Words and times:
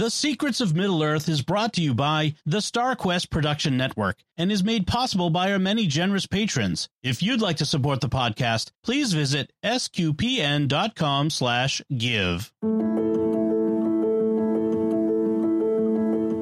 The 0.00 0.08
Secrets 0.10 0.62
of 0.62 0.74
Middle 0.74 1.02
Earth 1.02 1.28
is 1.28 1.42
brought 1.42 1.74
to 1.74 1.82
you 1.82 1.92
by 1.92 2.34
the 2.46 2.62
StarQuest 2.62 3.28
Production 3.28 3.76
Network 3.76 4.16
and 4.38 4.50
is 4.50 4.64
made 4.64 4.86
possible 4.86 5.28
by 5.28 5.52
our 5.52 5.58
many 5.58 5.86
generous 5.86 6.24
patrons. 6.26 6.88
If 7.02 7.22
you'd 7.22 7.42
like 7.42 7.58
to 7.58 7.66
support 7.66 8.00
the 8.00 8.08
podcast, 8.08 8.70
please 8.82 9.12
visit 9.12 9.52
sqpn.com 9.62 11.28
slash 11.28 11.82
give. 11.94 12.50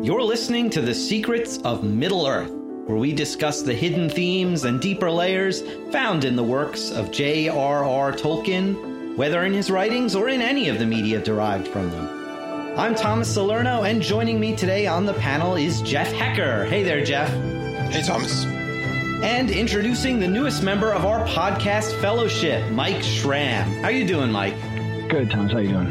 You're 0.07 0.23
listening 0.23 0.71
to 0.71 0.81
The 0.81 0.95
Secrets 0.95 1.59
of 1.65 1.83
Middle 1.83 2.29
Earth, 2.29 2.53
where 2.87 2.97
we 2.97 3.13
discuss 3.13 3.63
the 3.63 3.75
hidden 3.75 4.09
themes 4.09 4.67
and 4.67 4.81
deeper 4.81 5.11
layers 5.11 5.63
found 5.91 6.25
in 6.25 6.37
the 6.37 6.45
works 6.45 6.93
of 6.93 7.11
J.R.R. 7.11 8.13
Tolkien, 8.13 9.17
whether 9.17 9.45
in 9.45 9.53
his 9.53 9.69
writings 9.69 10.15
or 10.15 10.29
in 10.29 10.43
any 10.43 10.69
of 10.69 10.79
the 10.79 10.87
media 10.87 11.21
derived 11.21 11.67
from 11.67 11.91
them. 11.91 12.18
I'm 12.77 12.95
Thomas 12.95 13.33
Salerno, 13.33 13.83
and 13.83 14.01
joining 14.01 14.39
me 14.39 14.55
today 14.55 14.87
on 14.87 15.05
the 15.05 15.15
panel 15.15 15.57
is 15.57 15.83
Jeff 15.83 16.13
Haecker. 16.13 16.69
Hey 16.69 16.85
there, 16.85 17.05
Jeff. 17.05 17.29
Hey, 17.91 18.03
Thomas. 18.03 18.45
And 19.25 19.51
introducing 19.51 20.21
the 20.21 20.29
newest 20.29 20.63
member 20.63 20.93
of 20.93 21.05
our 21.05 21.27
podcast 21.27 22.01
fellowship, 22.01 22.71
Mike 22.71 23.03
Schramm. 23.03 23.69
How 23.83 23.89
you 23.89 24.07
doing, 24.07 24.31
Mike? 24.31 24.55
Good, 25.09 25.31
Thomas. 25.31 25.53
How 25.53 25.59
you 25.59 25.71
doing? 25.71 25.89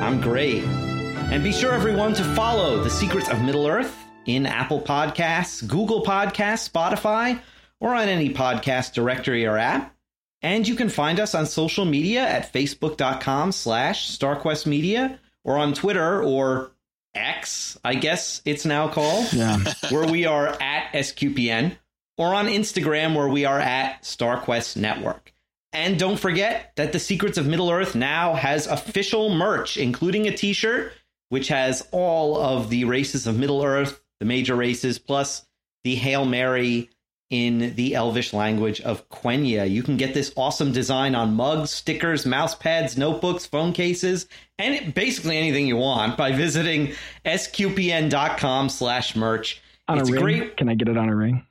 I'm 0.00 0.20
great. 0.20 0.64
And 0.64 1.44
be 1.44 1.52
sure, 1.52 1.72
everyone, 1.72 2.14
to 2.14 2.24
follow 2.34 2.82
The 2.82 2.90
Secrets 2.90 3.28
of 3.28 3.42
Middle 3.42 3.66
Earth 3.66 3.94
in 4.24 4.46
Apple 4.46 4.80
Podcasts, 4.80 5.66
Google 5.66 6.02
Podcasts, 6.02 6.70
Spotify, 6.70 7.40
or 7.78 7.94
on 7.94 8.08
any 8.08 8.32
podcast 8.32 8.94
directory 8.94 9.44
or 9.44 9.58
app. 9.58 9.94
And 10.40 10.66
you 10.66 10.76
can 10.76 10.88
find 10.88 11.20
us 11.20 11.34
on 11.34 11.44
social 11.44 11.84
media 11.84 12.20
at 12.20 12.52
facebook.com 12.52 13.52
slash 13.52 14.16
starquestmedia 14.16 15.18
or 15.46 15.56
on 15.56 15.72
Twitter 15.72 16.22
or 16.22 16.72
X, 17.14 17.78
I 17.84 17.94
guess 17.94 18.42
it's 18.44 18.66
now 18.66 18.88
called, 18.88 19.32
Yeah. 19.32 19.58
where 19.90 20.06
we 20.06 20.26
are 20.26 20.48
at 20.48 20.92
SQPN, 20.92 21.76
or 22.18 22.34
on 22.34 22.46
Instagram, 22.46 23.14
where 23.14 23.28
we 23.28 23.44
are 23.46 23.60
at 23.60 24.02
StarQuest 24.02 24.76
Network. 24.76 25.32
And 25.72 25.98
don't 25.98 26.18
forget 26.18 26.72
that 26.76 26.92
The 26.92 26.98
Secrets 26.98 27.38
of 27.38 27.46
Middle 27.46 27.70
Earth 27.70 27.94
now 27.94 28.34
has 28.34 28.66
official 28.66 29.34
merch, 29.34 29.76
including 29.76 30.26
a 30.26 30.36
t 30.36 30.52
shirt, 30.52 30.92
which 31.28 31.48
has 31.48 31.86
all 31.92 32.36
of 32.38 32.68
the 32.70 32.84
races 32.84 33.26
of 33.26 33.38
Middle 33.38 33.62
Earth, 33.62 34.00
the 34.20 34.26
major 34.26 34.56
races, 34.56 34.98
plus 34.98 35.46
the 35.84 35.94
Hail 35.94 36.24
Mary 36.24 36.90
in 37.30 37.74
the 37.74 37.94
Elvish 37.94 38.32
language 38.32 38.80
of 38.82 39.08
Quenya. 39.08 39.68
You 39.68 39.82
can 39.82 39.96
get 39.96 40.14
this 40.14 40.32
awesome 40.36 40.72
design 40.72 41.14
on 41.14 41.34
mugs, 41.34 41.70
stickers, 41.70 42.24
mouse 42.24 42.54
pads, 42.54 42.96
notebooks, 42.96 43.44
phone 43.46 43.72
cases, 43.72 44.26
and 44.58 44.94
basically 44.94 45.36
anything 45.36 45.66
you 45.66 45.76
want 45.76 46.16
by 46.16 46.32
visiting 46.32 46.92
sqpn.com 47.24 48.68
slash 48.68 49.16
merch. 49.16 49.62
On 49.88 49.98
It's 49.98 50.08
a 50.08 50.12
ring? 50.12 50.22
great. 50.22 50.56
Can 50.56 50.68
I 50.68 50.74
get 50.74 50.88
it 50.88 50.96
on 50.96 51.08
a 51.08 51.14
ring? 51.16 51.46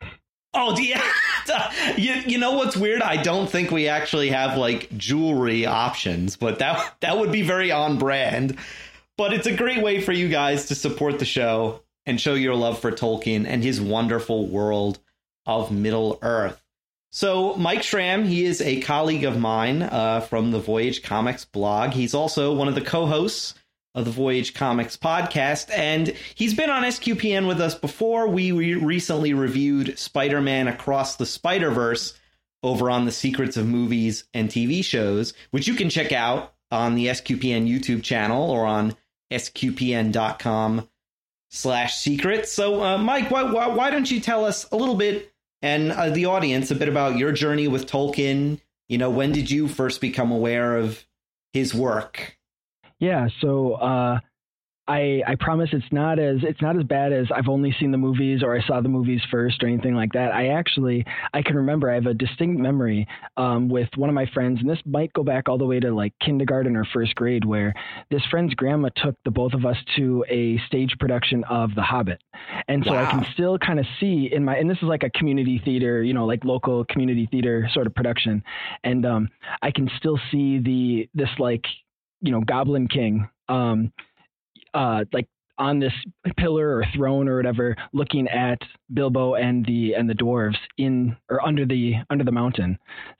Oh, 0.53 0.77
yeah. 0.79 1.01
you, 1.97 2.13
you, 2.13 2.21
you 2.27 2.37
know 2.37 2.53
what's 2.53 2.75
weird? 2.77 3.01
I 3.01 3.21
don't 3.21 3.49
think 3.49 3.71
we 3.71 3.87
actually 3.87 4.29
have 4.29 4.57
like 4.57 4.95
jewelry 4.97 5.65
options, 5.65 6.35
but 6.37 6.59
that 6.59 6.95
that 7.01 7.17
would 7.17 7.31
be 7.31 7.41
very 7.41 7.71
on 7.71 7.97
brand. 7.97 8.57
But 9.17 9.33
it's 9.33 9.47
a 9.47 9.55
great 9.55 9.81
way 9.81 10.01
for 10.01 10.11
you 10.11 10.27
guys 10.27 10.65
to 10.67 10.75
support 10.75 11.19
the 11.19 11.25
show 11.25 11.81
and 12.05 12.19
show 12.19 12.33
your 12.33 12.55
love 12.55 12.79
for 12.79 12.91
Tolkien 12.91 13.45
and 13.47 13.63
his 13.63 13.79
wonderful 13.81 14.47
world 14.47 14.99
of 15.45 15.71
Middle 15.71 16.19
Earth. 16.21 16.61
So, 17.11 17.55
Mike 17.55 17.83
Schramm, 17.83 18.25
he 18.25 18.43
is 18.43 18.59
a 18.61 18.81
colleague 18.81 19.23
of 19.23 19.39
mine 19.39 19.83
uh, 19.83 20.19
from 20.19 20.51
the 20.51 20.59
Voyage 20.59 21.01
Comics 21.01 21.45
blog. 21.45 21.91
He's 21.91 22.13
also 22.13 22.53
one 22.53 22.67
of 22.67 22.75
the 22.75 22.81
co 22.81 23.05
hosts 23.05 23.53
of 23.93 24.03
the 24.03 24.11
Voyage 24.11 24.53
Comics 24.53 24.97
podcast, 24.97 25.71
and 25.73 26.13
he's 26.35 26.53
been 26.53 26.69
on 26.69 26.83
SQPN 26.83 27.47
with 27.47 27.61
us 27.61 27.73
before. 27.73 28.27
We 28.27 28.51
re- 28.51 28.73
recently 28.73 29.33
reviewed 29.33 29.97
Spider 29.97 30.41
Man 30.41 30.67
Across 30.67 31.15
the 31.15 31.25
Spider 31.25 31.71
Verse 31.71 32.19
over 32.61 32.89
on 32.89 33.05
the 33.05 33.11
Secrets 33.13 33.55
of 33.55 33.65
Movies 33.65 34.25
and 34.33 34.49
TV 34.49 34.83
Shows, 34.83 35.33
which 35.51 35.67
you 35.67 35.75
can 35.75 35.89
check 35.89 36.11
out 36.11 36.53
on 36.69 36.95
the 36.95 37.07
SQPN 37.07 37.69
YouTube 37.69 38.03
channel 38.03 38.51
or 38.51 38.65
on 38.65 38.93
sqpn.com 39.31 40.89
slash 41.49 41.95
secrets. 41.95 42.51
So, 42.51 42.83
uh, 42.83 42.97
Mike, 42.97 43.31
why, 43.31 43.43
why, 43.43 43.67
why 43.67 43.91
don't 43.91 44.09
you 44.09 44.19
tell 44.19 44.43
us 44.43 44.69
a 44.71 44.75
little 44.75 44.95
bit 44.95 45.31
and 45.65 45.91
uh, 45.91 46.11
the 46.11 46.27
audience 46.27 46.69
a 46.69 46.75
bit 46.75 46.87
about 46.87 47.17
your 47.17 47.31
journey 47.31 47.67
with 47.67 47.87
Tolkien? 47.87 48.59
You 48.87 48.99
know, 48.99 49.09
when 49.09 49.31
did 49.31 49.49
you 49.49 49.67
first 49.67 49.99
become 49.99 50.31
aware 50.31 50.77
of 50.77 51.03
his 51.53 51.73
work? 51.73 52.37
Yeah. 52.99 53.29
So 53.41 53.73
uh, 53.73 54.19
I 54.87 55.23
I 55.25 55.35
promise 55.39 55.69
it's 55.73 55.85
not 55.91 56.19
as 56.19 56.37
it's 56.43 56.61
not 56.61 56.77
as 56.77 56.83
bad 56.83 57.11
as 57.11 57.27
I've 57.33 57.47
only 57.47 57.75
seen 57.79 57.91
the 57.91 57.97
movies 57.97 58.43
or 58.43 58.55
I 58.55 58.65
saw 58.65 58.81
the 58.81 58.89
movies 58.89 59.21
first 59.31 59.63
or 59.63 59.67
anything 59.67 59.95
like 59.95 60.13
that. 60.13 60.31
I 60.31 60.49
actually 60.49 61.05
I 61.33 61.41
can 61.41 61.55
remember 61.55 61.89
I 61.89 61.95
have 61.95 62.05
a 62.05 62.13
distinct 62.13 62.59
memory 62.59 63.07
um, 63.35 63.67
with 63.67 63.89
one 63.95 64.09
of 64.09 64.15
my 64.15 64.27
friends, 64.33 64.59
and 64.61 64.69
this 64.69 64.79
might 64.85 65.11
go 65.13 65.23
back 65.23 65.49
all 65.49 65.57
the 65.57 65.65
way 65.65 65.79
to 65.79 65.93
like 65.93 66.13
kindergarten 66.23 66.75
or 66.75 66.85
first 66.93 67.15
grade, 67.15 67.45
where 67.45 67.73
this 68.11 68.21
friend's 68.29 68.53
grandma 68.53 68.89
took 68.95 69.15
the 69.25 69.31
both 69.31 69.53
of 69.53 69.65
us 69.65 69.77
to 69.95 70.23
a 70.29 70.59
stage 70.67 70.95
production 70.99 71.43
of 71.45 71.73
The 71.73 71.81
Hobbit, 71.81 72.21
and 72.67 72.83
so 72.85 72.93
I 72.93 73.09
can 73.09 73.25
still 73.33 73.57
kind 73.57 73.79
of 73.79 73.85
see 73.99 74.29
in 74.31 74.45
my 74.45 74.55
and 74.57 74.69
this 74.69 74.77
is 74.77 74.83
like 74.83 75.03
a 75.03 75.09
community 75.09 75.59
theater, 75.65 76.03
you 76.03 76.13
know, 76.13 76.25
like 76.25 76.45
local 76.45 76.85
community 76.85 77.27
theater 77.31 77.67
sort 77.73 77.87
of 77.87 77.95
production, 77.95 78.43
and 78.83 79.03
um, 79.05 79.29
I 79.63 79.71
can 79.71 79.89
still 79.97 80.19
see 80.31 80.59
the 80.59 81.09
this 81.15 81.29
like 81.39 81.65
you 82.21 82.31
know 82.31 82.41
Goblin 82.41 82.87
King 82.87 83.27
um, 83.49 83.91
uh, 84.75 85.05
like 85.11 85.27
on 85.57 85.79
this 85.79 85.93
pillar 86.35 86.75
or 86.75 86.85
throne 86.93 87.29
or 87.29 87.37
whatever, 87.37 87.77
looking 87.93 88.27
at 88.27 88.59
Bilbo 88.93 89.35
and 89.35 89.65
the 89.65 89.93
and 89.93 90.09
the 90.09 90.13
dwarves 90.13 90.57
in 90.77 91.15
or 91.29 91.41
under 91.47 91.65
the 91.65 91.93
under 92.09 92.25
the 92.25 92.31
mountain. 92.33 92.77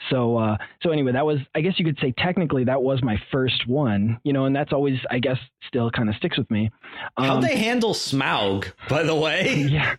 So 0.10 0.36
uh, 0.38 0.58
so 0.84 0.92
anyway, 0.92 1.14
that 1.14 1.26
was 1.26 1.40
I 1.56 1.62
guess 1.62 1.76
you 1.80 1.86
could 1.86 1.98
say 2.02 2.14
technically 2.18 2.66
that 2.66 2.82
was 2.84 3.02
my 3.02 3.18
first 3.32 3.66
one, 3.68 4.20
you 4.26 4.34
know, 4.34 4.44
and 4.46 4.54
that's 4.54 4.74
always 4.74 5.00
I 5.10 5.20
guess 5.20 5.38
still 5.66 5.90
kind 5.90 6.10
of 6.10 6.16
sticks 6.16 6.38
with 6.38 6.52
me. 6.52 6.72
Um, 7.16 7.40
they 7.42 7.58
handle 7.58 7.94
Smaug, 7.94 8.70
by 8.90 9.04
the 9.04 9.16
way? 9.16 9.54
yeah, 9.70 9.96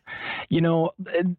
you 0.50 0.61
know, 0.61 0.91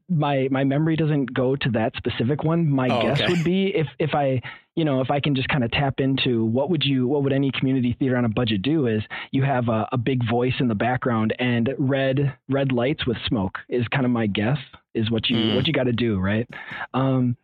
my 0.09 0.47
my 0.49 0.63
memory 0.63 0.95
doesn't 0.95 1.31
go 1.31 1.55
to 1.57 1.69
that 1.73 1.93
specific 1.95 2.43
one. 2.43 2.67
My 2.67 2.87
Oh, 2.89 3.01
guess 3.03 3.21
okay. 3.21 3.31
would 3.31 3.43
be 3.43 3.67
if 3.67 3.85
if 3.99 4.15
I 4.15 4.41
you 4.77 4.85
know 4.85 5.01
if 5.01 5.11
I 5.11 5.19
can 5.19 5.35
just 5.35 5.49
kind 5.49 5.63
of 5.65 5.71
tap 5.71 5.95
into 5.97 6.45
what 6.45 6.69
would 6.69 6.85
you 6.85 7.07
what 7.07 7.23
would 7.23 7.33
any 7.33 7.51
community 7.51 7.95
theater 7.97 8.15
on 8.15 8.23
a 8.23 8.29
budget 8.29 8.61
do 8.61 8.87
is 8.87 9.01
you 9.31 9.43
have 9.43 9.67
a, 9.67 9.89
a 9.91 9.97
big 9.97 10.21
voice 10.29 10.53
in 10.59 10.67
the 10.69 10.75
background 10.75 11.33
and 11.39 11.69
red 11.77 12.37
red 12.47 12.71
lights 12.71 13.05
with 13.05 13.17
smoke 13.27 13.57
is 13.67 13.85
kind 13.89 14.05
of 14.05 14.11
my 14.11 14.27
guess 14.27 14.59
is 14.93 15.11
what 15.11 15.29
you 15.29 15.35
Mm. 15.35 15.55
what 15.55 15.67
you 15.67 15.73
got 15.73 15.83
to 15.83 15.91
do 15.91 16.19
right. 16.19 16.47
Um, 16.93 17.35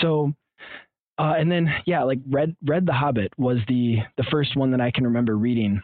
so. 0.00 0.32
Uh, 1.16 1.34
and 1.38 1.48
then, 1.48 1.72
yeah, 1.86 2.02
like 2.02 2.18
Red 2.28 2.56
Red 2.66 2.86
the 2.86 2.92
Hobbit 2.92 3.32
was 3.38 3.58
the 3.68 3.98
the 4.16 4.24
first 4.32 4.56
one 4.56 4.72
that 4.72 4.80
I 4.80 4.90
can 4.90 5.04
remember 5.04 5.38
reading, 5.38 5.80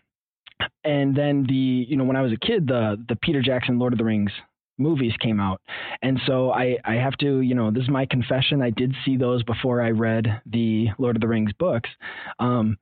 and 0.82 1.14
then 1.14 1.44
the 1.46 1.54
you 1.88 1.96
know 1.96 2.02
when 2.02 2.16
I 2.16 2.22
was 2.22 2.32
a 2.32 2.36
kid 2.36 2.66
the 2.66 2.96
the 3.08 3.14
Peter 3.14 3.40
Jackson 3.40 3.78
Lord 3.78 3.92
of 3.92 3.98
the 4.00 4.04
Rings 4.04 4.32
movies 4.80 5.12
came 5.20 5.38
out. 5.38 5.60
And 6.02 6.20
so 6.26 6.50
I 6.50 6.78
I 6.84 6.94
have 6.94 7.16
to 7.18 7.40
you 7.40 7.54
know 7.54 7.70
this 7.70 7.84
is 7.84 7.90
my 7.90 8.06
confession. 8.06 8.62
I 8.62 8.70
did 8.70 8.94
see 9.04 9.16
those 9.16 9.42
before 9.44 9.82
I 9.82 9.90
read 9.90 10.40
the 10.46 10.88
Lord 10.98 11.16
of 11.16 11.20
the 11.20 11.28
Rings 11.28 11.52
books. 11.58 11.90
Um 12.38 12.78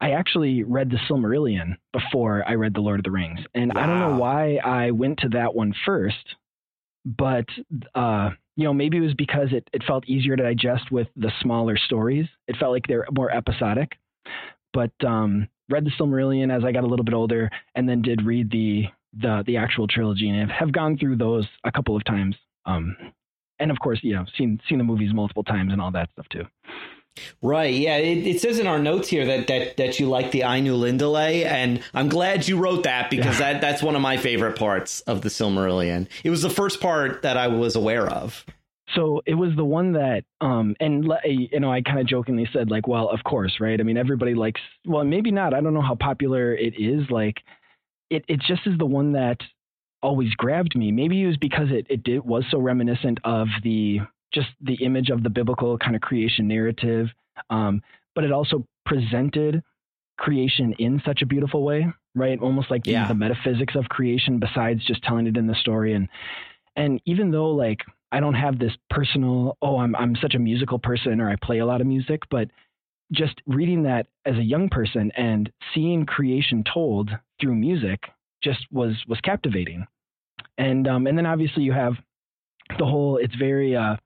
I 0.00 0.12
actually 0.12 0.64
read 0.64 0.90
the 0.90 0.98
Silmarillion 1.08 1.76
before 1.92 2.44
I 2.48 2.54
read 2.54 2.74
the 2.74 2.80
Lord 2.80 2.98
of 2.98 3.04
the 3.04 3.12
Rings. 3.12 3.38
And 3.54 3.72
I 3.72 3.86
don't 3.86 4.00
know 4.00 4.16
why 4.16 4.56
I 4.56 4.90
went 4.90 5.18
to 5.20 5.28
that 5.30 5.54
one 5.54 5.72
first 5.86 6.36
but 7.04 7.46
uh 7.94 8.30
you 8.56 8.64
know 8.64 8.74
maybe 8.74 8.98
it 8.98 9.00
was 9.00 9.14
because 9.14 9.48
it 9.52 9.68
it 9.72 9.82
felt 9.84 10.08
easier 10.08 10.36
to 10.36 10.42
digest 10.42 10.90
with 10.90 11.08
the 11.16 11.32
smaller 11.40 11.76
stories. 11.76 12.26
It 12.48 12.56
felt 12.58 12.72
like 12.72 12.86
they're 12.86 13.06
more 13.12 13.30
episodic. 13.30 13.92
But 14.72 14.92
um 15.04 15.48
read 15.68 15.84
the 15.84 15.90
Silmarillion 15.98 16.54
as 16.54 16.64
I 16.64 16.72
got 16.72 16.84
a 16.84 16.86
little 16.86 17.04
bit 17.04 17.14
older, 17.14 17.50
and 17.74 17.88
then 17.88 18.02
did 18.02 18.22
read 18.22 18.50
the 18.50 18.84
the 19.12 19.42
the 19.46 19.56
actual 19.56 19.86
trilogy, 19.86 20.28
and 20.28 20.50
have 20.50 20.72
gone 20.72 20.98
through 20.98 21.16
those 21.16 21.46
a 21.64 21.72
couple 21.72 21.96
of 21.96 22.04
times. 22.04 22.36
Um, 22.64 22.96
and 23.58 23.70
of 23.70 23.78
course, 23.78 24.00
you 24.02 24.14
know, 24.14 24.24
seen 24.36 24.60
seen 24.68 24.78
the 24.78 24.84
movies 24.84 25.12
multiple 25.12 25.44
times 25.44 25.72
and 25.72 25.80
all 25.80 25.92
that 25.92 26.10
stuff 26.12 26.28
too. 26.28 26.44
Right. 27.42 27.74
Yeah. 27.74 27.98
It, 27.98 28.26
it 28.26 28.40
says 28.40 28.58
in 28.58 28.66
our 28.66 28.78
notes 28.78 29.08
here 29.08 29.26
that 29.26 29.46
that 29.48 29.76
that 29.76 30.00
you 30.00 30.08
like 30.08 30.30
the 30.30 30.40
Ainulindalë, 30.40 31.44
and 31.44 31.82
I'm 31.92 32.08
glad 32.08 32.48
you 32.48 32.58
wrote 32.58 32.84
that 32.84 33.10
because 33.10 33.38
that 33.38 33.60
that's 33.60 33.82
one 33.82 33.96
of 33.96 34.02
my 34.02 34.16
favorite 34.16 34.56
parts 34.58 35.00
of 35.02 35.20
the 35.20 35.28
Silmarillion. 35.28 36.08
It 36.24 36.30
was 36.30 36.42
the 36.42 36.50
first 36.50 36.80
part 36.80 37.22
that 37.22 37.36
I 37.36 37.48
was 37.48 37.76
aware 37.76 38.08
of. 38.08 38.44
So 38.94 39.22
it 39.24 39.34
was 39.34 39.50
the 39.56 39.64
one 39.64 39.92
that, 39.92 40.24
um, 40.42 40.76
and 40.78 41.10
you 41.24 41.60
know, 41.60 41.72
I 41.72 41.80
kind 41.80 41.98
of 41.98 42.06
jokingly 42.06 42.46
said 42.52 42.70
like, 42.70 42.86
well, 42.86 43.08
of 43.08 43.24
course, 43.24 43.58
right? 43.58 43.80
I 43.80 43.82
mean, 43.84 43.96
everybody 43.96 44.34
likes. 44.34 44.60
Well, 44.84 45.04
maybe 45.04 45.30
not. 45.30 45.54
I 45.54 45.60
don't 45.60 45.72
know 45.72 45.82
how 45.82 45.94
popular 45.94 46.54
it 46.54 46.74
is. 46.78 47.10
Like, 47.10 47.38
it 48.16 48.24
it 48.28 48.40
just 48.40 48.62
is 48.66 48.76
the 48.78 48.86
one 48.86 49.12
that 49.12 49.38
always 50.02 50.32
grabbed 50.34 50.74
me. 50.76 50.90
Maybe 50.92 51.22
it 51.22 51.26
was 51.28 51.36
because 51.36 51.68
it 51.70 51.86
it 51.88 52.02
did 52.04 52.20
was 52.24 52.44
so 52.50 52.58
reminiscent 52.58 53.18
of 53.24 53.48
the 53.62 54.00
just 54.32 54.48
the 54.60 54.74
image 54.84 55.10
of 55.10 55.22
the 55.22 55.30
biblical 55.30 55.76
kind 55.78 55.94
of 55.96 56.02
creation 56.02 56.48
narrative, 56.48 57.06
um, 57.50 57.82
but 58.14 58.24
it 58.24 58.32
also 58.32 58.66
presented 58.86 59.62
creation 60.18 60.72
in 60.78 61.00
such 61.04 61.22
a 61.22 61.26
beautiful 61.26 61.62
way. 61.64 61.86
right? 62.14 62.38
Almost 62.40 62.70
like 62.70 62.82
Yeah. 62.86 63.08
the 63.08 63.14
metaphysics 63.14 63.74
of 63.74 63.88
creation 63.88 64.38
besides 64.38 64.84
just 64.84 65.02
telling 65.02 65.26
it 65.26 65.36
in 65.38 65.46
the 65.46 65.54
story. 65.54 65.94
And 65.94 66.08
and 66.76 67.00
even 67.06 67.30
though 67.30 67.50
like 67.64 67.80
I 68.14 68.20
don't 68.20 68.34
have 68.34 68.58
this 68.58 68.72
personal, 68.90 69.56
oh, 69.62 69.78
I'm 69.78 69.96
I'm 69.96 70.14
such 70.16 70.34
a 70.34 70.38
musical 70.38 70.78
person 70.78 71.20
or 71.22 71.30
I 71.30 71.36
play 71.36 71.58
a 71.60 71.66
lot 71.66 71.80
of 71.80 71.86
music, 71.86 72.20
but 72.30 72.48
just 73.12 73.40
reading 73.46 73.82
that 73.84 74.06
as 74.24 74.36
a 74.36 74.42
young 74.42 74.68
person 74.68 75.12
and 75.16 75.50
seeing 75.74 76.06
creation 76.06 76.64
told 76.72 77.10
through 77.40 77.54
music 77.54 78.00
just 78.42 78.66
was 78.70 78.94
was 79.06 79.20
captivating. 79.20 79.86
And 80.58 80.88
um 80.88 81.06
and 81.06 81.16
then 81.16 81.26
obviously 81.26 81.62
you 81.62 81.72
have 81.72 81.94
the 82.78 82.86
whole 82.86 83.18
it's 83.18 83.34
very 83.34 83.76
uh 83.76 83.96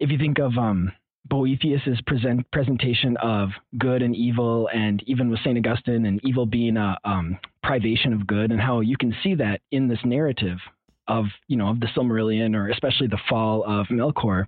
if 0.00 0.10
you 0.10 0.18
think 0.18 0.38
of 0.38 0.56
um 0.58 0.92
Boethius's 1.30 2.00
present 2.06 2.50
presentation 2.52 3.16
of 3.18 3.50
good 3.76 4.02
and 4.02 4.16
evil, 4.16 4.68
and 4.72 5.02
even 5.06 5.28
with 5.30 5.40
Saint 5.44 5.58
Augustine 5.58 6.06
and 6.06 6.20
evil 6.24 6.46
being 6.46 6.76
a 6.76 6.96
um, 7.04 7.38
privation 7.62 8.12
of 8.12 8.26
good, 8.26 8.50
and 8.50 8.60
how 8.60 8.80
you 8.80 8.96
can 8.96 9.14
see 9.22 9.34
that 9.34 9.60
in 9.70 9.88
this 9.88 9.98
narrative 10.04 10.58
of 11.06 11.26
you 11.46 11.56
know 11.56 11.68
of 11.68 11.80
the 11.80 11.86
Silmarillion, 11.94 12.54
or 12.54 12.68
especially 12.70 13.08
the 13.08 13.20
fall 13.28 13.62
of 13.64 13.86
Melkor. 13.88 14.46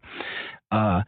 Uh, 0.70 1.02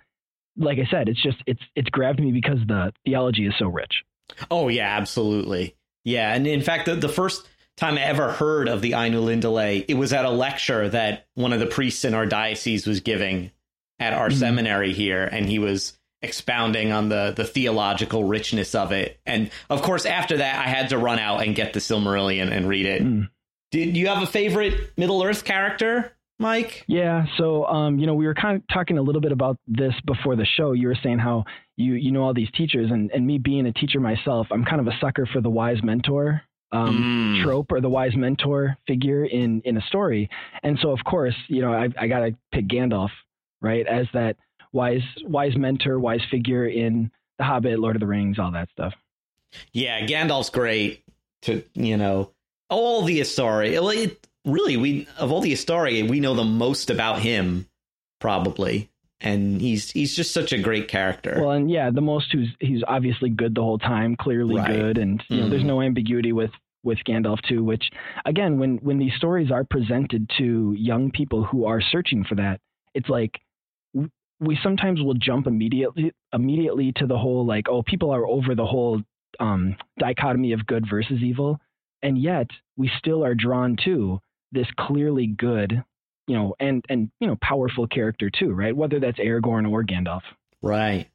like 0.57 0.79
I 0.79 0.87
said, 0.91 1.09
it's 1.09 1.23
just 1.23 1.39
it's 1.47 1.63
it's 1.75 1.89
grabbed 1.91 2.21
me 2.21 2.33
because 2.33 2.59
the 2.67 2.93
theology 3.05 3.47
is 3.47 3.55
so 3.59 3.67
rich. 3.67 4.03
Oh 4.51 4.69
yeah, 4.69 4.97
absolutely. 4.97 5.77
Yeah, 6.05 6.35
and 6.35 6.47
in 6.47 6.63
fact, 6.63 6.87
the, 6.87 6.97
the 6.97 7.09
first 7.09 7.49
time 7.77 7.97
I 7.97 8.03
ever 8.03 8.33
heard 8.33 8.69
of 8.69 8.83
the 8.83 8.93
Ainulindalë, 8.93 9.85
it 9.89 9.95
was 9.95 10.13
at 10.13 10.25
a 10.25 10.31
lecture 10.31 10.89
that 10.89 11.27
one 11.35 11.53
of 11.53 11.61
the 11.61 11.67
priests 11.67 12.05
in 12.05 12.13
our 12.15 12.27
diocese 12.27 12.87
was 12.87 13.01
giving 13.01 13.51
at 13.99 14.13
our 14.13 14.29
Mhm. 14.29 14.35
seminary 14.39 14.93
here, 14.93 15.25
and 15.25 15.49
he 15.49 15.59
was 15.59 15.97
expounding 16.23 16.93
on 16.93 17.09
the 17.09 17.33
the 17.37 17.45
theological 17.45 18.25
richness 18.25 18.75
of 18.75 18.93
it. 18.93 19.19
And 19.27 19.51
of 19.71 19.83
course, 19.83 20.07
after 20.07 20.37
that, 20.39 20.65
I 20.67 20.69
had 20.69 20.91
to 20.91 20.99
run 20.99 21.19
out 21.19 21.45
and 21.45 21.55
get 21.55 21.73
the 21.73 21.81
Silmarillion 21.81 22.51
and 22.53 22.69
read 22.69 22.87
it. 22.87 23.03
Mm. 23.03 23.29
Did 23.71 23.97
you 23.97 24.09
have 24.09 24.23
a 24.23 24.27
favorite 24.27 24.93
Middle 24.99 25.23
Earth 25.23 25.45
character, 25.45 26.13
Mike? 26.43 26.85
Yeah, 26.87 27.25
so 27.39 27.65
um, 27.67 27.99
you 27.99 28.07
know, 28.07 28.15
we 28.15 28.27
were 28.27 28.35
kind 28.35 28.57
of 28.57 28.63
talking 28.69 28.99
a 28.99 29.03
little 29.03 29.23
bit 29.23 29.33
about 29.33 29.57
this 29.67 29.95
before 30.05 30.37
the 30.37 30.45
show. 30.45 30.73
You 30.73 30.89
were 30.89 30.99
saying 31.03 31.19
how 31.21 31.45
you 31.77 31.95
you 31.95 32.13
know 32.13 32.23
all 32.23 32.35
these 32.35 32.51
teachers, 32.55 32.91
and 32.91 33.11
and 33.13 33.27
me 33.27 33.39
being 33.39 33.67
a 33.67 33.73
teacher 33.73 34.01
myself, 34.01 34.49
I'm 34.51 34.65
kind 34.65 34.81
of 34.81 34.87
a 34.89 34.99
sucker 35.01 35.25
for 35.33 35.41
the 35.41 35.49
wise 35.51 35.83
mentor 35.83 36.43
um, 36.73 37.37
Mm. 37.39 37.45
trope 37.45 37.71
or 37.71 37.81
the 37.81 37.89
wise 37.89 38.15
mentor 38.17 38.77
figure 38.87 39.25
in 39.25 39.61
in 39.65 39.77
a 39.77 39.83
story. 39.83 40.29
And 40.63 40.79
so, 40.83 40.91
of 40.91 41.01
course, 41.05 41.35
you 41.49 41.63
know, 41.63 41.73
I 41.73 41.89
I 41.99 42.07
gotta 42.09 42.35
pick 42.53 42.67
Gandalf, 42.67 43.11
right, 43.61 43.87
as 43.87 44.07
that 44.13 44.37
wise 44.73 45.03
wise 45.25 45.57
mentor, 45.57 45.99
wise 46.01 46.23
figure 46.31 46.67
in 46.67 47.11
The 47.39 47.45
Hobbit, 47.45 47.79
Lord 47.79 47.97
of 47.97 48.01
the 48.01 48.07
Rings, 48.07 48.39
all 48.39 48.51
that 48.53 48.69
stuff. 48.71 48.95
Yeah, 49.73 50.07
Gandalf's 50.07 50.51
great. 50.51 51.05
To 51.43 51.63
you 51.75 51.97
know, 51.97 52.31
all 52.71 53.03
the 53.03 53.21
Istari. 53.21 54.17
Really, 54.45 54.77
we 54.77 55.07
of 55.19 55.31
all 55.31 55.41
the 55.41 55.53
Istari, 55.53 56.09
we 56.09 56.21
know 56.21 56.35
the 56.35 56.45
most 56.45 56.91
about 56.91 57.21
him, 57.21 57.69
probably, 58.21 58.91
and 59.21 59.61
he's 59.61 59.91
he's 59.93 60.17
just 60.17 60.33
such 60.33 60.53
a 60.53 60.59
great 60.59 60.89
character. 60.89 61.37
Well, 61.41 61.53
and 61.53 61.71
yeah, 61.71 61.91
the 61.91 62.01
most 62.01 62.33
who's 62.33 62.49
he's 62.59 62.83
obviously 62.87 63.31
good 63.31 63.55
the 63.55 63.63
whole 63.63 63.79
time, 63.79 64.17
clearly 64.17 64.57
Right. 64.57 64.69
good, 64.69 64.99
and 64.99 65.23
you 65.29 65.39
know, 65.43 65.49
there's 65.49 65.63
no 65.65 65.81
ambiguity 65.81 66.33
with 66.33 66.51
with 66.83 66.99
Gandalf 67.07 67.41
too. 67.49 67.63
Which 67.63 67.85
again, 68.25 68.59
when 68.59 68.79
when 68.79 68.99
these 68.99 69.13
stories 69.17 69.53
are 69.53 69.63
presented 69.63 70.29
to 70.39 70.75
young 70.77 71.13
people 71.13 71.45
who 71.45 71.65
are 71.67 71.81
searching 71.81 72.25
for 72.25 72.35
that, 72.35 72.61
it's 72.95 73.09
like 73.09 73.41
we 74.41 74.59
sometimes 74.61 75.01
will 75.01 75.15
jump 75.15 75.47
immediately 75.47 76.13
immediately 76.33 76.93
to 76.97 77.07
the 77.07 77.17
whole 77.17 77.47
like, 77.47 77.69
oh, 77.69 77.85
people 77.85 78.11
are 78.11 78.27
over 78.27 78.57
the 78.57 78.67
whole 78.67 79.01
um, 79.39 79.77
dichotomy 80.01 80.53
of 80.53 80.67
good 80.67 80.85
versus 80.91 81.23
evil, 81.23 81.61
and 82.03 82.19
yet 82.21 82.49
we 82.77 82.91
still 82.99 83.25
are 83.25 83.37
drawn 83.37 83.77
to 83.85 84.21
this 84.53 84.67
clearly 84.79 85.27
good. 85.27 85.83
You 86.29 86.37
know, 86.37 86.55
and 86.61 86.85
and 86.89 87.11
you 87.19 87.27
know, 87.27 87.37
powerful 87.43 87.87
character 87.89 88.31
too, 88.31 88.53
right? 88.53 88.75
Whether 88.77 89.01
that's 89.01 89.19
Aragorn 89.19 89.71
or 89.71 89.83
Gandalf. 89.83 90.23
right. 90.63 91.07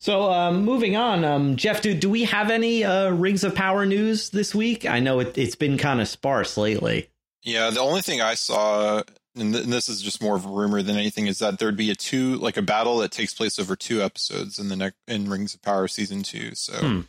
So, 0.00 0.30
um, 0.30 0.64
moving 0.64 0.94
on, 0.94 1.24
um, 1.24 1.56
Jeff, 1.56 1.82
do 1.82 1.92
do 1.94 2.08
we 2.08 2.24
have 2.24 2.50
any 2.50 2.84
uh, 2.84 3.10
Rings 3.10 3.42
of 3.42 3.54
Power 3.54 3.84
news 3.84 4.30
this 4.30 4.54
week? 4.54 4.86
I 4.86 5.00
know 5.00 5.18
it, 5.20 5.36
it's 5.36 5.56
been 5.56 5.76
kind 5.76 6.00
of 6.00 6.06
sparse 6.06 6.56
lately. 6.56 7.08
Yeah, 7.42 7.70
the 7.70 7.80
only 7.80 8.02
thing 8.02 8.20
I 8.20 8.34
saw, 8.34 9.02
and, 9.36 9.52
th- 9.52 9.64
and 9.64 9.72
this 9.72 9.88
is 9.88 10.00
just 10.02 10.22
more 10.22 10.36
of 10.36 10.44
a 10.44 10.48
rumor 10.48 10.82
than 10.82 10.96
anything, 10.96 11.26
is 11.26 11.38
that 11.40 11.58
there'd 11.58 11.76
be 11.76 11.90
a 11.90 11.96
two, 11.96 12.36
like 12.36 12.56
a 12.56 12.62
battle 12.62 12.98
that 12.98 13.10
takes 13.10 13.34
place 13.34 13.58
over 13.58 13.74
two 13.74 14.00
episodes 14.02 14.58
in 14.60 14.68
the 14.68 14.76
next 14.76 14.96
in 15.08 15.28
Rings 15.28 15.54
of 15.54 15.62
Power 15.62 15.88
season 15.88 16.22
two. 16.22 16.54
So 16.54 16.74
Hmm. 16.74 17.00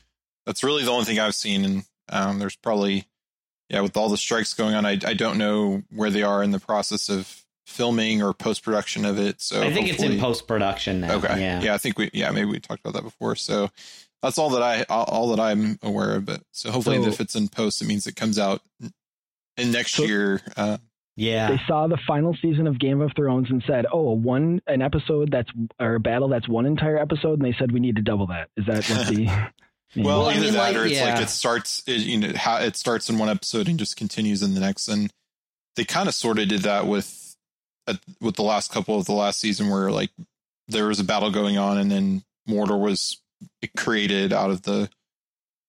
that's 0.48 0.64
really 0.64 0.84
the 0.84 0.92
only 0.92 1.06
thing 1.06 1.20
I've 1.20 1.36
seen, 1.36 1.66
and 1.66 1.84
um, 2.10 2.40
there's 2.40 2.56
probably, 2.56 3.06
yeah, 3.70 3.82
with 3.82 3.96
all 3.98 4.10
the 4.10 4.18
strikes 4.18 4.54
going 4.54 4.76
on, 4.76 4.86
I 4.86 4.92
I 5.06 5.14
don't 5.14 5.38
know 5.38 5.84
where 5.94 6.10
they 6.10 6.24
are 6.24 6.44
in 6.44 6.52
the 6.52 6.60
process 6.60 7.10
of 7.10 7.44
filming 7.66 8.22
or 8.24 8.34
post 8.34 8.64
production 8.64 9.06
of 9.06 9.20
it. 9.20 9.40
So 9.42 9.62
I 9.62 9.72
think 9.72 9.90
it's 9.90 10.02
in 10.02 10.20
post 10.20 10.48
production 10.48 11.02
now. 11.02 11.14
Okay, 11.16 11.40
Yeah. 11.40 11.62
yeah, 11.62 11.74
I 11.76 11.78
think 11.78 12.00
we, 12.00 12.10
yeah, 12.14 12.32
maybe 12.32 12.46
we 12.50 12.60
talked 12.60 12.80
about 12.82 12.94
that 12.96 13.04
before. 13.04 13.36
So 13.36 13.70
that's 14.24 14.40
all 14.40 14.50
that 14.52 14.64
I 14.64 14.84
all, 14.90 15.04
all 15.06 15.30
that 15.36 15.40
I'm 15.40 15.78
aware 15.84 16.16
of. 16.16 16.26
But 16.26 16.42
so 16.52 16.72
hopefully, 16.72 17.02
So- 17.04 17.10
if 17.10 17.20
it's 17.22 17.36
in 17.36 17.48
post, 17.48 17.82
it 17.82 17.86
means 17.88 18.08
it 18.08 18.16
comes 18.16 18.40
out 18.40 18.62
in 19.58 19.72
next 19.72 19.94
So- 19.94 20.04
year. 20.04 20.42
Uh, 20.58 20.78
Yeah. 21.16 21.52
they 21.52 21.62
saw 21.68 21.86
the 21.88 21.98
final 22.08 22.34
season 22.42 22.66
of 22.66 22.80
Game 22.80 23.02
of 23.02 23.12
Thrones 23.16 23.50
and 23.52 23.62
said, 23.68 23.86
"Oh, 23.92 24.08
a 24.10 24.14
one 24.14 24.62
an 24.68 24.82
episode 24.82 25.30
that's 25.32 25.50
or 25.80 25.96
a 25.96 26.00
battle 26.00 26.28
that's 26.30 26.48
one 26.48 26.66
entire 26.66 26.98
episode," 26.98 27.34
and 27.34 27.46
they 27.46 27.56
said 27.60 27.72
we 27.72 27.80
need 27.82 27.98
to 27.98 28.02
double 28.02 28.28
that. 28.28 28.48
Is 28.58 28.66
that 28.68 28.84
what 28.90 29.08
the? 29.08 29.28
Yeah. 29.96 30.04
Well, 30.04 30.20
Well, 30.20 30.30
I 30.30 30.34
either 30.34 30.42
mean, 30.46 30.54
that 30.54 30.60
like, 30.60 30.76
or 30.76 30.86
it's 30.86 30.96
yeah. 30.96 31.14
like 31.14 31.24
it 31.24 31.30
starts, 31.30 31.84
it, 31.88 32.02
you 32.02 32.18
know, 32.20 32.32
how 32.36 32.58
it 32.58 32.76
starts 32.76 33.10
in 33.10 33.18
one 33.18 33.30
episode 33.30 33.68
and 33.68 33.80
just 33.80 33.98
continues 33.98 34.44
in 34.44 34.54
the 34.54 34.60
next. 34.60 34.88
And 34.88 35.12
they 35.76 35.84
kind 35.86 36.08
of 36.08 36.14
sort 36.16 36.38
of 36.40 36.48
did 36.48 36.62
that 36.62 36.86
with 36.88 37.36
at, 37.88 38.00
with 38.22 38.36
the 38.36 38.44
last 38.44 38.72
couple 38.72 38.98
of 39.00 39.06
the 39.06 39.14
last 39.14 39.40
season, 39.40 39.70
where 39.70 39.92
like 39.92 40.12
there 40.68 40.86
was 40.88 41.00
a 41.00 41.04
battle 41.04 41.32
going 41.32 41.58
on, 41.58 41.78
and 41.80 41.92
then 41.92 42.24
Mordor 42.48 42.80
was 42.80 43.20
created 43.78 44.32
out 44.34 44.52
of 44.52 44.62
the 44.64 44.90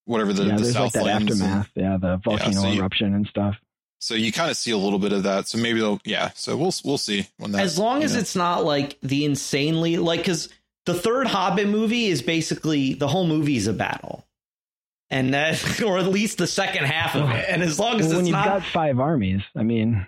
whatever 0.04 0.32
the, 0.32 0.44
yeah, 0.44 0.56
the 0.56 0.62
there's 0.62 0.74
like 0.76 0.92
that 0.92 0.98
Southlands. 1.04 1.40
and- 1.40 1.42
aftermath. 1.50 1.70
Yeah, 1.74 1.96
the 1.96 2.16
volcano 2.18 2.52
so 2.60 2.68
you- 2.68 2.80
eruption 2.80 3.14
and 3.14 3.26
stuff. 3.26 3.56
so 4.00 4.14
you 4.14 4.32
kind 4.32 4.50
of 4.50 4.56
see 4.56 4.70
a 4.72 4.76
little 4.78 4.98
bit 4.98 5.12
of 5.12 5.22
that. 5.22 5.46
So 5.48 5.56
maybe 5.58 5.80
they'll, 5.80 6.00
yeah. 6.04 6.30
So 6.34 6.56
we'll 6.56 6.74
we'll 6.84 6.98
see 6.98 7.26
when 7.38 7.52
that. 7.52 7.62
as 7.62 7.78
long 7.78 8.02
as 8.02 8.12
know. 8.14 8.20
it's 8.20 8.36
not 8.36 8.64
like 8.64 8.98
the 9.02 9.24
insanely 9.24 9.96
like 9.96 10.20
because 10.20 10.48
the 10.86 10.94
third 10.94 11.26
Hobbit 11.26 11.68
movie 11.68 12.06
is 12.06 12.22
basically 12.22 12.94
the 12.94 13.08
whole 13.08 13.26
movie 13.26 13.56
is 13.56 13.66
a 13.66 13.72
battle, 13.72 14.26
and 15.10 15.34
that 15.34 15.82
or 15.86 15.98
at 15.98 16.06
least 16.06 16.38
the 16.38 16.46
second 16.46 16.84
half 16.84 17.14
of 17.14 17.30
it. 17.30 17.44
And 17.48 17.62
as 17.62 17.78
long 17.78 18.00
as 18.00 18.06
Well, 18.06 18.16
when 18.16 18.20
it's 18.20 18.28
you've 18.28 18.36
not, 18.36 18.46
got 18.46 18.62
five 18.64 18.98
armies, 19.00 19.42
I 19.56 19.62
mean, 19.62 20.06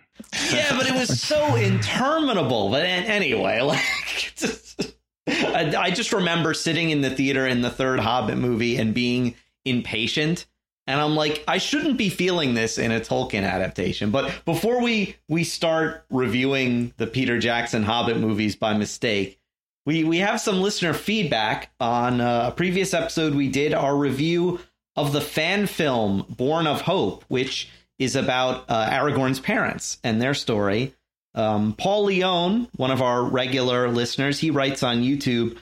yeah, 0.52 0.76
but 0.76 0.88
it 0.88 0.94
was 0.94 1.20
so 1.20 1.54
interminable. 1.56 2.70
But 2.70 2.84
anyway, 2.84 3.60
like. 3.62 3.80
I, 5.28 5.74
I 5.76 5.90
just 5.90 6.12
remember 6.12 6.52
sitting 6.52 6.90
in 6.90 7.00
the 7.00 7.10
theater 7.10 7.46
in 7.46 7.62
the 7.62 7.70
third 7.70 8.00
Hobbit 8.00 8.38
movie 8.38 8.76
and 8.76 8.92
being 8.92 9.36
impatient. 9.64 10.46
And 10.88 11.00
I'm 11.00 11.14
like, 11.14 11.44
I 11.46 11.58
shouldn't 11.58 11.96
be 11.96 12.08
feeling 12.08 12.54
this 12.54 12.76
in 12.76 12.90
a 12.90 12.98
Tolkien 12.98 13.44
adaptation. 13.44 14.10
But 14.10 14.44
before 14.44 14.82
we 14.82 15.14
we 15.28 15.44
start 15.44 16.04
reviewing 16.10 16.92
the 16.96 17.06
Peter 17.06 17.38
Jackson 17.38 17.84
Hobbit 17.84 18.18
movies 18.18 18.56
by 18.56 18.74
mistake, 18.74 19.38
we 19.86 20.04
we 20.04 20.18
have 20.18 20.40
some 20.40 20.60
listener 20.60 20.94
feedback 20.94 21.72
on 21.80 22.20
uh, 22.20 22.48
a 22.48 22.52
previous 22.52 22.94
episode. 22.94 23.34
We 23.34 23.48
did 23.48 23.74
our 23.74 23.96
review 23.96 24.60
of 24.96 25.12
the 25.12 25.20
fan 25.20 25.66
film 25.66 26.26
Born 26.28 26.66
of 26.66 26.82
Hope, 26.82 27.24
which 27.28 27.70
is 27.98 28.16
about 28.16 28.64
uh, 28.68 28.90
Aragorn's 28.90 29.40
parents 29.40 29.98
and 30.04 30.20
their 30.20 30.34
story. 30.34 30.94
Um, 31.34 31.74
Paul 31.74 32.04
Leone, 32.04 32.68
one 32.76 32.90
of 32.90 33.00
our 33.00 33.22
regular 33.22 33.88
listeners, 33.88 34.38
he 34.38 34.50
writes 34.50 34.82
on 34.82 35.02
YouTube. 35.02 35.56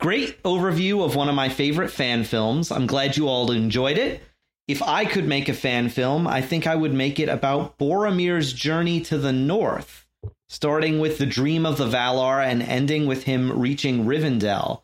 Great 0.00 0.40
overview 0.44 1.04
of 1.04 1.16
one 1.16 1.28
of 1.28 1.34
my 1.34 1.48
favorite 1.48 1.90
fan 1.90 2.22
films. 2.22 2.70
I'm 2.70 2.86
glad 2.86 3.16
you 3.16 3.26
all 3.26 3.50
enjoyed 3.50 3.98
it. 3.98 4.22
If 4.68 4.82
I 4.82 5.06
could 5.06 5.26
make 5.26 5.48
a 5.48 5.54
fan 5.54 5.88
film, 5.88 6.28
I 6.28 6.40
think 6.40 6.66
I 6.66 6.76
would 6.76 6.92
make 6.92 7.18
it 7.18 7.28
about 7.28 7.78
Boromir's 7.78 8.52
journey 8.52 9.00
to 9.02 9.18
the 9.18 9.32
north, 9.32 10.06
starting 10.48 10.98
with 10.98 11.18
the 11.18 11.26
dream 11.26 11.66
of 11.66 11.76
the 11.78 11.86
Valar 11.86 12.44
and 12.44 12.62
ending 12.62 13.06
with 13.06 13.24
him 13.24 13.58
reaching 13.58 14.04
Rivendell. 14.06 14.82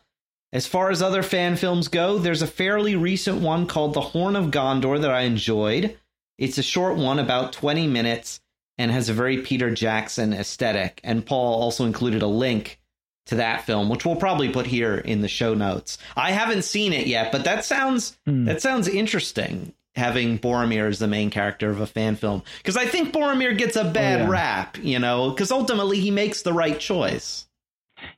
As 0.53 0.67
far 0.67 0.89
as 0.89 1.01
other 1.01 1.23
fan 1.23 1.55
films 1.57 1.87
go, 1.87 2.17
there's 2.17 2.41
a 2.41 2.47
fairly 2.47 2.95
recent 2.95 3.41
one 3.41 3.67
called 3.67 3.93
The 3.93 4.01
Horn 4.01 4.35
of 4.35 4.51
Gondor 4.51 5.01
that 5.01 5.11
I 5.11 5.21
enjoyed. 5.21 5.97
It's 6.37 6.57
a 6.57 6.63
short 6.63 6.97
one, 6.97 7.19
about 7.19 7.51
20 7.53 7.87
minutes, 7.87 8.39
and 8.77 8.91
has 8.91 9.09
a 9.09 9.13
very 9.13 9.39
Peter 9.41 9.71
Jackson 9.71 10.33
aesthetic. 10.33 11.01
And 11.03 11.25
Paul 11.25 11.61
also 11.61 11.85
included 11.85 12.21
a 12.21 12.27
link 12.27 12.79
to 13.27 13.35
that 13.35 13.65
film, 13.65 13.89
which 13.89 14.05
we'll 14.05 14.15
probably 14.17 14.49
put 14.49 14.67
here 14.67 14.97
in 14.97 15.21
the 15.21 15.27
show 15.27 15.55
notes. 15.55 15.97
I 16.15 16.31
haven't 16.31 16.61
seen 16.63 16.93
it 16.93 17.07
yet, 17.07 17.31
but 17.31 17.43
that 17.45 17.65
sounds 17.65 18.15
Hmm. 18.25 18.45
that 18.45 18.61
sounds 18.61 18.87
interesting. 18.87 19.73
Having 19.95 20.39
Boromir 20.39 20.89
as 20.89 20.99
the 20.99 21.07
main 21.07 21.29
character 21.29 21.69
of 21.69 21.79
a 21.79 21.87
fan 21.87 22.15
film, 22.17 22.43
because 22.57 22.75
I 22.77 22.85
think 22.85 23.13
Boromir 23.13 23.57
gets 23.57 23.75
a 23.77 23.83
bad 23.85 24.21
yeah. 24.21 24.29
rap, 24.29 24.77
you 24.81 24.99
know, 24.99 25.29
because 25.29 25.51
ultimately 25.51 25.99
he 26.01 26.11
makes 26.11 26.41
the 26.41 26.51
right 26.53 26.79
choice. 26.79 27.47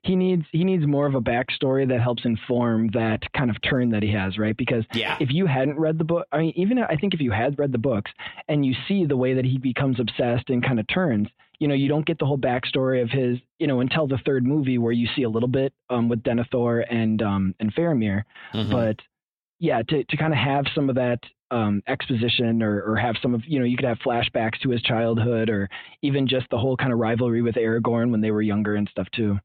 he 0.02 0.16
needs 0.16 0.44
he 0.52 0.64
needs 0.64 0.86
more 0.88 1.06
of 1.06 1.14
a 1.14 1.22
backstory 1.22 1.88
that 1.88 2.02
helps 2.02 2.26
inform 2.26 2.88
that 2.94 3.22
kind 3.38 3.50
of 3.52 3.62
turn 3.62 3.90
that 3.92 4.02
he 4.02 4.12
has, 4.12 4.38
right? 4.40 4.58
Because 4.58 4.84
Yeah. 4.94 5.18
if 5.20 5.30
you 5.32 5.46
hadn't 5.46 5.78
read 5.78 5.98
the 6.00 6.04
book, 6.04 6.26
I 6.32 6.40
mean, 6.40 6.54
even 6.56 6.80
I 6.80 6.96
think 6.96 7.14
if 7.14 7.22
you 7.22 7.30
had 7.32 7.58
read 7.60 7.72
the 7.72 7.78
books 7.78 8.10
and 8.48 8.66
you 8.66 8.74
see 8.88 9.06
the 9.06 9.16
way 9.16 9.36
that 9.36 9.46
he 9.46 9.60
becomes 9.60 10.00
obsessed 10.00 10.50
and 10.50 10.66
kind 10.66 10.80
of 10.80 10.88
turns, 10.88 11.28
you 11.60 11.68
know, 11.68 11.76
you 11.76 11.88
don't 11.88 12.06
get 12.08 12.18
the 12.18 12.26
whole 12.26 12.40
backstory 12.40 13.04
of 13.04 13.12
his, 13.12 13.38
you 13.60 13.68
know, 13.68 13.80
until 13.82 14.08
the 14.08 14.18
third 14.26 14.46
movie 14.46 14.80
where 14.80 14.92
you 14.92 15.08
see 15.16 15.24
a 15.24 15.30
little 15.30 15.48
bit 15.48 15.74
um, 15.92 16.10
with 16.10 16.24
Denethor 16.24 16.84
and 16.90 17.22
um, 17.22 17.54
and 17.60 17.74
Faramir, 17.74 18.24
Mhm. 18.56 18.72
but 18.72 19.00
yeah, 19.60 19.84
to 19.88 20.04
to 20.04 20.18
kind 20.18 20.34
of 20.34 20.40
have 20.40 20.66
some 20.74 20.90
of 20.90 20.96
that 20.96 21.20
um, 21.52 21.82
exposition 21.88 22.62
or 22.62 22.82
or 22.82 22.96
have 22.98 23.16
some 23.22 23.34
of 23.34 23.44
you 23.46 23.60
know 23.60 23.66
you 23.66 23.78
could 23.78 23.86
have 23.88 24.00
flashbacks 24.00 24.60
to 24.62 24.70
his 24.70 24.82
childhood 24.82 25.50
or 25.50 25.70
even 26.02 26.28
just 26.28 26.46
the 26.52 26.58
whole 26.58 26.76
kind 26.78 26.92
of 26.92 27.00
rivalry 27.00 27.42
with 27.42 27.56
Aragorn 27.56 28.12
when 28.12 28.22
they 28.22 28.32
were 28.32 28.42
younger 28.42 28.76
and 28.76 28.88
stuff 28.90 29.08
too. 29.16 29.40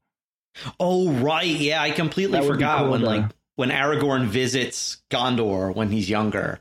Oh 0.79 1.11
right, 1.13 1.45
yeah, 1.47 1.81
I 1.81 1.91
completely 1.91 2.39
That 2.39 2.47
forgot 2.47 2.79
cool 2.81 2.91
when 2.91 2.99
to- 3.01 3.05
like 3.05 3.25
when 3.55 3.69
Aragorn 3.69 4.25
visits 4.25 5.01
Gondor 5.09 5.73
when 5.75 5.89
he's 5.91 6.09
younger. 6.09 6.59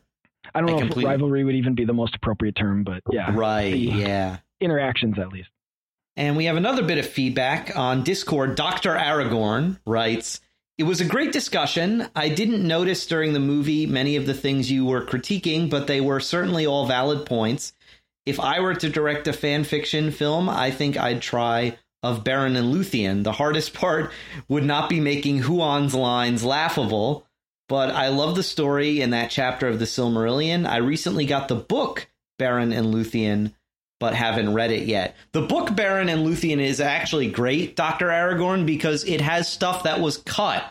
I 0.55 0.61
don't 0.61 0.69
I 0.71 0.73
know 0.73 0.79
completely- 0.79 1.05
if 1.05 1.09
rivalry 1.11 1.45
would 1.45 1.55
even 1.55 1.75
be 1.75 1.85
the 1.85 1.95
most 1.95 2.15
appropriate 2.15 2.55
term, 2.55 2.85
but 2.85 3.03
yeah, 3.11 3.35
Right, 3.35 3.75
yeah. 3.75 4.39
interactions 4.61 5.19
at 5.19 5.29
least. 5.29 5.49
And 6.17 6.37
we 6.37 6.45
have 6.45 6.57
another 6.57 6.83
bit 6.83 6.99
of 6.99 7.07
feedback 7.07 7.75
on 7.77 8.03
Discord. 8.05 8.55
Dr. 8.55 8.95
Aragorn 8.95 9.79
writes, 9.87 10.41
It 10.79 10.85
was 10.85 11.01
a 11.01 11.07
great 11.07 11.33
discussion. 11.33 12.09
I 12.17 12.31
didn't 12.31 12.67
notice 12.67 13.07
during 13.07 13.35
the 13.35 13.41
movie 13.41 13.87
many 13.87 14.17
of 14.17 14.27
the 14.27 14.35
things 14.35 14.71
you 14.71 14.87
were 14.87 15.05
critiquing, 15.05 15.69
but 15.69 15.87
they 15.87 16.01
were 16.01 16.19
certainly 16.19 16.67
all 16.67 16.87
valid 16.87 17.27
points. 17.27 17.75
If 18.25 18.41
I 18.41 18.61
were 18.61 18.75
to 18.75 18.89
direct 18.89 19.29
a 19.29 19.33
fan 19.33 19.65
fiction 19.65 20.11
film, 20.11 20.49
I 20.49 20.71
think 20.71 20.97
I'd 20.97 21.21
try 21.21 21.77
of 22.03 22.25
Beren 22.25 22.57
and 22.57 22.75
Luthien. 22.75 23.23
The 23.23 23.33
hardest 23.33 23.75
part 23.75 24.13
would 24.49 24.65
not 24.65 24.89
be 24.89 24.99
making 24.99 25.43
Huan's 25.43 25.95
lines 25.95 26.43
laughable, 26.43 27.27
but 27.69 27.91
I 27.91 28.09
love 28.09 28.35
the 28.35 28.43
story 28.43 29.01
in 29.01 29.11
that 29.11 29.31
chapter 29.31 29.69
of 29.69 29.79
the 29.79 29.85
Silmarillion. 29.85 30.67
I 30.67 30.79
recently 30.79 31.27
got 31.27 31.49
the 31.49 31.55
book 31.55 32.09
Beren 32.41 32.77
and 32.77 32.93
Luthien, 32.93 33.53
but 34.03 34.15
haven't 34.15 34.53
read 34.53 34.73
it 34.73 34.83
yet. 34.89 35.15
The 35.31 35.43
book 35.43 35.69
Beren 35.69 36.13
and 36.13 36.27
Luthien 36.27 36.59
is 36.59 36.81
actually 36.81 37.31
great, 37.31 37.77
Dr. 37.77 38.09
Aragorn, 38.09 38.67
because 38.67 39.05
it 39.05 39.21
has 39.21 39.49
stuff 39.49 39.85
that 39.85 40.01
was 40.01 40.17
cut 40.17 40.65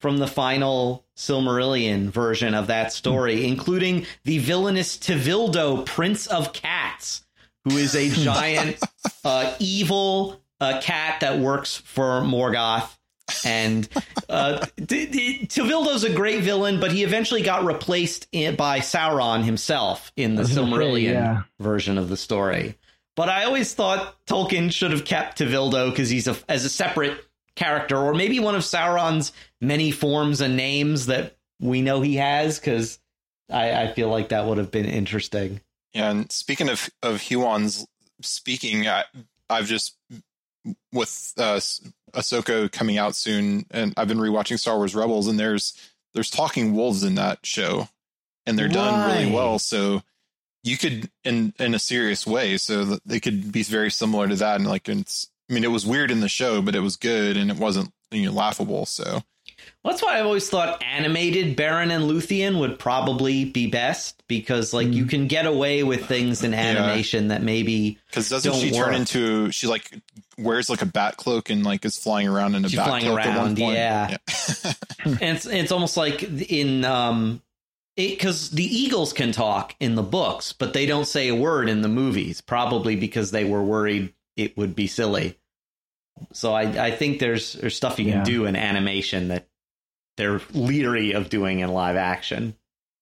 from 0.00 0.16
the 0.16 0.26
final 0.26 1.04
Silmarillion 1.14 2.08
version 2.08 2.54
of 2.54 2.68
that 2.68 2.90
story, 2.90 3.46
including 3.46 4.06
the 4.24 4.38
villainous 4.38 4.96
Tevildo, 4.96 5.84
Prince 5.84 6.26
of 6.26 6.54
Cats, 6.54 7.26
who 7.64 7.76
is 7.76 7.94
a 7.94 8.08
giant, 8.24 8.78
uh, 9.22 9.54
evil 9.58 10.40
uh, 10.58 10.80
cat 10.80 11.20
that 11.20 11.40
works 11.40 11.76
for 11.76 12.22
Morgoth. 12.22 12.96
And 13.44 13.88
uh, 14.28 14.64
d- 14.76 15.06
d- 15.06 15.46
Tevildo's 15.46 16.04
a 16.04 16.12
great 16.12 16.42
villain, 16.42 16.80
but 16.80 16.92
he 16.92 17.04
eventually 17.04 17.42
got 17.42 17.64
replaced 17.64 18.28
in, 18.32 18.56
by 18.56 18.80
Sauron 18.80 19.42
himself 19.44 20.12
in 20.16 20.34
the 20.34 20.40
I 20.40 20.42
was 20.42 20.54
gonna 20.54 20.70
say, 20.70 20.76
Silmarillion 20.76 21.12
yeah. 21.12 21.42
version 21.58 21.98
of 21.98 22.08
the 22.08 22.16
story. 22.16 22.76
But 23.14 23.28
I 23.28 23.44
always 23.44 23.74
thought 23.74 24.16
Tolkien 24.26 24.72
should 24.72 24.92
have 24.92 25.04
kept 25.04 25.38
Tevildo 25.38 25.90
because 25.90 26.08
he's 26.08 26.28
a, 26.28 26.36
as 26.48 26.64
a 26.64 26.70
separate 26.70 27.18
character, 27.56 27.98
or 27.98 28.14
maybe 28.14 28.40
one 28.40 28.54
of 28.54 28.62
Sauron's 28.62 29.32
many 29.60 29.90
forms 29.90 30.40
and 30.40 30.56
names 30.56 31.06
that 31.06 31.36
we 31.60 31.82
know 31.82 32.00
he 32.00 32.16
has. 32.16 32.58
Because 32.58 32.98
I, 33.50 33.82
I 33.82 33.92
feel 33.92 34.08
like 34.08 34.30
that 34.30 34.46
would 34.46 34.58
have 34.58 34.70
been 34.70 34.86
interesting. 34.86 35.60
Yeah, 35.92 36.10
and 36.10 36.32
speaking 36.32 36.70
of 36.70 36.88
of 37.02 37.20
Huan's 37.20 37.86
speaking, 38.22 38.88
I, 38.88 39.04
I've 39.50 39.66
just 39.66 39.96
with 40.92 41.34
uh, 41.36 41.60
Ahsoka 42.14 42.70
coming 42.70 42.98
out 42.98 43.16
soon, 43.16 43.66
and 43.70 43.94
I've 43.96 44.08
been 44.08 44.18
rewatching 44.18 44.58
Star 44.58 44.76
Wars 44.76 44.94
Rebels, 44.94 45.28
and 45.28 45.38
there's 45.38 45.74
there's 46.14 46.30
talking 46.30 46.74
wolves 46.74 47.02
in 47.02 47.14
that 47.14 47.44
show, 47.44 47.88
and 48.46 48.58
they're 48.58 48.68
done 48.68 49.10
really 49.10 49.32
well. 49.32 49.58
So 49.58 50.02
you 50.62 50.76
could 50.76 51.10
in 51.24 51.54
in 51.58 51.74
a 51.74 51.78
serious 51.78 52.26
way, 52.26 52.56
so 52.56 52.84
that 52.84 53.00
they 53.04 53.20
could 53.20 53.52
be 53.52 53.62
very 53.62 53.90
similar 53.90 54.28
to 54.28 54.36
that, 54.36 54.56
and 54.56 54.68
like 54.68 54.88
it's. 54.88 55.28
I 55.50 55.54
mean, 55.54 55.64
it 55.64 55.70
was 55.70 55.84
weird 55.84 56.10
in 56.10 56.20
the 56.20 56.28
show, 56.28 56.62
but 56.62 56.74
it 56.74 56.80
was 56.80 56.96
good, 56.96 57.36
and 57.36 57.50
it 57.50 57.56
wasn't 57.58 57.92
you 58.10 58.26
know 58.26 58.32
laughable. 58.32 58.86
So 58.86 59.22
That's 59.84 60.00
why 60.00 60.18
I've 60.20 60.26
always 60.26 60.48
thought 60.48 60.80
animated 60.82 61.56
Beren 61.56 61.90
and 61.90 62.04
Luthien 62.08 62.60
would 62.60 62.78
probably 62.78 63.44
be 63.44 63.66
best 63.66 64.22
because, 64.28 64.72
like, 64.72 64.86
you 64.92 65.06
can 65.06 65.26
get 65.26 65.44
away 65.44 65.82
with 65.82 66.06
things 66.06 66.44
in 66.44 66.54
animation 66.54 67.28
that 67.28 67.42
maybe 67.42 67.98
because 68.08 68.28
doesn't 68.28 68.54
she 68.54 68.70
turn 68.70 68.94
into 68.94 69.50
she 69.50 69.66
like 69.66 69.90
wears 70.38 70.70
like 70.70 70.82
a 70.82 70.86
bat 70.86 71.16
cloak 71.16 71.50
and 71.50 71.64
like 71.64 71.84
is 71.84 71.98
flying 71.98 72.28
around 72.28 72.54
in 72.54 72.64
a 72.64 72.68
She's 72.68 72.78
bat 72.78 72.86
flying 72.86 73.04
cloak 73.06 73.18
at 73.20 73.26
one 73.28 73.36
around, 73.38 73.58
point? 73.58 73.74
yeah. 73.74 74.16
and 75.04 75.18
it's 75.36 75.46
it's 75.46 75.72
almost 75.72 75.96
like 75.96 76.22
in 76.50 76.84
um 76.84 77.42
because 77.96 78.50
the 78.50 78.64
eagles 78.64 79.12
can 79.12 79.32
talk 79.32 79.74
in 79.80 79.96
the 79.96 80.02
books 80.02 80.52
but 80.52 80.72
they 80.72 80.86
don't 80.86 81.06
say 81.06 81.28
a 81.28 81.34
word 81.34 81.68
in 81.68 81.82
the 81.82 81.88
movies 81.88 82.40
probably 82.40 82.96
because 82.96 83.32
they 83.32 83.44
were 83.44 83.62
worried 83.62 84.14
it 84.36 84.56
would 84.56 84.74
be 84.74 84.86
silly 84.86 85.36
so 86.32 86.54
i 86.54 86.62
i 86.86 86.90
think 86.90 87.18
there's 87.18 87.52
there's 87.54 87.76
stuff 87.76 87.98
you 87.98 88.06
can 88.06 88.18
Yeah. 88.18 88.24
do 88.24 88.46
in 88.46 88.56
animation 88.56 89.28
that 89.28 89.46
they're 90.16 90.40
leery 90.52 91.12
of 91.12 91.28
doing 91.30 91.60
in 91.60 91.70
live 91.72 91.96
action 91.96 92.54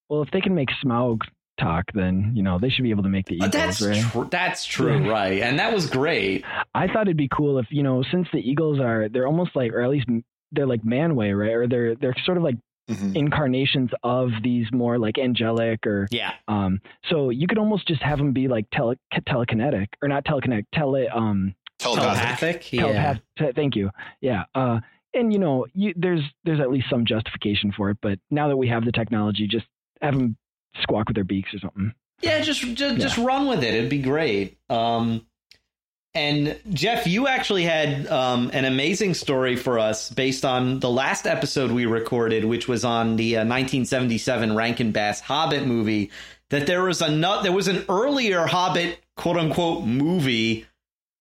Well, 0.09 0.23
if 0.23 0.31
they 0.31 0.40
can 0.40 0.55
make 0.55 0.69
Smaug 0.85 1.21
talk, 1.59 1.85
then 1.93 2.33
you 2.35 2.43
know 2.43 2.59
they 2.59 2.71
should 2.71 2.83
be 2.85 2.90
able 2.90 3.02
to 3.02 3.09
make 3.11 3.26
the 3.26 3.35
Eagles, 3.35 3.50
that's 3.52 3.83
right? 3.83 4.02
tr- 4.12 4.25
that's 4.31 4.64
true 4.64 5.11
right 5.11 5.43
and 5.43 5.59
that 5.59 5.73
was 5.75 5.90
great 5.90 6.45
I 6.75 6.87
thought 6.87 7.02
it'd 7.02 7.17
be 7.17 7.29
cool 7.29 7.59
if 7.59 7.67
you 7.71 7.83
know 7.83 8.02
since 8.11 8.26
the 8.33 8.38
Eagles 8.38 8.81
are 8.81 9.09
they're 9.09 9.26
almost 9.26 9.55
like 9.55 9.73
or 9.73 9.83
at 9.83 9.90
least 9.90 10.07
they're 10.52 10.67
like 10.67 10.83
Manwë, 10.83 11.38
right? 11.38 11.52
Or 11.52 11.69
they're 11.69 11.95
they're 11.97 12.17
sort 12.25 12.37
of 12.38 12.43
like 12.45 12.57
Mhm. 12.90 13.14
incarnations 13.14 13.90
of 14.02 14.31
these 14.43 14.67
more 14.73 14.99
like 14.99 15.17
angelic 15.17 15.87
or 15.87 16.09
yeah 16.11 16.33
um. 16.49 16.81
So 17.09 17.31
you 17.31 17.47
could 17.47 17.59
almost 17.59 17.87
just 17.87 18.02
have 18.02 18.19
them 18.19 18.33
be 18.33 18.49
like 18.49 18.67
tele 18.73 18.97
telekinetic 19.29 19.88
or 20.02 20.09
not 20.09 20.25
telekinetic 20.25 20.64
tele 20.75 21.07
um 21.07 21.55
Telepathic. 21.79 22.62
telepathic 22.62 22.73
yeah 22.73 22.81
telepath. 22.83 23.55
Thank 23.55 23.76
you. 23.76 23.90
Yeah. 24.21 24.43
Uh. 24.57 24.81
And 25.12 25.33
you 25.33 25.38
know, 25.38 25.67
you, 25.75 25.93
there's 25.97 26.23
there's 26.45 26.61
at 26.61 26.71
least 26.71 26.87
some 26.90 27.05
justification 27.05 27.73
for 27.76 27.90
it, 27.90 27.99
but 28.00 28.19
now 28.31 28.49
that 28.49 28.57
we 28.57 28.69
have 28.69 28.85
the 28.85 28.93
technology, 28.93 29.49
just 29.49 29.67
have 30.00 30.14
them 30.14 30.37
squawk 30.83 31.09
with 31.09 31.17
their 31.17 31.25
beaks 31.25 31.52
or 31.52 31.59
something. 31.59 31.93
Yeah, 32.23 32.40
just 32.40 32.61
just, 32.75 33.00
just 33.00 33.19
run 33.19 33.49
with 33.49 33.64
it. 33.64 33.75
It'd 33.75 33.90
be 33.90 34.02
great. 34.02 34.59
Um, 34.69 35.26
and 36.12 36.59
Jeff, 36.71 37.07
you 37.07 37.29
actually 37.29 37.62
had 37.62 38.07
um, 38.09 38.50
an 38.52 38.64
amazing 38.64 39.14
story 39.14 39.55
for 39.55 39.79
us 39.79 40.11
based 40.11 40.45
on 40.45 40.81
the 40.81 40.90
last 40.90 41.26
episode 41.26 41.71
we 41.71 41.87
recorded, 41.87 42.45
which 42.45 42.67
was 42.67 42.85
on 42.85 43.17
the 43.17 43.37
uh, 43.37 43.40
1977 43.40 44.57
Rankin 44.57 44.90
Bass 44.90 45.21
Hobbit 45.21 45.67
movie. 45.67 46.11
That 46.49 46.67
there 46.67 46.83
was 46.83 47.00
a 47.00 47.09
nut, 47.09 47.45
there 47.45 47.52
was 47.52 47.69
an 47.69 47.85
earlier 47.88 48.45
Hobbit 48.45 48.99
quote 49.17 49.37
unquote 49.37 49.85
movie 49.85 50.67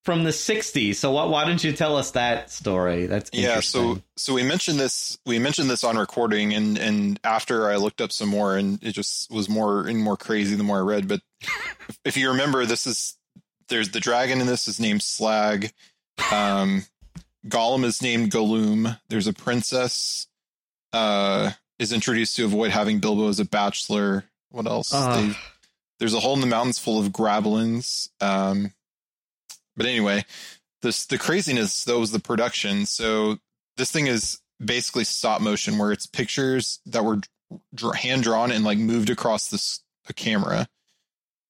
from 0.10 0.24
the 0.24 0.32
60s. 0.32 0.96
So 0.96 1.12
why, 1.12 1.25
why 1.25 1.46
don't 1.46 1.63
you 1.63 1.72
tell 1.72 1.96
us 1.96 2.10
that 2.12 2.50
story? 2.50 3.06
That's 3.06 3.30
Yeah, 3.32 3.60
so 3.60 4.01
so 4.18 4.34
we 4.34 4.42
mentioned 4.42 4.80
this 4.80 5.20
we 5.24 5.38
mentioned 5.38 5.70
this 5.70 5.84
on 5.84 5.98
recording 6.00 6.51
and 6.56 6.80
and 6.80 7.20
after 7.24 7.70
I 7.70 7.75
looked 7.75 8.01
up 8.01 8.12
some 8.12 8.28
more 8.30 8.58
and 8.58 8.84
it 8.84 8.94
just 8.94 9.30
was 9.30 9.48
more 9.50 9.86
and 9.86 10.01
more 10.01 10.18
crazy 10.18 10.56
the 10.56 10.63
more 10.63 10.78
I 10.78 10.82
read. 10.82 11.08
But 11.08 11.22
if 12.06 12.18
you 12.18 12.32
remember, 12.32 12.66
this 12.66 12.88
is 12.88 13.18
there's 13.68 13.89
the 13.89 14.00
dragon 14.00 14.42
in 14.42 14.48
this 14.48 14.68
is 14.68 14.80
named 14.80 15.04
Slag. 15.04 15.72
Um 16.32 16.86
Gollum 17.48 17.84
is 17.86 18.01
named 18.01 18.32
Gollum. 18.32 19.00
There's 19.10 19.28
a 19.28 19.34
princess 19.34 20.25
uh 20.92 21.51
is 21.78 21.94
introduced 21.94 22.36
to 22.38 22.46
avoid 22.46 22.72
having 22.72 22.98
Bilbo 23.00 23.30
as 23.30 23.39
a 23.39 23.46
bachelor. 23.46 24.24
What 24.50 24.66
else? 24.66 24.92
Uh. 24.92 25.22
They- 25.22 25.36
there's 26.00 26.13
a 26.16 26.20
hole 26.20 26.34
in 26.34 26.39
the 26.42 26.48
mountains 26.48 26.80
full 26.80 27.00
of 27.00 27.12
grablins. 27.12 28.10
Um 28.22 28.74
but 29.79 29.88
anyway, 29.88 30.25
this 30.81 31.05
the 31.05 31.17
craziness 31.17 31.86
though 31.86 32.01
was 32.01 32.12
the 32.12 32.19
production. 32.19 32.86
So 32.86 33.38
this 33.77 33.91
thing 33.91 34.07
is 34.07 34.39
basically 34.63 35.05
stop 35.05 35.39
motion, 35.41 35.77
where 35.77 35.93
it's 35.93 36.05
pictures 36.05 36.81
that 36.86 37.05
were 37.05 37.21
hand 37.95 38.24
drawn 38.24 38.51
and 38.51 38.65
like 38.65 38.77
moved 38.77 39.09
across 39.09 39.50
this 39.50 39.79
a 40.09 40.13
camera. 40.13 40.67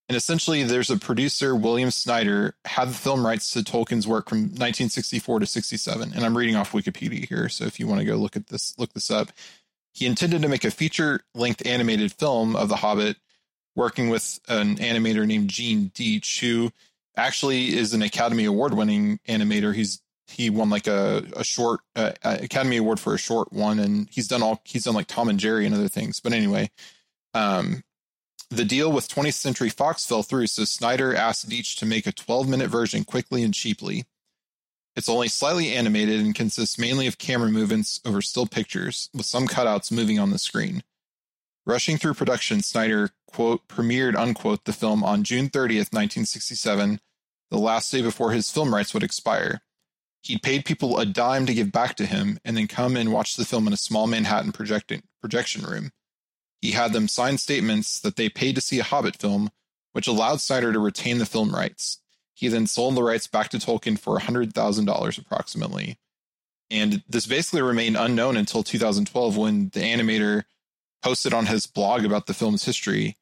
And 0.07 0.15
essentially, 0.15 0.63
there's 0.63 0.89
a 0.89 0.97
producer, 0.97 1.55
William 1.55 1.91
Snyder, 1.91 2.55
had 2.65 2.89
the 2.89 2.93
film 2.93 3.25
rights 3.25 3.51
to 3.53 3.59
Tolkien's 3.59 4.07
work 4.07 4.29
from 4.29 4.41
1964 4.41 5.39
to 5.39 5.45
67. 5.45 6.13
And 6.13 6.25
I'm 6.25 6.37
reading 6.37 6.55
off 6.55 6.71
Wikipedia 6.71 7.27
here, 7.27 7.49
so 7.49 7.65
if 7.65 7.79
you 7.79 7.87
want 7.87 7.99
to 7.99 8.05
go 8.05 8.15
look 8.15 8.35
at 8.35 8.47
this, 8.47 8.73
look 8.77 8.93
this 8.93 9.11
up. 9.11 9.31
He 9.91 10.05
intended 10.05 10.41
to 10.41 10.47
make 10.47 10.63
a 10.63 10.71
feature-length 10.71 11.65
animated 11.65 12.11
film 12.13 12.55
of 12.55 12.69
The 12.69 12.77
Hobbit, 12.77 13.17
working 13.75 14.09
with 14.09 14.39
an 14.47 14.77
animator 14.77 15.27
named 15.27 15.49
Gene 15.49 15.91
Deitch, 15.93 16.39
who 16.39 16.71
actually 17.19 17.77
is 17.77 17.93
an 17.93 18.01
Academy 18.01 18.45
Award 18.45 18.73
winning 18.73 19.19
animator. 19.27 19.73
He's 19.73 20.01
he 20.27 20.49
won 20.49 20.69
like 20.69 20.87
a 20.87 21.23
a 21.35 21.43
short 21.43 21.81
uh, 21.95 22.11
Academy 22.23 22.77
Award 22.77 22.99
for 22.99 23.13
a 23.13 23.19
short 23.19 23.51
one, 23.51 23.79
and 23.79 24.07
he's 24.11 24.27
done 24.27 24.41
all 24.41 24.61
he's 24.65 24.83
done 24.83 24.95
like 24.95 25.07
Tom 25.07 25.29
and 25.29 25.39
Jerry 25.39 25.65
and 25.65 25.75
other 25.75 25.87
things. 25.87 26.19
But 26.19 26.33
anyway, 26.33 26.71
um, 27.33 27.83
the 28.49 28.65
deal 28.65 28.91
with 28.91 29.07
20th 29.07 29.33
Century 29.33 29.69
Fox 29.69 30.05
fell 30.05 30.23
through, 30.23 30.47
so 30.47 30.63
Snyder 30.65 31.15
asked 31.15 31.49
Deitch 31.49 31.77
to 31.77 31.85
make 31.85 32.07
a 32.07 32.11
12 32.11 32.47
minute 32.47 32.69
version 32.69 33.03
quickly 33.03 33.43
and 33.43 33.53
cheaply. 33.53 34.05
It's 34.95 35.09
only 35.09 35.27
slightly 35.27 35.71
animated 35.73 36.19
and 36.19 36.35
consists 36.35 36.79
mainly 36.79 37.07
of 37.07 37.17
camera 37.17 37.49
movements 37.49 38.01
over 38.05 38.21
still 38.21 38.47
pictures, 38.47 39.09
with 39.13 39.25
some 39.25 39.47
cutouts 39.47 39.91
moving 39.91 40.19
on 40.19 40.31
the 40.31 40.39
screen. 40.39 40.83
Rushing 41.65 41.97
through 41.97 42.15
production, 42.15 42.63
Snyder, 42.63 43.11
quote, 43.27 43.67
premiered, 43.67 44.15
unquote, 44.15 44.65
the 44.65 44.73
film 44.73 45.03
on 45.03 45.23
June 45.23 45.49
30th, 45.49 45.93
1967, 45.93 46.99
the 47.49 47.57
last 47.57 47.91
day 47.91 48.01
before 48.01 48.31
his 48.31 48.51
film 48.51 48.73
rights 48.73 48.93
would 48.93 49.03
expire. 49.03 49.61
He'd 50.21 50.43
paid 50.43 50.65
people 50.65 50.99
a 50.99 51.05
dime 51.05 51.45
to 51.45 51.53
give 51.53 51.71
back 51.71 51.95
to 51.95 52.05
him 52.05 52.39
and 52.43 52.57
then 52.57 52.67
come 52.67 52.97
and 52.97 53.13
watch 53.13 53.35
the 53.35 53.45
film 53.45 53.67
in 53.67 53.73
a 53.73 53.77
small 53.77 54.05
Manhattan 54.05 54.51
projection 54.51 55.63
room. 55.63 55.91
He 56.61 56.71
had 56.71 56.93
them 56.93 57.07
sign 57.07 57.37
statements 57.37 57.99
that 58.01 58.17
they 58.17 58.29
paid 58.29 58.55
to 58.55 58.61
see 58.61 58.79
a 58.79 58.83
Hobbit 58.83 59.15
film, 59.15 59.49
which 59.93 60.07
allowed 60.07 60.41
Snyder 60.41 60.73
to 60.73 60.79
retain 60.79 61.17
the 61.17 61.25
film 61.25 61.53
rights. 61.55 62.01
He 62.33 62.47
then 62.47 62.67
sold 62.67 62.95
the 62.95 63.03
rights 63.03 63.27
back 63.27 63.49
to 63.49 63.57
Tolkien 63.57 63.97
for 63.97 64.17
$100,000 64.17 65.17
approximately. 65.17 65.97
And 66.69 67.03
this 67.07 67.25
basically 67.25 67.61
remained 67.61 67.97
unknown 67.97 68.37
until 68.37 68.63
2012 68.63 69.37
when 69.37 69.69
the 69.69 69.79
animator 69.79 70.43
posted 71.01 71.33
on 71.33 71.47
his 71.47 71.65
blog 71.65 72.05
about 72.05 72.27
the 72.27 72.33
film's 72.33 72.65
history. 72.65 73.17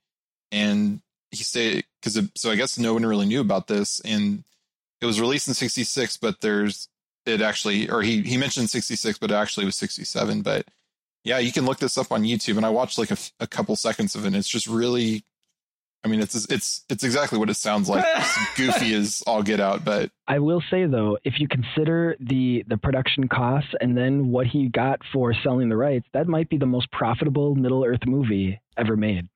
And 0.51 1.01
he 1.31 1.43
said, 1.43 1.83
because 2.01 2.21
so 2.35 2.51
I 2.51 2.55
guess 2.55 2.77
no 2.77 2.93
one 2.93 3.05
really 3.05 3.25
knew 3.25 3.41
about 3.41 3.67
this. 3.67 3.99
And 4.01 4.43
it 5.01 5.05
was 5.05 5.21
released 5.21 5.47
in 5.47 5.53
66, 5.53 6.17
but 6.17 6.41
there's, 6.41 6.89
it 7.25 7.41
actually, 7.41 7.89
or 7.89 8.01
he, 8.01 8.21
he 8.21 8.37
mentioned 8.37 8.69
66, 8.69 9.17
but 9.17 9.31
it 9.31 9.35
actually 9.35 9.65
was 9.65 9.75
67. 9.75 10.41
But 10.41 10.65
yeah, 11.23 11.39
you 11.39 11.51
can 11.51 11.65
look 11.65 11.79
this 11.79 11.97
up 11.97 12.11
on 12.11 12.23
YouTube. 12.23 12.57
And 12.57 12.65
I 12.65 12.69
watched 12.69 12.97
like 12.97 13.11
a, 13.11 13.17
a 13.39 13.47
couple 13.47 13.75
seconds 13.75 14.15
of 14.15 14.23
it. 14.23 14.27
And 14.27 14.35
it's 14.35 14.47
just 14.47 14.67
really 14.67 15.23
I 16.03 16.09
mean, 16.09 16.21
it's 16.21 16.35
it's 16.45 16.85
it's 16.89 17.03
exactly 17.03 17.37
what 17.37 17.49
it 17.49 17.55
sounds 17.55 17.89
like. 17.89 18.05
goofy 18.55 18.93
as 18.93 19.23
all 19.27 19.43
get 19.43 19.59
out, 19.59 19.83
but 19.83 20.11
I 20.27 20.39
will 20.39 20.63
say 20.69 20.85
though, 20.85 21.17
if 21.23 21.39
you 21.39 21.47
consider 21.47 22.15
the 22.19 22.63
the 22.67 22.77
production 22.77 23.27
costs 23.27 23.69
and 23.81 23.97
then 23.97 24.29
what 24.29 24.47
he 24.47 24.69
got 24.69 25.01
for 25.11 25.33
selling 25.43 25.69
the 25.69 25.75
rights, 25.75 26.07
that 26.13 26.27
might 26.27 26.49
be 26.49 26.57
the 26.57 26.65
most 26.65 26.89
profitable 26.91 27.55
Middle 27.55 27.83
Earth 27.83 28.05
movie 28.05 28.61
ever 28.77 28.95
made. 28.95 29.27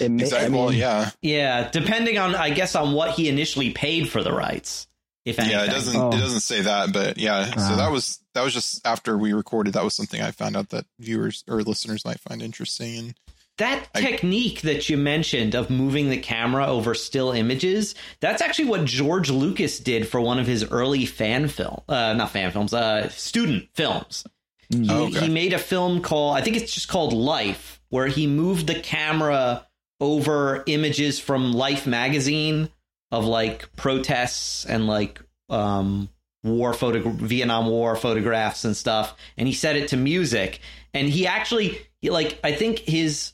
It 0.00 0.10
may, 0.10 0.24
exactly. 0.24 0.46
I 0.46 0.48
mean, 0.48 0.60
well, 0.60 0.72
yeah, 0.72 1.10
yeah. 1.22 1.70
Depending 1.70 2.18
on, 2.18 2.34
I 2.34 2.50
guess, 2.50 2.74
on 2.74 2.94
what 2.94 3.12
he 3.12 3.28
initially 3.28 3.70
paid 3.70 4.08
for 4.08 4.22
the 4.22 4.32
rights. 4.32 4.88
If 5.24 5.38
anything. 5.38 5.58
yeah, 5.58 5.64
it 5.64 5.70
doesn't 5.70 5.98
oh. 5.98 6.08
it 6.08 6.20
doesn't 6.20 6.40
say 6.40 6.62
that, 6.62 6.92
but 6.92 7.16
yeah. 7.16 7.52
Uh, 7.56 7.68
so 7.68 7.76
that 7.76 7.90
was 7.90 8.20
that 8.34 8.42
was 8.42 8.52
just 8.52 8.86
after 8.86 9.16
we 9.16 9.32
recorded. 9.32 9.74
That 9.74 9.84
was 9.84 9.94
something 9.94 10.20
I 10.20 10.32
found 10.32 10.56
out 10.56 10.70
that 10.70 10.84
viewers 10.98 11.44
or 11.48 11.62
listeners 11.62 12.04
might 12.04 12.20
find 12.20 12.42
interesting 12.42 12.98
and 12.98 13.14
that 13.58 13.88
I, 13.94 14.00
technique 14.00 14.62
that 14.62 14.88
you 14.88 14.96
mentioned 14.96 15.54
of 15.54 15.70
moving 15.70 16.10
the 16.10 16.18
camera 16.18 16.66
over 16.66 16.94
still 16.94 17.30
images, 17.32 17.94
that's 18.20 18.42
actually 18.42 18.66
what 18.66 18.84
George 18.84 19.30
Lucas 19.30 19.78
did 19.78 20.08
for 20.08 20.20
one 20.20 20.38
of 20.38 20.46
his 20.46 20.70
early 20.70 21.06
fan 21.06 21.48
film, 21.48 21.80
uh, 21.88 22.14
not 22.14 22.30
fan 22.30 22.50
films, 22.50 22.74
uh, 22.74 23.08
student 23.10 23.68
films. 23.74 24.24
He, 24.70 24.88
oh, 24.90 25.04
okay. 25.04 25.20
he 25.20 25.28
made 25.28 25.52
a 25.52 25.58
film 25.58 26.00
called, 26.00 26.36
I 26.36 26.40
think 26.40 26.56
it's 26.56 26.72
just 26.72 26.88
called 26.88 27.12
Life, 27.12 27.80
where 27.94 28.08
he 28.08 28.26
moved 28.26 28.66
the 28.66 28.74
camera 28.74 29.64
over 30.00 30.64
images 30.66 31.20
from 31.20 31.52
Life 31.52 31.86
magazine 31.86 32.68
of 33.12 33.24
like 33.24 33.72
protests 33.76 34.66
and 34.66 34.88
like 34.88 35.20
um, 35.48 36.08
war 36.42 36.74
photo 36.74 37.08
Vietnam 37.08 37.66
War 37.66 37.94
photographs 37.94 38.64
and 38.64 38.76
stuff, 38.76 39.16
and 39.36 39.46
he 39.46 39.54
set 39.54 39.76
it 39.76 39.90
to 39.90 39.96
music. 39.96 40.58
And 40.92 41.08
he 41.08 41.28
actually, 41.28 41.78
like, 42.02 42.40
I 42.42 42.50
think 42.50 42.80
his 42.80 43.32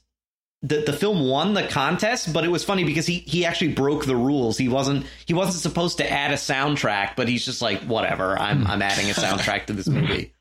the, 0.60 0.82
the 0.82 0.92
film 0.92 1.26
won 1.26 1.54
the 1.54 1.66
contest, 1.66 2.30
but 2.30 2.44
it 2.44 2.50
was 2.50 2.62
funny 2.62 2.84
because 2.84 3.06
he 3.06 3.20
he 3.20 3.46
actually 3.46 3.72
broke 3.72 4.04
the 4.04 4.14
rules. 4.14 4.58
He 4.58 4.68
wasn't 4.68 5.06
he 5.24 5.32
wasn't 5.32 5.62
supposed 5.62 5.96
to 5.96 6.12
add 6.12 6.32
a 6.32 6.34
soundtrack, 6.34 7.16
but 7.16 7.28
he's 7.28 7.46
just 7.46 7.62
like 7.62 7.80
whatever. 7.84 8.38
I'm 8.38 8.66
I'm 8.66 8.82
adding 8.82 9.08
a 9.08 9.14
soundtrack 9.14 9.68
to 9.68 9.72
this 9.72 9.88
movie. 9.88 10.34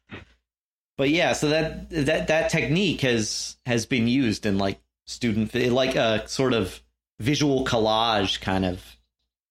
But 1.00 1.12
yeah, 1.12 1.32
so 1.32 1.48
that 1.48 1.89
that 1.91 2.27
that 2.27 2.50
technique 2.50 3.00
has 3.01 3.56
has 3.65 3.86
been 3.86 4.10
used 4.10 4.46
in 4.46 4.58
like 4.58 4.82
student 5.08 5.56
like 5.72 5.96
a 5.96 6.27
sort 6.27 6.51
of 6.53 6.82
visual 7.22 7.63
collage 7.63 8.41
kind 8.41 8.65
of 8.65 8.84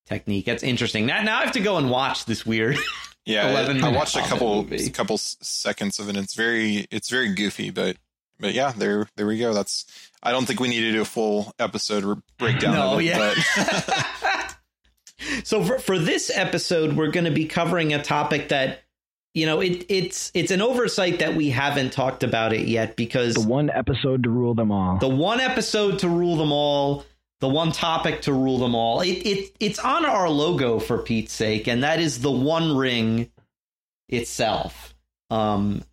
technique. 0.04 0.44
That's 0.44 0.62
interesting. 0.62 1.06
Now 1.06 1.22
now 1.22 1.38
I 1.38 1.44
have 1.44 1.52
to 1.52 1.60
go 1.60 1.78
and 1.78 1.88
watch 1.90 2.26
this 2.26 2.44
weird. 2.46 2.76
Yeah, 3.24 3.44
I 3.44 3.90
watched 3.90 4.16
a 4.16 4.22
couple 4.22 4.62
movie. 4.70 4.88
couple 4.88 5.18
seconds 5.18 5.98
of 5.98 6.08
it. 6.08 6.16
It's 6.16 6.34
very 6.34 6.86
it's 6.90 7.10
very 7.10 7.34
goofy, 7.34 7.68
but 7.68 7.98
but 8.40 8.54
yeah, 8.54 8.72
there 8.72 9.06
there 9.16 9.26
we 9.26 9.36
go. 9.36 9.52
That's 9.52 9.84
I 10.22 10.32
don't 10.32 10.46
think 10.46 10.60
we 10.60 10.68
need 10.68 10.80
to 10.80 10.92
do 10.92 11.02
a 11.02 11.04
full 11.04 11.52
episode 11.58 12.22
breakdown 12.38 12.72
no, 12.72 12.94
of 12.94 13.00
it. 13.00 13.04
Yeah. 13.04 13.34
But. 14.24 14.56
so 15.44 15.62
for, 15.62 15.78
for 15.78 15.98
this 15.98 16.30
episode, 16.34 16.96
we're 16.96 17.10
going 17.10 17.26
to 17.26 17.30
be 17.30 17.44
covering 17.44 17.92
a 17.92 18.02
topic 18.02 18.48
that 18.48 18.84
you 19.38 19.46
know 19.46 19.60
it, 19.60 19.86
it's 19.88 20.32
it's 20.34 20.50
an 20.50 20.60
oversight 20.60 21.20
that 21.20 21.36
we 21.36 21.50
haven't 21.50 21.92
talked 21.92 22.24
about 22.24 22.52
it 22.52 22.66
yet 22.66 22.96
because 22.96 23.34
the 23.34 23.48
one 23.48 23.70
episode 23.70 24.24
to 24.24 24.30
rule 24.30 24.54
them 24.54 24.72
all. 24.72 24.98
The 24.98 25.08
one 25.08 25.40
episode 25.40 26.00
to 26.00 26.08
rule 26.08 26.36
them 26.36 26.50
all. 26.50 27.04
The 27.40 27.48
one 27.48 27.70
topic 27.70 28.22
to 28.22 28.32
rule 28.32 28.58
them 28.58 28.74
all. 28.74 29.00
It, 29.00 29.24
it 29.24 29.56
it's 29.60 29.78
on 29.78 30.04
our 30.04 30.28
logo 30.28 30.80
for 30.80 30.98
Pete's 30.98 31.32
sake, 31.32 31.68
and 31.68 31.84
that 31.84 32.00
is 32.00 32.20
the 32.20 32.32
One 32.32 32.76
Ring 32.76 33.30
itself. 34.08 34.92
Um, 35.30 35.84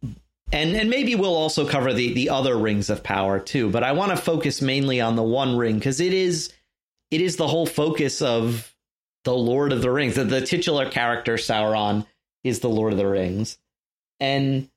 and 0.52 0.76
and 0.76 0.90
maybe 0.90 1.14
we'll 1.14 1.36
also 1.36 1.68
cover 1.68 1.94
the 1.94 2.14
the 2.14 2.30
other 2.30 2.58
rings 2.58 2.90
of 2.90 3.04
power 3.04 3.40
too 3.40 3.70
but 3.70 3.84
i 3.84 3.92
want 3.94 4.12
to 4.12 4.18
focus 4.18 4.62
mainly 4.62 5.02
on 5.02 5.16
the 5.16 5.24
one 5.24 5.58
ring 5.58 5.76
because 5.76 6.00
it 6.00 6.14
is 6.14 6.54
it 7.12 7.20
is 7.20 7.36
the 7.36 7.48
whole 7.48 7.66
focus 7.66 8.22
of 8.22 8.74
the 9.24 9.34
lord 9.34 9.74
of 9.74 9.82
the 9.82 9.90
rings 9.92 10.16
the, 10.16 10.24
the 10.24 10.46
titular 10.46 10.88
character 10.90 11.34
sauron 11.36 12.06
is 12.46 12.62
the 12.62 12.70
lord 12.70 12.94
of 12.94 12.98
the 12.98 13.08
rings 13.08 13.58
and 14.22 14.70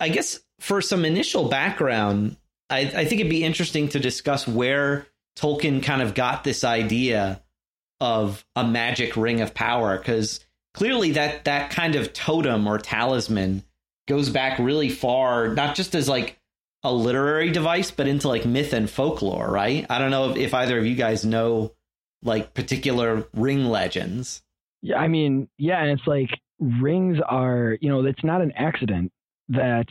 i 0.00 0.08
guess 0.08 0.40
for 0.58 0.80
some 0.80 1.04
initial 1.04 1.48
background 1.48 2.36
i, 2.70 2.80
I 2.80 3.04
think 3.04 3.20
it'd 3.20 3.30
be 3.30 3.44
interesting 3.44 3.88
to 3.90 4.00
discuss 4.00 4.48
where 4.48 5.06
tolkien 5.38 5.80
kind 5.82 6.02
of 6.02 6.14
got 6.14 6.42
this 6.42 6.64
idea 6.64 7.40
of 8.00 8.44
a 8.56 8.66
magic 8.66 9.16
ring 9.16 9.40
of 9.40 9.54
power 9.54 9.96
because 9.96 10.40
clearly 10.74 11.12
that 11.12 11.44
that 11.44 11.70
kind 11.70 11.94
of 11.94 12.12
totem 12.12 12.66
or 12.66 12.78
talisman 12.78 13.62
goes 14.08 14.30
back 14.30 14.58
really 14.58 14.88
far, 14.88 15.54
not 15.54 15.76
just 15.76 15.94
as 15.94 16.08
like 16.08 16.38
a 16.82 16.92
literary 16.92 17.50
device, 17.50 17.90
but 17.90 18.08
into 18.08 18.28
like 18.28 18.44
myth 18.44 18.72
and 18.72 18.90
folklore, 18.90 19.48
right? 19.48 19.86
I 19.88 19.98
don't 19.98 20.10
know 20.10 20.30
if, 20.30 20.36
if 20.36 20.54
either 20.54 20.78
of 20.78 20.86
you 20.86 20.96
guys 20.96 21.24
know 21.24 21.72
like 22.22 22.54
particular 22.54 23.26
ring 23.34 23.66
legends. 23.66 24.42
Yeah, 24.82 24.98
I 24.98 25.08
mean, 25.08 25.48
yeah, 25.58 25.80
and 25.80 25.98
it's 25.98 26.06
like 26.06 26.30
rings 26.80 27.18
are, 27.26 27.76
you 27.80 27.88
know, 27.88 28.04
it's 28.04 28.24
not 28.24 28.40
an 28.40 28.52
accident 28.52 29.12
that 29.48 29.86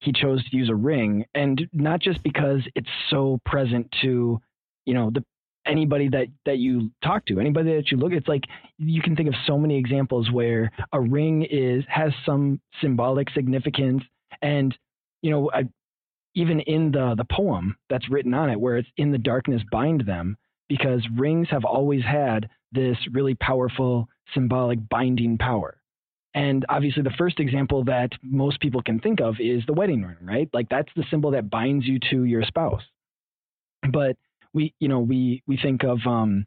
he 0.00 0.12
chose 0.12 0.44
to 0.48 0.56
use 0.56 0.68
a 0.68 0.74
ring, 0.74 1.24
and 1.34 1.66
not 1.72 2.00
just 2.00 2.22
because 2.22 2.60
it's 2.74 2.88
so 3.10 3.40
present 3.44 3.88
to, 4.02 4.40
you 4.84 4.94
know, 4.94 5.10
the 5.10 5.24
anybody 5.66 6.08
that 6.08 6.26
that 6.44 6.58
you 6.58 6.90
talk 7.02 7.24
to 7.26 7.40
anybody 7.40 7.74
that 7.74 7.90
you 7.90 7.96
look 7.96 8.12
it's 8.12 8.28
like 8.28 8.44
you 8.78 9.00
can 9.00 9.16
think 9.16 9.28
of 9.28 9.34
so 9.46 9.58
many 9.58 9.78
examples 9.78 10.30
where 10.30 10.70
a 10.92 11.00
ring 11.00 11.42
is 11.50 11.82
has 11.88 12.12
some 12.26 12.60
symbolic 12.82 13.30
significance 13.30 14.02
and 14.42 14.76
you 15.22 15.30
know 15.30 15.50
I, 15.52 15.64
even 16.34 16.60
in 16.60 16.92
the 16.92 17.14
the 17.16 17.24
poem 17.24 17.76
that's 17.88 18.10
written 18.10 18.34
on 18.34 18.50
it 18.50 18.60
where 18.60 18.76
it's 18.76 18.88
in 18.96 19.10
the 19.10 19.18
darkness 19.18 19.62
bind 19.70 20.02
them 20.06 20.36
because 20.68 21.02
rings 21.16 21.48
have 21.50 21.64
always 21.64 22.02
had 22.02 22.48
this 22.72 22.98
really 23.12 23.34
powerful 23.34 24.08
symbolic 24.34 24.86
binding 24.88 25.38
power 25.38 25.78
and 26.34 26.66
obviously 26.68 27.02
the 27.02 27.14
first 27.16 27.38
example 27.38 27.84
that 27.84 28.10
most 28.22 28.60
people 28.60 28.82
can 28.82 28.98
think 28.98 29.20
of 29.20 29.36
is 29.38 29.62
the 29.66 29.72
wedding 29.72 30.02
ring 30.02 30.16
right? 30.20 30.48
Like 30.52 30.68
that's 30.68 30.90
the 30.96 31.04
symbol 31.10 31.30
that 31.32 31.50
binds 31.50 31.86
you 31.86 31.98
to 32.10 32.24
your 32.24 32.42
spouse. 32.42 32.82
But 33.90 34.16
we 34.52 34.74
you 34.80 34.88
know 34.88 35.00
we 35.00 35.42
we 35.46 35.56
think 35.56 35.84
of 35.84 35.98
um, 36.06 36.46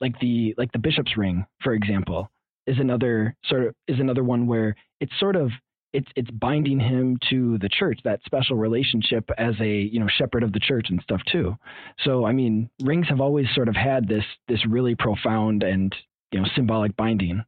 like 0.00 0.18
the 0.20 0.54
like 0.56 0.72
the 0.72 0.78
bishop's 0.78 1.16
ring 1.16 1.46
for 1.62 1.72
example 1.72 2.30
is 2.66 2.78
another 2.78 3.36
sort 3.44 3.66
of 3.66 3.74
is 3.88 4.00
another 4.00 4.24
one 4.24 4.46
where 4.46 4.74
it's 5.00 5.12
sort 5.18 5.36
of 5.36 5.50
it's 5.92 6.08
it's 6.16 6.30
binding 6.30 6.78
him 6.78 7.18
to 7.30 7.58
the 7.58 7.68
church 7.68 7.98
that 8.04 8.20
special 8.24 8.56
relationship 8.56 9.28
as 9.38 9.54
a 9.60 9.68
you 9.68 9.98
know 9.98 10.08
shepherd 10.08 10.42
of 10.42 10.52
the 10.52 10.60
church 10.60 10.86
and 10.90 11.00
stuff 11.02 11.20
too. 11.30 11.56
So 12.04 12.24
i 12.26 12.32
mean 12.32 12.70
rings 12.82 13.08
have 13.08 13.20
always 13.20 13.46
sort 13.54 13.68
of 13.68 13.76
had 13.76 14.06
this 14.08 14.24
this 14.48 14.64
really 14.66 14.94
profound 14.94 15.62
and 15.62 15.94
you 16.32 16.40
know 16.40 16.46
symbolic 16.54 16.96
binding 16.96 17.42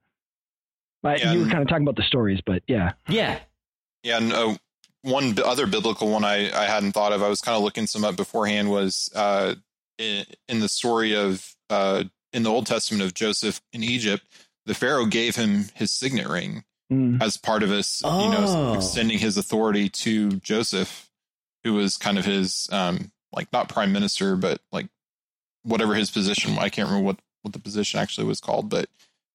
yeah, 1.05 1.33
you 1.33 1.41
were 1.41 1.49
kind 1.49 1.63
of 1.63 1.69
talking 1.69 1.85
about 1.85 1.97
the 1.97 2.03
stories 2.03 2.41
but 2.45 2.63
yeah 2.67 2.93
yeah 3.09 3.39
yeah 4.03 4.19
and 4.19 4.33
uh, 4.33 4.55
one 5.03 5.37
other 5.45 5.67
biblical 5.67 6.11
one 6.11 6.25
I, 6.25 6.51
I 6.53 6.67
hadn't 6.67 6.93
thought 6.93 7.13
of 7.13 7.23
i 7.23 7.29
was 7.29 7.41
kind 7.41 7.57
of 7.57 7.63
looking 7.63 7.87
some 7.87 8.05
up 8.05 8.17
beforehand 8.17 8.71
was 8.71 9.11
uh, 9.15 9.55
in, 9.99 10.25
in 10.49 10.61
the 10.61 10.69
story 10.69 11.15
of 11.15 11.55
uh, 11.71 12.05
in 12.33 12.43
the 12.43 12.51
Old 12.51 12.67
Testament 12.67 13.03
of 13.03 13.15
Joseph 13.15 13.61
in 13.73 13.83
Egypt, 13.83 14.25
the 14.67 14.75
Pharaoh 14.75 15.07
gave 15.07 15.37
him 15.37 15.67
his 15.75 15.91
signet 15.91 16.29
ring 16.29 16.65
mm. 16.93 17.21
as 17.23 17.37
part 17.37 17.63
of 17.63 17.71
his, 17.71 18.03
oh. 18.05 18.25
you 18.25 18.31
know, 18.31 18.45
oh. 18.47 18.75
extending 18.75 19.19
his 19.19 19.37
authority 19.37 19.89
to 19.89 20.33
Joseph, 20.37 21.11
who 21.65 21.75
was 21.75 21.97
kind 21.97 22.19
of 22.19 22.25
his, 22.25 22.69
um, 22.73 23.11
like 23.33 23.53
not 23.53 23.69
prime 23.69 23.93
minister, 23.93 24.37
but 24.37 24.61
like 24.73 24.87
whatever 25.63 25.95
his 25.95 26.11
position. 26.11 26.57
I 26.59 26.69
can't 26.69 26.89
remember 26.89 27.07
what 27.07 27.19
what 27.43 27.53
the 27.53 27.61
position 27.61 28.01
actually 28.01 28.27
was 28.27 28.41
called, 28.41 28.69
but 28.69 28.89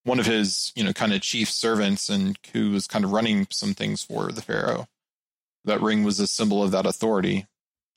one 0.03 0.19
of 0.19 0.25
his 0.25 0.71
you 0.75 0.83
know 0.83 0.93
kind 0.93 1.13
of 1.13 1.21
chief 1.21 1.49
servants 1.49 2.09
and 2.09 2.37
who 2.53 2.71
was 2.71 2.87
kind 2.87 3.05
of 3.05 3.11
running 3.11 3.47
some 3.49 3.73
things 3.73 4.03
for 4.03 4.31
the 4.31 4.41
pharaoh. 4.41 4.87
That 5.65 5.81
ring 5.81 6.03
was 6.03 6.19
a 6.19 6.27
symbol 6.27 6.61
of 6.61 6.71
that 6.71 6.85
authority. 6.85 7.47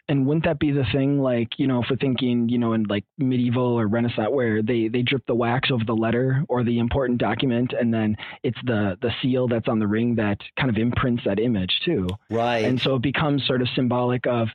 And 0.09 0.25
wouldn't 0.25 0.45
that 0.45 0.61
be 0.61 0.71
the 0.71 0.85
thing, 0.93 1.21
like, 1.21 1.59
you 1.59 1.67
know, 1.67 1.83
if 1.83 1.91
we're 1.91 1.97
thinking, 1.97 2.49
you 2.49 2.59
know, 2.59 2.75
in 2.75 2.85
like 2.85 3.05
medieval 3.19 3.75
or 3.75 3.89
Renaissance, 3.89 4.31
where 4.31 4.63
they, 4.63 4.87
they 4.87 5.03
drip 5.03 5.27
the 5.27 5.35
wax 5.35 5.69
over 5.73 5.85
the 5.85 5.97
letter 5.97 6.45
or 6.49 6.63
the 6.63 6.79
important 6.79 7.19
document, 7.19 7.73
and 7.73 7.93
then 7.93 8.17
it's 8.45 8.59
the, 8.65 8.97
the 9.03 9.11
seal 9.21 9.49
that's 9.49 9.67
on 9.67 9.81
the 9.81 9.87
ring 9.89 10.15
that 10.15 10.39
kind 10.57 10.71
of 10.71 10.77
imprints 10.77 11.25
that 11.25 11.41
image 11.41 11.81
too. 11.85 12.07
Right. 12.31 12.65
And 12.65 12.81
so 12.81 12.95
it 12.95 13.03
becomes 13.03 13.45
sort 13.47 13.63
of 13.63 13.69
symbolic 13.75 14.29
of, 14.29 14.47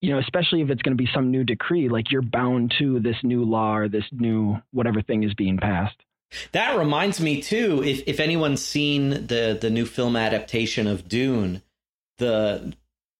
you 0.00 0.10
know, 0.10 0.18
especially 0.18 0.60
if 0.60 0.70
it's 0.70 0.82
going 0.82 0.96
to 0.96 1.02
be 1.02 1.08
some 1.14 1.30
new 1.30 1.44
decree, 1.44 1.88
like 1.88 2.10
you're 2.10 2.20
bound 2.20 2.74
to 2.80 2.98
this 2.98 3.16
new 3.22 3.44
law 3.44 3.76
or 3.76 3.88
this 3.88 4.04
new 4.10 4.60
whatever 4.72 5.02
thing 5.02 5.22
is 5.22 5.34
being 5.34 5.58
passed. 5.58 5.96
That 6.52 6.76
reminds 6.78 7.20
me 7.20 7.40
too, 7.42 7.82
if 7.84 8.02
if 8.06 8.20
anyone's 8.20 8.64
seen 8.64 9.10
the 9.26 9.56
the 9.60 9.70
new 9.70 9.86
film 9.86 10.16
adaptation 10.16 10.86
of 10.86 11.08
Dune, 11.08 11.62
the 12.18 12.74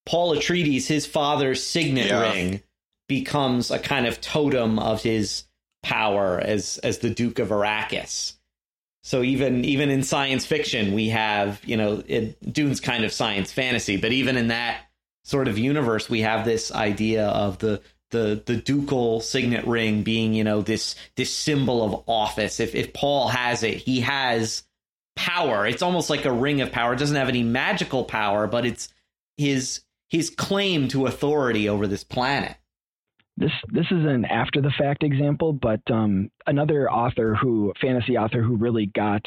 Paul 0.05 0.37
Atreides, 0.37 0.87
his 0.87 1.07
father's 1.07 1.63
signet 1.65 2.07
Yeah. 2.07 2.33
ring, 2.33 2.63
becomes 3.09 3.71
a 3.71 3.79
kind 3.79 4.07
of 4.07 4.21
totem 4.21 4.79
of 4.79 5.03
his 5.03 5.45
power 5.83 6.41
as 6.41 6.79
as 6.79 6.99
the 6.99 7.11
Duke 7.11 7.39
of 7.39 7.49
Arrakis. 7.49 8.35
So 9.05 9.23
even 9.23 9.65
even 9.65 9.89
in 9.89 10.03
science 10.03 10.45
fiction, 10.45 10.93
we 10.93 11.11
have 11.11 11.61
you 11.65 11.77
know 11.77 12.03
it, 12.07 12.53
Dune's 12.53 12.81
kind 12.81 13.05
of 13.05 13.13
science 13.13 13.53
fantasy, 13.53 13.97
but 13.97 14.11
even 14.13 14.37
in 14.37 14.49
that 14.49 14.81
sort 15.25 15.47
of 15.49 15.59
universe, 15.59 16.11
we 16.11 16.21
have 16.23 16.45
this 16.45 16.73
idea 16.73 17.27
of 17.29 17.59
the 17.59 17.81
the 18.11 18.43
the 18.47 18.57
ducal 18.57 19.21
signet 19.21 19.67
ring 19.67 20.03
being 20.03 20.35
you 20.35 20.45
know 20.45 20.63
this 20.63 20.95
this 21.17 21.33
symbol 21.33 21.83
of 21.83 22.05
office. 22.07 22.61
If 22.61 22.75
if 22.75 22.93
Paul 22.93 23.29
has 23.29 23.63
it, 23.63 23.77
he 23.79 24.01
has 24.01 24.63
power. 25.17 25.67
It's 25.67 25.83
almost 25.83 26.11
like 26.11 26.25
a 26.25 26.33
ring 26.33 26.61
of 26.61 26.73
power. 26.73 26.93
It 26.93 26.99
doesn't 26.99 27.17
have 27.17 27.29
any 27.29 27.43
magical 27.43 28.05
power, 28.05 28.47
but 28.47 28.65
it's 28.65 28.89
his 29.37 29.81
his 30.09 30.31
claim 30.31 30.89
to 30.89 31.07
authority 31.07 31.69
over 31.69 31.87
this 31.87 32.05
planet. 32.05 32.57
This 33.37 33.53
this 33.69 33.87
is 33.91 34.05
an 34.07 34.25
after 34.25 34.61
the 34.61 34.73
fact 34.79 35.03
example, 35.03 35.53
but 35.53 35.81
um, 35.91 36.31
another 36.47 36.91
author 36.91 37.35
who 37.35 37.73
fantasy 37.81 38.17
author 38.17 38.43
who 38.43 38.57
really 38.57 38.87
got 38.87 39.23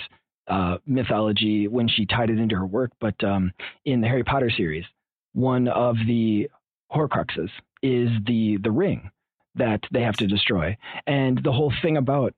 uh, 0.47 0.77
mythology 0.85 1.67
when 1.67 1.87
she 1.87 2.05
tied 2.05 2.29
it 2.29 2.39
into 2.39 2.55
her 2.55 2.65
work, 2.65 2.91
but 2.99 3.23
um, 3.23 3.51
in 3.85 4.01
the 4.01 4.07
Harry 4.07 4.23
Potter 4.23 4.49
series, 4.49 4.83
one 5.33 5.67
of 5.67 5.95
the 6.07 6.49
Horcruxes 6.91 7.49
is 7.81 8.09
the 8.25 8.57
the 8.57 8.71
ring 8.71 9.11
that 9.55 9.81
they 9.91 10.01
have 10.01 10.17
to 10.17 10.27
destroy, 10.27 10.77
and 11.07 11.41
the 11.43 11.51
whole 11.51 11.73
thing 11.81 11.97
about 11.97 12.33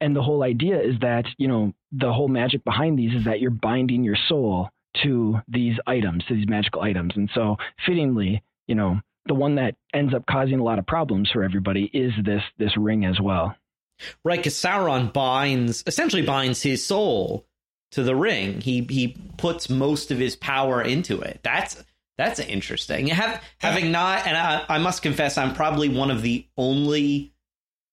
and 0.00 0.14
the 0.14 0.22
whole 0.22 0.42
idea 0.42 0.80
is 0.80 0.98
that 1.00 1.24
you 1.38 1.48
know 1.48 1.72
the 1.92 2.12
whole 2.12 2.28
magic 2.28 2.64
behind 2.64 2.98
these 2.98 3.14
is 3.14 3.24
that 3.24 3.40
you're 3.40 3.50
binding 3.50 4.04
your 4.04 4.16
soul 4.28 4.68
to 5.02 5.40
these 5.48 5.76
items, 5.86 6.24
to 6.26 6.34
these 6.34 6.48
magical 6.48 6.82
items, 6.82 7.12
and 7.16 7.30
so 7.34 7.56
fittingly, 7.86 8.42
you 8.66 8.74
know 8.74 9.00
the 9.26 9.34
one 9.34 9.54
that 9.54 9.76
ends 9.94 10.14
up 10.14 10.26
causing 10.26 10.58
a 10.58 10.64
lot 10.64 10.78
of 10.78 10.86
problems 10.86 11.30
for 11.30 11.42
everybody 11.42 11.84
is 11.92 12.12
this 12.24 12.42
this 12.58 12.76
ring 12.76 13.04
as 13.04 13.20
well. 13.20 13.54
Right, 14.24 14.38
because 14.38 14.54
Sauron 14.54 15.12
binds 15.12 15.84
essentially 15.86 16.22
binds 16.22 16.62
his 16.62 16.84
soul 16.84 17.46
to 17.92 18.02
the 18.02 18.16
ring. 18.16 18.60
He 18.60 18.86
he 18.88 19.16
puts 19.36 19.70
most 19.70 20.10
of 20.10 20.18
his 20.18 20.34
power 20.34 20.82
into 20.82 21.20
it. 21.20 21.40
That's 21.42 21.82
that's 22.24 22.40
interesting. 22.40 23.08
Have, 23.08 23.42
having 23.58 23.90
not, 23.92 24.26
and 24.26 24.36
I, 24.36 24.64
I 24.68 24.78
must 24.78 25.02
confess, 25.02 25.36
I'm 25.38 25.54
probably 25.54 25.88
one 25.88 26.10
of 26.10 26.22
the 26.22 26.46
only 26.56 27.34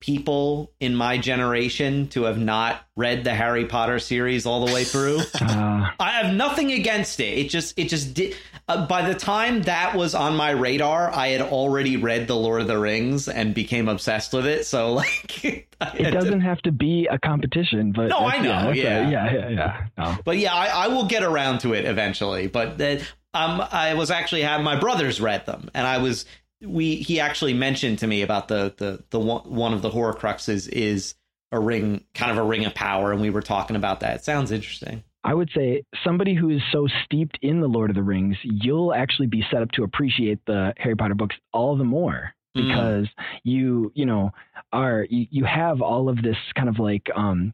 people 0.01 0.71
in 0.79 0.95
my 0.95 1.17
generation 1.17 2.07
to 2.07 2.23
have 2.23 2.39
not 2.39 2.81
read 2.95 3.25
the 3.25 3.33
Harry 3.33 3.65
Potter 3.65 3.99
series 3.99 4.45
all 4.45 4.65
the 4.65 4.73
way 4.73 4.83
through. 4.83 5.19
Uh, 5.41 5.89
I 5.99 6.11
have 6.11 6.33
nothing 6.35 6.71
against 6.71 7.19
it. 7.19 7.37
It 7.37 7.49
just 7.49 7.77
it 7.79 7.89
just 7.89 8.13
did. 8.13 8.35
Uh, 8.67 8.85
by 8.85 9.07
the 9.07 9.15
time 9.17 9.63
that 9.63 9.95
was 9.95 10.13
on 10.13 10.35
my 10.35 10.51
radar, 10.51 11.11
I 11.11 11.29
had 11.29 11.41
already 11.41 11.97
read 11.97 12.27
the 12.27 12.35
Lord 12.35 12.61
of 12.61 12.67
the 12.67 12.77
Rings 12.77 13.27
and 13.27 13.53
became 13.55 13.87
obsessed 13.89 14.31
with 14.33 14.45
it. 14.45 14.65
So 14.65 14.93
like, 14.93 15.43
it 15.43 16.11
doesn't 16.11 16.41
have 16.41 16.61
to 16.63 16.71
be 16.71 17.07
a 17.09 17.17
competition, 17.17 17.93
but 17.93 18.07
No, 18.09 18.19
I 18.19 18.37
know, 18.39 18.49
that's 18.49 18.77
a- 18.77 18.81
yeah. 18.81 19.09
yeah, 19.09 19.33
yeah, 19.33 19.49
yeah. 19.49 19.87
No. 19.97 20.17
But 20.23 20.37
yeah, 20.37 20.53
I, 20.53 20.67
I 20.67 20.87
will 20.89 21.05
get 21.05 21.23
around 21.23 21.59
to 21.61 21.73
it 21.73 21.85
eventually. 21.85 22.47
But 22.47 22.77
that 22.77 23.01
um, 23.33 23.61
I 23.71 23.93
was 23.93 24.11
actually 24.11 24.41
had 24.41 24.61
my 24.63 24.79
brothers 24.79 25.21
read 25.21 25.45
them, 25.45 25.69
and 25.73 25.85
I 25.85 25.99
was 25.99 26.25
we 26.61 26.95
he 26.97 27.19
actually 27.19 27.53
mentioned 27.53 27.99
to 27.99 28.07
me 28.07 28.21
about 28.21 28.47
the 28.47 28.73
the 28.77 29.03
the 29.09 29.19
one, 29.19 29.41
one 29.43 29.73
of 29.73 29.81
the 29.81 29.89
Horcruxes 29.89 30.67
is 30.69 31.15
a 31.51 31.59
ring, 31.59 32.03
kind 32.13 32.31
of 32.31 32.37
a 32.37 32.43
ring 32.43 32.65
of 32.65 32.73
power, 32.75 33.11
and 33.11 33.21
we 33.21 33.29
were 33.29 33.41
talking 33.41 33.75
about 33.75 34.01
that. 34.01 34.17
It 34.17 34.23
sounds 34.23 34.51
interesting. 34.51 35.03
I 35.23 35.33
would 35.33 35.49
say 35.53 35.83
somebody 36.03 36.33
who 36.33 36.49
is 36.49 36.61
so 36.71 36.87
steeped 37.03 37.37
in 37.41 37.59
the 37.59 37.67
Lord 37.67 37.89
of 37.89 37.95
the 37.95 38.03
Rings, 38.03 38.37
you'll 38.43 38.93
actually 38.93 39.27
be 39.27 39.43
set 39.51 39.61
up 39.61 39.69
to 39.71 39.83
appreciate 39.83 40.39
the 40.45 40.73
Harry 40.77 40.95
Potter 40.95 41.15
books 41.15 41.35
all 41.51 41.75
the 41.75 41.83
more 41.83 42.33
Mm. 42.57 42.67
because 42.67 43.07
you, 43.43 43.91
you 43.93 44.05
know, 44.05 44.31
are 44.73 45.05
you, 45.09 45.27
you 45.29 45.45
have 45.45 45.81
all 45.81 46.09
of 46.09 46.21
this 46.21 46.37
kind 46.55 46.67
of 46.67 46.79
like 46.79 47.07
um 47.15 47.53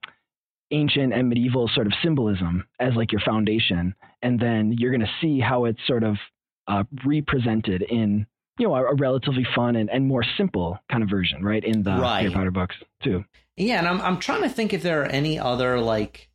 ancient 0.71 1.13
and 1.13 1.29
medieval 1.29 1.69
sort 1.73 1.87
of 1.87 1.93
symbolism 2.03 2.65
as 2.79 2.93
like 2.95 3.11
your 3.11 3.21
foundation 3.21 3.93
and 4.21 4.39
then 4.39 4.73
you're 4.77 4.91
going 4.91 5.01
to 5.01 5.11
see 5.21 5.39
how 5.39 5.65
it's 5.65 5.79
sort 5.85 6.03
of 6.03 6.15
uh, 6.67 6.83
represented 7.05 7.83
in 7.83 8.25
you 8.57 8.67
know 8.67 8.73
a, 8.75 8.83
a 8.85 8.95
relatively 8.95 9.45
fun 9.55 9.75
and, 9.75 9.89
and 9.91 10.07
more 10.07 10.23
simple 10.37 10.79
kind 10.91 11.03
of 11.03 11.09
version 11.09 11.43
right 11.43 11.63
in 11.63 11.83
the 11.83 11.91
Right. 11.91 12.21
Harry 12.21 12.33
Potter 12.33 12.51
books 12.51 12.75
too. 13.03 13.23
Yeah, 13.57 13.77
and 13.79 13.87
I'm 13.87 14.01
I'm 14.01 14.19
trying 14.19 14.41
to 14.41 14.49
think 14.49 14.73
if 14.73 14.81
there 14.81 15.01
are 15.03 15.05
any 15.05 15.37
other 15.39 15.79
like 15.79 16.29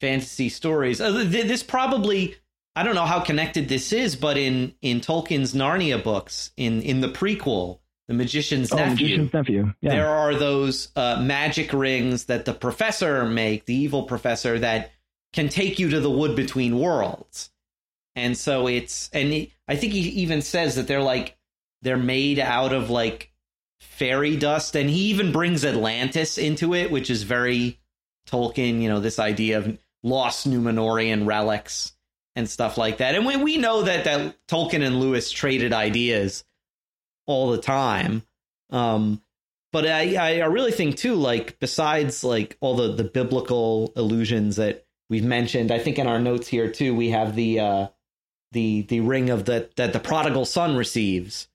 fantasy 0.00 0.48
stories. 0.48 1.00
Uh, 1.00 1.10
This 1.12 1.62
probably 1.62 2.34
I 2.74 2.82
don't 2.82 2.94
know 2.94 3.06
how 3.06 3.20
connected 3.20 3.68
this 3.68 3.92
is, 3.92 4.16
but 4.16 4.36
in 4.36 4.74
in 4.82 5.00
Tolkien's 5.00 5.54
Narnia 5.54 6.02
books, 6.02 6.50
in 6.56 6.82
in 6.82 7.00
the 7.00 7.08
prequel, 7.08 7.78
The 8.08 8.14
Magician's 8.14 8.72
Oh, 8.72 8.76
Nephew, 8.76 8.92
Magician's 9.06 9.32
Nephew. 9.32 9.74
Yeah. 9.80 9.90
there 9.90 10.08
are 10.08 10.34
those 10.34 10.92
uh, 10.94 11.20
magic 11.22 11.72
rings 11.72 12.26
that 12.26 12.44
the 12.44 12.54
professor 12.54 13.24
make, 13.24 13.66
the 13.66 13.74
evil 13.74 14.04
professor 14.04 14.58
that 14.60 14.92
can 15.32 15.48
take 15.48 15.78
you 15.78 15.90
to 15.90 16.00
the 16.00 16.10
wood 16.10 16.36
between 16.36 16.78
worlds. 16.78 17.50
And 18.14 18.38
so 18.38 18.68
it's 18.68 19.10
and 19.12 19.32
he, 19.32 19.52
I 19.68 19.76
think 19.76 19.92
he 19.92 20.00
even 20.00 20.40
says 20.40 20.76
that 20.76 20.86
they're 20.86 21.02
like 21.02 21.36
they're 21.82 21.96
made 21.96 22.38
out 22.38 22.72
of 22.72 22.90
like 22.90 23.32
fairy 23.80 24.36
dust 24.36 24.74
and 24.76 24.88
he 24.88 25.10
even 25.10 25.32
brings 25.32 25.64
Atlantis 25.64 26.38
into 26.38 26.74
it, 26.74 26.90
which 26.90 27.10
is 27.10 27.24
very 27.24 27.78
Tolkien, 28.28 28.80
you 28.80 28.88
know, 28.88 29.00
this 29.00 29.18
idea 29.18 29.58
of 29.58 29.78
lost 30.02 30.48
Numenorean 30.48 31.26
relics 31.26 31.92
and 32.34 32.48
stuff 32.48 32.78
like 32.78 32.98
that. 32.98 33.14
And 33.14 33.26
we 33.26 33.36
we 33.36 33.56
know 33.56 33.82
that 33.82 34.04
that 34.04 34.36
Tolkien 34.46 34.86
and 34.86 35.00
Lewis 35.00 35.30
traded 35.30 35.72
ideas 35.72 36.44
all 37.26 37.50
the 37.50 37.58
time. 37.60 38.22
Um 38.70 39.22
but 39.72 39.86
I, 39.86 40.14
I 40.16 40.44
really 40.46 40.72
think 40.72 40.96
too, 40.96 41.16
like 41.16 41.58
besides 41.58 42.24
like 42.24 42.56
all 42.60 42.76
the 42.76 42.92
the 42.94 43.04
biblical 43.04 43.92
allusions 43.96 44.56
that 44.56 44.86
we've 45.10 45.24
mentioned, 45.24 45.70
I 45.70 45.78
think 45.78 45.98
in 45.98 46.06
our 46.06 46.18
notes 46.18 46.48
here 46.48 46.70
too, 46.70 46.94
we 46.94 47.10
have 47.10 47.36
the 47.36 47.60
uh 47.60 47.88
the 48.52 48.82
the 48.82 49.00
ring 49.00 49.28
of 49.30 49.44
the 49.44 49.68
that 49.76 49.92
the 49.92 50.00
prodigal 50.00 50.44
son 50.46 50.76
receives 50.76 51.48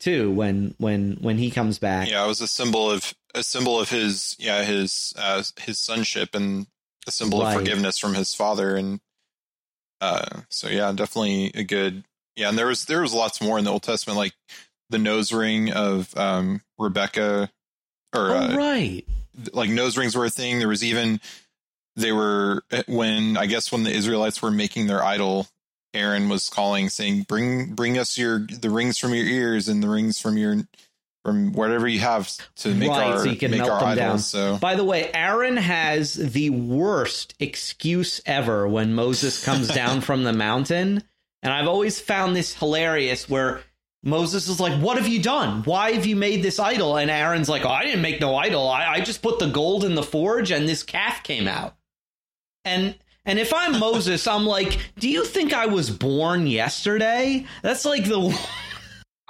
too 0.00 0.30
when 0.32 0.74
when 0.78 1.18
when 1.20 1.38
he 1.38 1.50
comes 1.50 1.78
back. 1.78 2.08
Yeah, 2.10 2.24
it 2.24 2.28
was 2.28 2.40
a 2.40 2.48
symbol 2.48 2.90
of 2.90 3.14
a 3.34 3.42
symbol 3.42 3.78
of 3.78 3.90
his 3.90 4.34
yeah 4.38 4.64
his 4.64 5.12
uh, 5.16 5.42
his 5.60 5.78
sonship 5.78 6.34
and 6.34 6.66
a 7.06 7.10
symbol 7.10 7.40
Right. 7.40 7.52
of 7.54 7.60
forgiveness 7.60 7.98
from 7.98 8.14
his 8.14 8.34
father 8.34 8.74
and 8.74 9.00
uh 10.00 10.40
so 10.48 10.68
yeah 10.68 10.90
definitely 10.92 11.50
a 11.54 11.62
good 11.64 12.04
yeah 12.36 12.48
and 12.48 12.56
there 12.58 12.66
was 12.66 12.84
there 12.86 13.02
was 13.02 13.12
lots 13.12 13.40
more 13.40 13.58
in 13.58 13.64
the 13.64 13.70
Old 13.72 13.82
Testament 13.82 14.16
like 14.16 14.32
the 14.90 14.98
nose 14.98 15.32
ring 15.32 15.70
of 15.72 16.16
um 16.16 16.62
Rebecca 16.78 17.50
or 18.14 18.30
Oh, 18.30 18.34
uh, 18.36 18.54
right. 18.56 19.04
like 19.52 19.70
nose 19.70 19.96
rings 19.96 20.16
were 20.16 20.24
a 20.24 20.30
thing 20.30 20.58
there 20.58 20.68
was 20.68 20.82
even 20.84 21.20
they 21.96 22.12
were 22.12 22.62
when 22.86 23.36
I 23.36 23.46
guess 23.46 23.70
when 23.72 23.82
the 23.84 23.90
Israelites 23.92 24.40
were 24.40 24.50
making 24.50 24.86
their 24.86 25.02
idol 25.04 25.46
Aaron 25.94 26.28
was 26.28 26.48
calling 26.48 26.88
saying 26.90 27.22
bring 27.28 27.74
bring 27.74 27.98
us 27.98 28.16
your 28.18 28.38
the 28.40 28.70
rings 28.70 28.98
from 28.98 29.14
your 29.14 29.24
ears 29.26 29.68
and 29.68 29.82
the 29.82 29.88
rings 29.88 30.20
from 30.20 30.36
your 30.36 30.56
from 31.24 31.52
whatever 31.52 31.88
you 31.88 31.98
have 32.00 32.30
to 32.56 32.72
make 32.74 32.88
Right, 32.90 33.02
our 33.06 33.18
so 33.18 33.30
you 33.30 33.36
can 33.36 33.50
make 33.50 33.58
melt 33.58 33.70
our 33.70 33.80
them 33.80 33.88
idols 33.88 34.32
down. 34.32 34.54
so 34.54 34.58
By 34.58 34.76
the 34.76 34.84
way, 34.84 35.10
Aaron 35.12 35.56
has 35.56 36.14
the 36.14 36.50
worst 36.50 37.34
excuse 37.40 38.20
ever 38.24 38.66
when 38.68 38.94
Moses 38.94 39.44
comes 39.44 39.68
down 39.68 40.00
from 40.02 40.22
the 40.24 40.32
mountain. 40.32 41.02
And 41.42 41.52
I've 41.52 41.66
always 41.66 42.00
found 42.00 42.34
this 42.36 42.54
hilarious 42.54 43.28
where 43.28 43.60
Moses 44.02 44.48
is 44.48 44.60
like, 44.60 44.80
What 44.80 44.96
have 44.96 45.08
you 45.08 45.20
done? 45.20 45.62
Why 45.64 45.92
have 45.92 46.06
you 46.06 46.16
made 46.16 46.42
this 46.42 46.58
idol? 46.58 46.96
And 46.96 47.10
Aaron's 47.10 47.48
like, 47.48 47.64
oh, 47.64 47.70
I 47.70 47.84
didn't 47.84 48.02
make 48.02 48.20
no 48.20 48.36
idol. 48.36 48.68
I, 48.68 48.86
I 48.94 49.00
just 49.00 49.22
put 49.22 49.38
the 49.38 49.48
gold 49.48 49.84
in 49.84 49.94
the 49.94 50.02
forge 50.02 50.50
and 50.50 50.68
this 50.68 50.82
calf 50.82 51.22
came 51.22 51.48
out. 51.48 51.76
And 52.64 52.96
and 53.24 53.38
if 53.38 53.52
I'm 53.52 53.78
Moses, 53.80 54.26
I'm 54.26 54.46
like, 54.46 54.78
Do 54.98 55.08
you 55.08 55.24
think 55.24 55.52
I 55.52 55.66
was 55.66 55.90
born 55.90 56.46
yesterday? 56.46 57.46
That's 57.62 57.84
like 57.84 58.04
the 58.04 58.38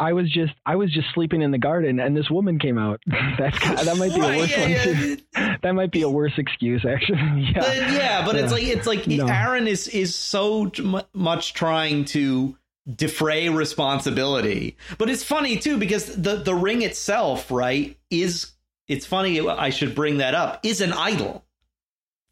I 0.00 0.12
was 0.12 0.30
just 0.30 0.52
I 0.64 0.76
was 0.76 0.92
just 0.92 1.08
sleeping 1.14 1.42
in 1.42 1.50
the 1.50 1.58
garden 1.58 1.98
and 1.98 2.16
this 2.16 2.30
woman 2.30 2.58
came 2.58 2.78
out. 2.78 3.00
That's 3.38 3.58
that 3.84 3.96
might 3.96 4.14
be 4.14 4.20
a 4.20 4.38
worse 4.38 4.50
yeah, 4.50 4.60
one 4.60 4.70
yeah. 4.70 4.84
too. 4.84 5.16
That 5.62 5.74
might 5.74 5.90
be 5.90 6.02
a 6.02 6.08
worse 6.08 6.34
excuse 6.36 6.84
actually. 6.84 7.18
Yeah. 7.18 7.52
But, 7.60 7.76
yeah, 7.76 8.26
but 8.26 8.36
it's 8.36 8.52
like 8.52 8.64
it's 8.64 8.86
like 8.86 9.06
No. 9.06 9.26
Aaron 9.26 9.66
is 9.66 9.88
is 9.88 10.14
so 10.14 10.70
much 11.14 11.54
trying 11.54 12.04
to 12.06 12.56
defray 12.94 13.48
responsibility. 13.48 14.76
But 14.96 15.10
it's 15.10 15.24
funny 15.24 15.56
too 15.56 15.76
because 15.78 16.14
the 16.16 16.36
the 16.36 16.54
ring 16.54 16.82
itself, 16.82 17.50
right, 17.50 17.96
is 18.10 18.52
it's 18.86 19.06
funny 19.06 19.46
I 19.46 19.70
should 19.70 19.94
bring 19.94 20.18
that 20.18 20.34
up, 20.34 20.64
is 20.64 20.80
an 20.80 20.92
idol 20.92 21.44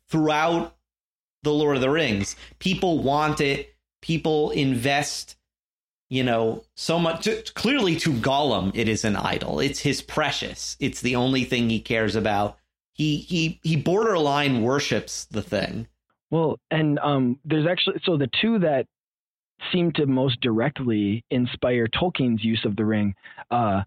throughout 0.08 0.74
the 1.42 1.52
Lord 1.52 1.76
of 1.76 1.82
the 1.82 1.90
Rings. 1.90 2.36
People 2.58 3.02
want 3.02 3.40
it, 3.40 3.74
people 4.00 4.50
invest 4.50 5.36
you 6.08 6.22
know, 6.22 6.62
so 6.74 6.98
much 6.98 7.24
to, 7.24 7.42
clearly 7.54 7.96
to 7.96 8.12
Gollum 8.12 8.70
it 8.74 8.88
is 8.88 9.04
an 9.04 9.16
idol. 9.16 9.60
It's 9.60 9.80
his 9.80 10.02
precious. 10.02 10.76
It's 10.78 11.00
the 11.00 11.16
only 11.16 11.44
thing 11.44 11.68
he 11.68 11.80
cares 11.80 12.14
about. 12.14 12.58
He 12.92 13.16
he 13.18 13.60
he 13.62 13.76
borderline 13.76 14.62
worships 14.62 15.24
the 15.26 15.42
thing. 15.42 15.88
Well, 16.30 16.58
and 16.70 16.98
um, 17.00 17.38
there's 17.44 17.66
actually 17.66 18.00
so 18.04 18.16
the 18.16 18.30
two 18.40 18.60
that 18.60 18.86
seem 19.72 19.92
to 19.92 20.06
most 20.06 20.40
directly 20.40 21.24
inspire 21.30 21.86
Tolkien's 21.86 22.44
use 22.44 22.64
of 22.64 22.76
the 22.76 22.84
ring. 22.84 23.14
Uh, 23.50 23.82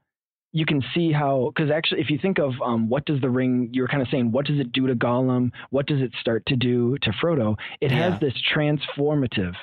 you 0.51 0.65
can 0.65 0.83
see 0.95 1.11
how 1.11 1.51
because 1.55 1.69
actually, 1.71 2.01
if 2.01 2.09
you 2.09 2.17
think 2.17 2.39
of 2.39 2.53
um, 2.65 2.89
what 2.89 3.05
does 3.05 3.21
the 3.21 3.29
ring, 3.29 3.69
you 3.71 3.81
were 3.83 3.87
kind 3.87 4.01
of 4.01 4.07
saying, 4.09 4.31
what 4.31 4.45
does 4.45 4.59
it 4.59 4.71
do 4.71 4.87
to 4.87 4.95
Gollum? 4.95 5.51
What 5.69 5.85
does 5.85 6.01
it 6.01 6.11
start 6.19 6.43
to 6.47 6.55
do 6.55 6.97
to 7.03 7.11
Frodo? 7.11 7.55
It 7.81 7.91
Yeah. 7.91 8.11
has 8.11 8.19
this 8.19 8.33
transformative 8.53 9.53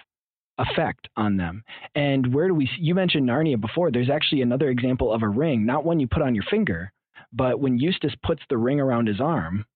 effect 0.59 1.09
on 1.17 1.37
them. 1.37 1.63
And 1.95 2.33
where 2.33 2.49
do 2.49 2.55
we? 2.55 2.71
You 2.79 2.95
mentioned 2.95 3.29
Narnia 3.29 3.61
before. 3.61 3.91
There's 3.91 4.09
actually 4.11 4.43
another 4.43 4.71
example 4.71 5.13
of 5.13 5.23
a 5.23 5.29
ring, 5.29 5.67
not 5.67 5.85
one 5.85 5.99
you 6.01 6.07
put 6.07 6.23
on 6.23 6.35
your 6.35 6.45
finger, 6.45 6.93
but 7.33 7.61
when 7.61 7.79
Eustace 7.79 8.15
puts 8.23 8.43
the 8.49 8.57
ring 8.57 8.81
around 8.81 9.09
his 9.09 9.21
arm, 9.21 9.67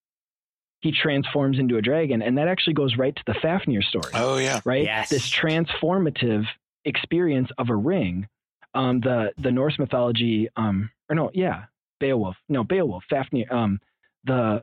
he 0.80 0.92
transforms 0.92 1.58
into 1.58 1.76
a 1.76 1.82
dragon, 1.82 2.22
and 2.22 2.38
that 2.38 2.48
actually 2.48 2.74
goes 2.74 2.96
right 2.96 3.14
to 3.14 3.22
the 3.26 3.34
Fafnir 3.34 3.82
story, 3.82 4.12
Oh 4.14 4.38
yeah. 4.38 4.60
right? 4.64 4.84
Yes. 4.84 5.10
This 5.10 5.30
transformative 5.30 6.44
experience 6.84 7.50
of 7.58 7.70
a 7.70 7.74
ring. 7.76 8.28
Um, 8.72 9.00
the 9.00 9.32
the 9.36 9.50
Norse 9.50 9.78
mythology, 9.78 10.48
um, 10.56 10.90
or 11.08 11.16
no, 11.16 11.30
yeah, 11.34 11.64
Beowulf, 11.98 12.36
no 12.48 12.62
Beowulf, 12.64 13.02
Fafnir, 13.10 13.52
um, 13.52 13.80
the 14.24 14.62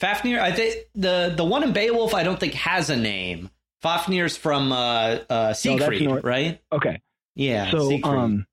Fafnir, 0.00 0.40
I 0.40 0.50
think 0.52 0.74
the 0.96 1.32
the 1.36 1.44
one 1.44 1.62
in 1.62 1.72
Beowulf, 1.72 2.14
I 2.14 2.24
don't 2.24 2.40
think 2.40 2.54
has 2.54 2.90
a 2.90 2.96
name. 2.96 3.48
Fafnir's 3.80 4.36
from 4.36 4.72
uh, 4.72 5.18
uh, 5.30 5.52
Siegfried, 5.54 6.02
Nor- 6.02 6.20
right? 6.20 6.60
okay, 6.72 7.00
Yeah. 7.36 7.70
so 7.70 7.88
Siegfried. 7.88 8.04
um 8.14 8.46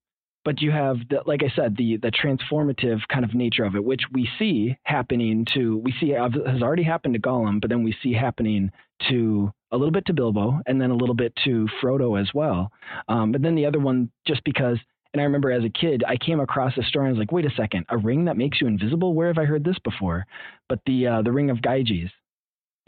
but 0.49 0.63
you 0.63 0.71
have 0.71 0.97
the 1.11 1.21
like 1.27 1.43
i 1.43 1.51
said 1.55 1.77
the 1.77 1.97
the 1.97 2.09
transformative 2.09 3.01
kind 3.07 3.23
of 3.23 3.35
nature 3.35 3.63
of 3.65 3.75
it 3.75 3.83
which 3.83 4.01
we 4.11 4.27
see 4.39 4.75
happening 4.81 5.45
to 5.45 5.77
we 5.77 5.93
see 5.99 6.09
has 6.09 6.63
already 6.63 6.81
happened 6.81 7.13
to 7.13 7.19
gollum 7.19 7.61
but 7.61 7.69
then 7.69 7.83
we 7.83 7.95
see 8.01 8.13
happening 8.13 8.71
to 9.07 9.51
a 9.71 9.77
little 9.77 9.91
bit 9.91 10.07
to 10.07 10.13
bilbo 10.13 10.59
and 10.65 10.81
then 10.81 10.89
a 10.89 10.95
little 10.95 11.13
bit 11.13 11.31
to 11.45 11.67
frodo 11.79 12.19
as 12.19 12.33
well. 12.33 12.71
Um, 13.07 13.31
but 13.31 13.43
then 13.43 13.53
the 13.53 13.67
other 13.67 13.79
one 13.79 14.09
just 14.25 14.43
because 14.43 14.79
and 15.13 15.21
i 15.21 15.23
remember 15.23 15.51
as 15.51 15.63
a 15.63 15.69
kid 15.69 16.03
i 16.07 16.17
came 16.17 16.39
across 16.39 16.75
a 16.79 16.83
story 16.83 17.05
and 17.05 17.15
i 17.15 17.19
was 17.19 17.19
like 17.19 17.31
wait 17.31 17.45
a 17.45 17.51
second 17.55 17.85
a 17.89 17.97
ring 17.97 18.25
that 18.25 18.35
makes 18.35 18.59
you 18.59 18.65
invisible? 18.65 19.13
Where 19.13 19.27
have 19.27 19.37
i 19.37 19.45
heard 19.45 19.63
this 19.63 19.77
before? 19.83 20.25
But 20.67 20.79
the 20.87 21.05
uh, 21.05 21.21
the 21.21 21.31
ring 21.31 21.51
of 21.51 21.57
gyges 21.57 22.09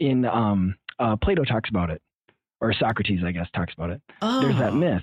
in 0.00 0.24
um, 0.24 0.74
uh, 0.98 1.14
plato 1.22 1.44
talks 1.44 1.70
about 1.70 1.90
it 1.90 2.02
or 2.60 2.72
socrates 2.72 3.22
i 3.24 3.30
guess 3.30 3.46
talks 3.54 3.72
about 3.74 3.90
it. 3.90 4.00
There's 4.20 4.58
that 4.58 4.72
Oh. 4.72 4.82
myth 4.84 5.02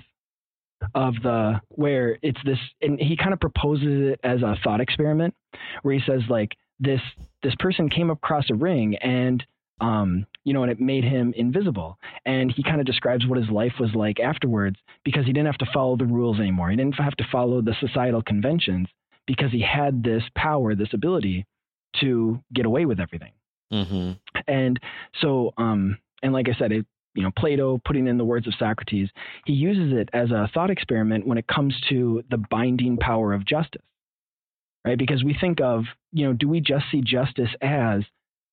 of 0.94 1.14
the 1.22 1.60
where 1.68 2.18
it's 2.22 2.40
this 2.44 2.58
and 2.80 2.98
he 2.98 3.16
kind 3.16 3.32
of 3.32 3.40
proposes 3.40 4.12
it 4.12 4.20
as 4.24 4.42
a 4.42 4.56
thought 4.64 4.80
experiment 4.80 5.34
where 5.82 5.94
he 5.94 6.00
says 6.06 6.22
like 6.28 6.56
this 6.78 7.00
this 7.42 7.54
person 7.58 7.88
came 7.88 8.10
across 8.10 8.48
a 8.50 8.54
ring 8.54 8.96
and 8.96 9.44
um 9.80 10.26
you 10.44 10.52
know 10.52 10.62
and 10.62 10.72
it 10.72 10.80
made 10.80 11.04
him 11.04 11.32
invisible. 11.36 11.98
And 12.24 12.50
he 12.50 12.62
kind 12.62 12.80
of 12.80 12.86
describes 12.86 13.26
what 13.26 13.38
his 13.38 13.50
life 13.50 13.74
was 13.78 13.94
like 13.94 14.20
afterwards 14.20 14.76
because 15.04 15.26
he 15.26 15.32
didn't 15.32 15.46
have 15.46 15.58
to 15.58 15.72
follow 15.72 15.96
the 15.96 16.06
rules 16.06 16.38
anymore. 16.38 16.70
He 16.70 16.76
didn't 16.76 16.94
have 16.96 17.16
to 17.16 17.24
follow 17.30 17.60
the 17.62 17.74
societal 17.80 18.22
conventions 18.22 18.88
because 19.26 19.52
he 19.52 19.60
had 19.62 20.02
this 20.02 20.22
power 20.34 20.74
this 20.74 20.92
ability 20.94 21.46
to 22.00 22.40
get 22.54 22.66
away 22.66 22.86
with 22.86 23.00
everything. 23.00 23.32
Mhm. 23.72 24.18
and 24.48 24.80
so, 25.20 25.52
um, 25.56 25.98
and 26.22 26.32
like 26.32 26.48
I 26.48 26.54
said, 26.54 26.72
it, 26.72 26.86
you 27.14 27.22
know, 27.22 27.30
Plato 27.36 27.80
putting 27.84 28.06
in 28.06 28.18
the 28.18 28.24
words 28.24 28.46
of 28.46 28.54
Socrates, 28.58 29.08
he 29.46 29.52
uses 29.52 29.92
it 29.92 30.08
as 30.12 30.30
a 30.30 30.48
thought 30.52 30.70
experiment 30.70 31.26
when 31.26 31.38
it 31.38 31.46
comes 31.46 31.74
to 31.88 32.22
the 32.30 32.38
binding 32.50 32.96
power 32.96 33.32
of 33.32 33.46
justice, 33.46 33.82
right? 34.84 34.98
Because 34.98 35.24
we 35.24 35.36
think 35.38 35.60
of, 35.60 35.84
you 36.12 36.26
know, 36.26 36.32
do 36.32 36.48
we 36.48 36.60
just 36.60 36.84
see 36.90 37.02
justice 37.02 37.50
as 37.60 38.02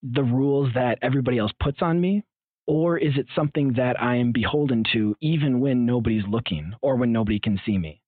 the 0.04 0.24
rules 0.24 0.74
that 0.74 1.00
everybody 1.02 1.38
else 1.38 1.52
puts 1.62 1.82
on 1.82 2.00
me? 2.00 2.24
Or 2.65 2.98
is 2.98 3.13
it 3.15 3.28
something 3.34 3.74
that 3.74 4.02
I 4.02 4.17
am 4.17 4.34
beholden 4.34 4.84
to 4.91 5.15
even 5.22 5.62
when 5.62 5.86
nobody's 5.86 6.28
looking 6.28 6.74
or 6.82 6.98
when 6.98 7.13
nobody 7.13 7.39
can 7.39 7.60
see 7.65 7.78
me? 7.78 8.02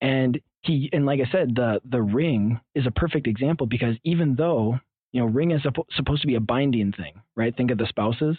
And 0.00 0.40
he, 0.62 0.88
and 0.92 1.04
like 1.04 1.20
I 1.20 1.30
said, 1.30 1.54
the 1.54 1.80
the 1.84 2.00
ring 2.00 2.60
is 2.74 2.86
a 2.86 2.90
perfect 2.90 3.26
example 3.26 3.66
because 3.66 3.96
even 4.02 4.36
though 4.36 4.78
you 5.14 5.20
know, 5.20 5.26
ring 5.26 5.52
is 5.52 5.62
suppo- 5.62 5.86
supposed 5.94 6.22
to 6.22 6.26
be 6.26 6.34
a 6.34 6.40
binding 6.40 6.92
thing, 6.92 7.14
right? 7.36 7.56
Think 7.56 7.70
of 7.70 7.78
the 7.78 7.86
spouses. 7.86 8.36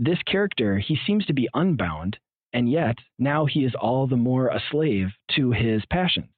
This 0.00 0.18
character, 0.30 0.78
he 0.78 0.96
seems 1.06 1.26
to 1.26 1.32
be 1.32 1.48
unbound, 1.54 2.18
and 2.52 2.70
yet 2.70 2.96
now 3.18 3.46
he 3.46 3.64
is 3.64 3.74
all 3.74 4.06
the 4.06 4.16
more 4.16 4.46
a 4.46 4.62
slave 4.70 5.08
to 5.34 5.50
his 5.50 5.82
passions. 5.90 6.28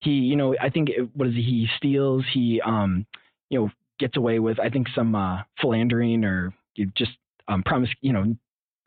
He, 0.00 0.12
you 0.12 0.34
know, 0.34 0.56
I 0.58 0.70
think 0.70 0.88
it, 0.88 1.14
what 1.14 1.28
is 1.28 1.34
it, 1.34 1.42
he 1.42 1.68
steals, 1.76 2.24
he, 2.32 2.62
um, 2.64 3.06
you 3.50 3.60
know, 3.60 3.70
gets 3.98 4.16
away 4.16 4.38
with, 4.38 4.58
I 4.58 4.70
think 4.70 4.88
some 4.94 5.14
uh, 5.14 5.42
philandering 5.60 6.24
or 6.24 6.54
just 6.96 7.12
um, 7.48 7.62
promise, 7.62 7.90
you 8.00 8.14
know, 8.14 8.34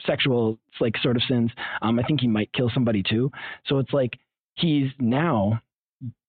sexual 0.05 0.57
like 0.79 0.97
sort 1.03 1.15
of 1.15 1.23
sins. 1.23 1.51
Um, 1.83 1.99
I 1.99 2.03
think 2.03 2.21
he 2.21 2.27
might 2.27 2.51
kill 2.51 2.71
somebody 2.73 3.03
too. 3.03 3.31
So 3.67 3.77
it's 3.77 3.93
like 3.93 4.17
he's 4.55 4.89
now 4.99 5.61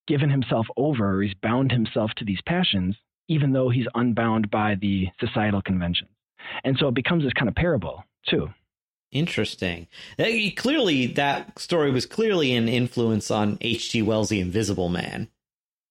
given 0.07 0.29
himself 0.29 0.66
over, 0.77 1.16
or 1.16 1.23
he's 1.23 1.35
bound 1.43 1.73
himself 1.73 2.11
to 2.16 2.25
these 2.27 2.40
passions, 2.45 2.97
even 3.29 3.53
though 3.53 3.71
he's 3.71 3.87
unbound 3.95 4.51
by 4.51 4.75
the 4.75 5.09
societal 5.19 5.62
conventions. 5.62 6.11
And 6.64 6.76
so 6.79 6.88
it 6.88 6.94
becomes 6.94 7.24
this 7.24 7.33
kind 7.33 7.48
of 7.48 7.55
parable 7.55 8.05
too. 8.26 8.50
Interesting. 9.12 9.88
Clearly, 10.57 11.07
that 11.07 11.59
story 11.59 11.90
was 11.90 12.07
clearly 12.07 12.55
an 12.55 12.68
influence 12.68 13.31
on 13.31 13.59
H.G. 13.61 14.03
Wells' 14.03 14.29
The 14.29 14.40
Invisible 14.40 14.88
Man. 14.88 15.29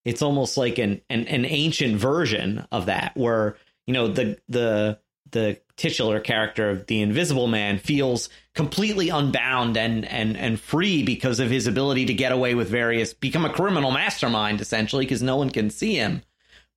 It's 0.06 0.22
almost 0.22 0.56
like 0.56 0.78
an, 0.78 1.02
an 1.10 1.28
an 1.28 1.44
ancient 1.46 1.98
version 1.98 2.66
of 2.72 2.86
that, 2.86 3.18
where 3.18 3.58
you 3.86 3.94
know 3.94 4.08
the 4.08 4.38
the 4.48 5.00
the 5.32 5.60
titular 5.76 6.22
character 6.22 6.70
of 6.70 6.88
the 6.88 7.02
Invisible 7.02 7.48
Man 7.48 7.78
feels 7.78 8.30
completely 8.56 9.10
unbound 9.10 9.76
and 9.76 10.06
and 10.06 10.38
and 10.38 10.58
free 10.58 11.04
because 11.04 11.42
of 11.42 11.50
his 11.50 11.68
ability 11.68 12.06
to 12.06 12.14
get 12.14 12.32
away 12.32 12.56
with 12.56 12.70
various, 12.70 13.14
become 13.14 13.44
a 13.44 13.54
criminal 13.54 13.92
mastermind 13.92 14.62
essentially, 14.62 15.04
because 15.04 15.22
no 15.22 15.36
one 15.36 15.50
can 15.50 15.70
see 15.70 15.96
him. 15.96 16.24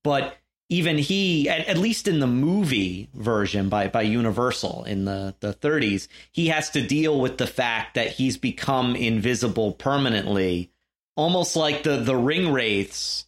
But 0.02 0.36
even 0.72 0.96
he, 0.96 1.50
at, 1.50 1.66
at 1.68 1.76
least 1.76 2.08
in 2.08 2.18
the 2.18 2.26
movie 2.26 3.10
version 3.12 3.68
by 3.68 3.88
by 3.88 4.00
Universal 4.00 4.84
in 4.84 5.04
the 5.04 5.34
the 5.40 5.52
30s, 5.52 6.08
he 6.32 6.48
has 6.48 6.70
to 6.70 6.80
deal 6.80 7.20
with 7.20 7.36
the 7.36 7.46
fact 7.46 7.94
that 7.94 8.12
he's 8.12 8.38
become 8.38 8.96
invisible 8.96 9.72
permanently, 9.72 10.70
almost 11.14 11.56
like 11.56 11.82
the 11.82 11.98
the 11.98 12.16
ring 12.16 12.50
wraiths 12.52 13.26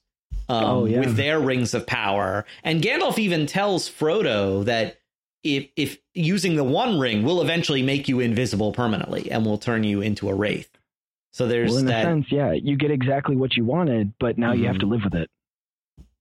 um, 0.49 0.65
Oh, 0.65 0.85
yeah. 0.87 1.01
with 1.01 1.17
their 1.17 1.39
rings 1.39 1.75
of 1.75 1.87
power. 1.87 2.47
And 2.63 2.81
Gandalf 2.81 3.19
even 3.19 3.45
tells 3.45 3.91
Frodo 3.91 4.65
that 4.65 4.97
if 5.43 5.69
if 5.77 5.99
using 6.15 6.57
the 6.57 6.65
One 6.65 6.99
Ring 6.99 7.25
will 7.25 7.43
eventually 7.43 7.83
make 7.83 8.09
you 8.09 8.21
invisible 8.21 8.73
permanently 8.73 9.31
and 9.31 9.45
will 9.45 9.59
turn 9.59 9.85
you 9.85 10.01
into 10.01 10.31
a 10.31 10.35
wraith. 10.35 10.71
So 11.33 11.47
there's 11.47 11.73
well, 11.73 11.81
in 11.81 11.87
that 11.87 12.07
a 12.07 12.09
sense, 12.09 12.27
yeah, 12.31 12.53
you 12.53 12.77
get 12.79 12.91
exactly 12.91 13.37
what 13.37 13.55
you 13.55 13.67
wanted, 13.67 14.15
but 14.19 14.39
now 14.39 14.53
you 14.53 14.67
have 14.69 14.79
to 14.79 14.87
live 14.87 15.03
with 15.05 15.15
it. 15.15 15.29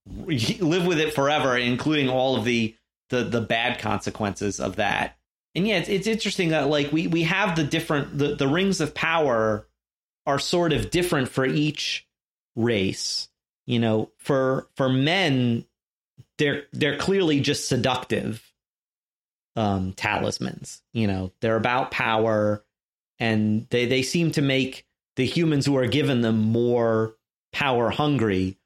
Live 0.06 0.86
with 0.86 1.00
it 1.00 1.14
forever, 1.14 1.58
including 1.58 2.10
all 2.10 2.36
of 2.36 2.46
the 2.46 2.76
the 3.10 3.24
the 3.24 3.42
bad 3.42 3.80
consequences 3.80 4.60
of 4.60 4.78
that. 4.78 5.18
And 5.56 5.68
yeah, 5.68 5.78
it's, 5.78 5.90
it's 5.90 6.08
interesting 6.08 6.50
that 6.50 6.68
like 6.68 6.92
we 6.92 7.08
we 7.08 7.24
have 7.24 7.56
the 7.56 7.64
different 7.64 8.18
the 8.18 8.36
the 8.36 8.48
rings 8.48 8.82
of 8.82 8.94
power 8.94 9.68
are 10.26 10.40
sort 10.40 10.74
of 10.74 10.90
different 10.90 11.30
for 11.30 11.46
each 11.46 12.08
race. 12.56 13.30
You 13.66 13.80
know, 13.80 14.12
for 14.18 14.68
for 14.76 14.90
men, 14.90 15.66
they're 16.38 16.64
they're 16.74 16.98
clearly 16.98 17.40
just 17.40 17.68
seductive 17.68 18.44
um 19.56 19.94
talismans. 19.94 20.82
You 20.92 21.08
know, 21.08 21.32
they're 21.42 21.56
about 21.56 21.92
power 21.92 22.64
and 23.20 23.68
they 23.70 23.86
they 23.86 24.02
seem 24.02 24.32
to 24.32 24.42
make 24.42 24.86
the 25.16 25.26
humans 25.26 25.66
who 25.66 25.78
are 25.78 25.88
given 25.88 26.22
them 26.22 26.40
more 26.40 27.16
power 27.52 27.90
hungry 27.90 28.58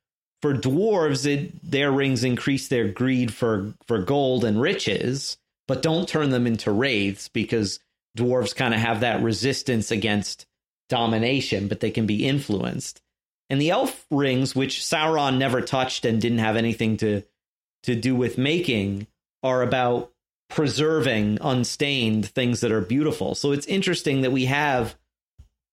for 0.41 0.53
dwarves 0.53 1.25
it, 1.25 1.69
their 1.69 1.91
rings 1.91 2.23
increase 2.23 2.67
their 2.67 2.87
greed 2.87 3.33
for 3.33 3.73
for 3.87 3.99
gold 3.99 4.43
and 4.43 4.61
riches 4.61 5.37
but 5.67 5.81
don't 5.81 6.07
turn 6.07 6.29
them 6.29 6.47
into 6.47 6.71
wraiths 6.71 7.27
because 7.27 7.79
dwarves 8.17 8.55
kind 8.55 8.73
of 8.73 8.79
have 8.79 9.01
that 9.01 9.21
resistance 9.21 9.91
against 9.91 10.47
domination, 10.89 11.67
but 11.67 11.81
they 11.81 11.91
can 11.91 12.05
be 12.05 12.25
influenced. 12.25 13.01
And 13.49 13.61
the 13.61 13.71
elf 13.71 14.05
rings, 14.09 14.55
which 14.55 14.79
Sauron 14.79 15.37
never 15.37 15.61
touched 15.61 16.05
and 16.05 16.21
didn't 16.21 16.39
have 16.39 16.55
anything 16.55 16.97
to 16.97 17.23
to 17.83 17.95
do 17.95 18.15
with 18.15 18.37
making, 18.37 19.07
are 19.43 19.61
about 19.61 20.11
preserving 20.49 21.37
unstained 21.41 22.25
things 22.25 22.61
that 22.61 22.71
are 22.71 22.81
beautiful. 22.81 23.35
So 23.35 23.51
it's 23.51 23.67
interesting 23.67 24.21
that 24.21 24.31
we 24.31 24.45
have 24.45 24.95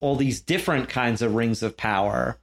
all 0.00 0.14
these 0.14 0.40
different 0.40 0.88
kinds 0.88 1.22
of 1.22 1.34
rings 1.34 1.62
of 1.62 1.76
power, 1.76 2.38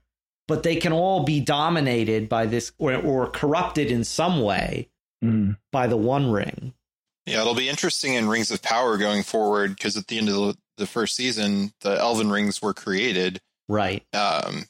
but 0.51 0.63
they 0.63 0.75
can 0.75 0.91
all 0.91 1.23
be 1.23 1.39
dominated 1.39 2.27
by 2.27 2.45
this 2.45 2.73
or, 2.77 2.93
or 2.95 3.27
corrupted 3.27 3.89
in 3.89 4.03
some 4.03 4.41
way 4.41 4.89
Mm. 5.23 5.55
by 5.71 5.87
the 5.87 5.95
one 5.97 6.29
ring. 6.31 6.73
Yeah, 7.27 7.41
it'll 7.41 7.53
be 7.55 7.69
interesting 7.69 8.15
in 8.15 8.27
Rings 8.27 8.49
of 8.51 8.61
Power 8.61 8.97
going 8.97 9.21
forward 9.23 9.75
because 9.75 9.95
at 9.95 10.07
the 10.07 10.17
end 10.17 10.27
of 10.29 10.35
the, 10.35 10.57
the 10.77 10.87
first 10.87 11.15
season, 11.15 11.71
the 11.81 11.91
Elven 11.97 12.29
Rings 12.31 12.61
were 12.61 12.73
created, 12.73 13.39
Right. 13.69 14.03
um, 14.13 14.65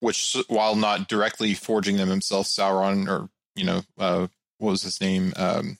which, 0.00 0.36
while 0.48 0.76
not 0.76 1.08
directly 1.08 1.54
forging 1.54 1.96
them 1.96 2.08
himself, 2.10 2.46
Sauron, 2.46 3.08
or, 3.08 3.30
you 3.56 3.64
know, 3.64 3.80
uh, 3.98 4.26
what 4.58 4.70
was 4.72 4.82
his 4.82 5.00
name? 5.00 5.32
Um, 5.36 5.78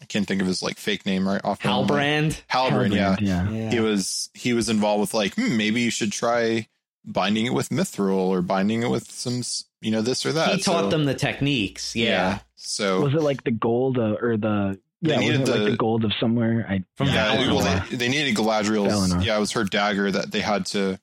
I 0.00 0.04
can't 0.04 0.26
think 0.28 0.40
of 0.40 0.46
his 0.46 0.62
like 0.62 0.78
fake 0.78 1.04
name 1.04 1.26
right 1.28 1.44
off. 1.44 1.58
the 1.60 1.68
top 1.68 1.82
of 1.82 1.88
my- 1.90 1.96
Halbrand. 2.04 2.40
Halbrand, 2.48 2.94
yeah. 2.94 3.16
Halbrand, 3.16 3.20
yeah. 3.20 3.50
Yeah. 3.50 3.70
He 3.70 3.80
was 3.80 4.30
he 4.34 4.52
was 4.52 4.68
involved 4.68 5.00
with 5.00 5.12
like 5.14 5.34
hmm, 5.34 5.56
maybe 5.56 5.80
you 5.80 5.90
should 5.90 6.12
try 6.12 6.68
binding 7.04 7.46
it 7.46 7.54
with 7.54 7.68
mithril 7.70 8.16
or 8.28 8.42
binding 8.42 8.82
it 8.82 8.90
with 8.90 9.10
some 9.10 9.42
you 9.80 9.90
know 9.90 10.02
this 10.02 10.26
or 10.26 10.32
that. 10.32 10.54
he 10.56 10.60
taught 10.60 10.84
So- 10.84 10.90
them 10.90 11.04
the 11.04 11.14
techniques. 11.14 11.94
Yeah. 11.96 12.40
So 12.56 13.00
Was 13.02 13.14
it 13.14 13.22
like 13.22 13.44
the 13.44 13.50
gold 13.52 13.98
uh, 13.98 14.16
or 14.20 14.36
the 14.36 14.78
They 15.02 15.12
yeah? 15.12 15.20
needed 15.20 15.40
Was 15.40 15.48
it 15.48 15.52
like 15.52 15.64
the- 15.64 15.70
the 15.70 15.76
gold 15.76 16.04
of 16.04 16.12
somewhere? 16.20 16.66
I 16.68 16.84
From 16.96 17.08
yeah, 17.08 17.36
Valinor. 17.36 17.54
well, 17.54 17.84
they, 17.90 17.96
they 17.96 18.08
needed 18.08 18.34
Galadriel's. 18.34 18.92
Valinor. 19.12 19.24
Yeah, 19.24 19.36
it 19.36 19.40
was 19.40 19.52
her 19.52 19.64
dagger 19.64 20.10
that 20.10 20.32
they 20.32 20.40
had 20.40 20.66
to 20.66 20.98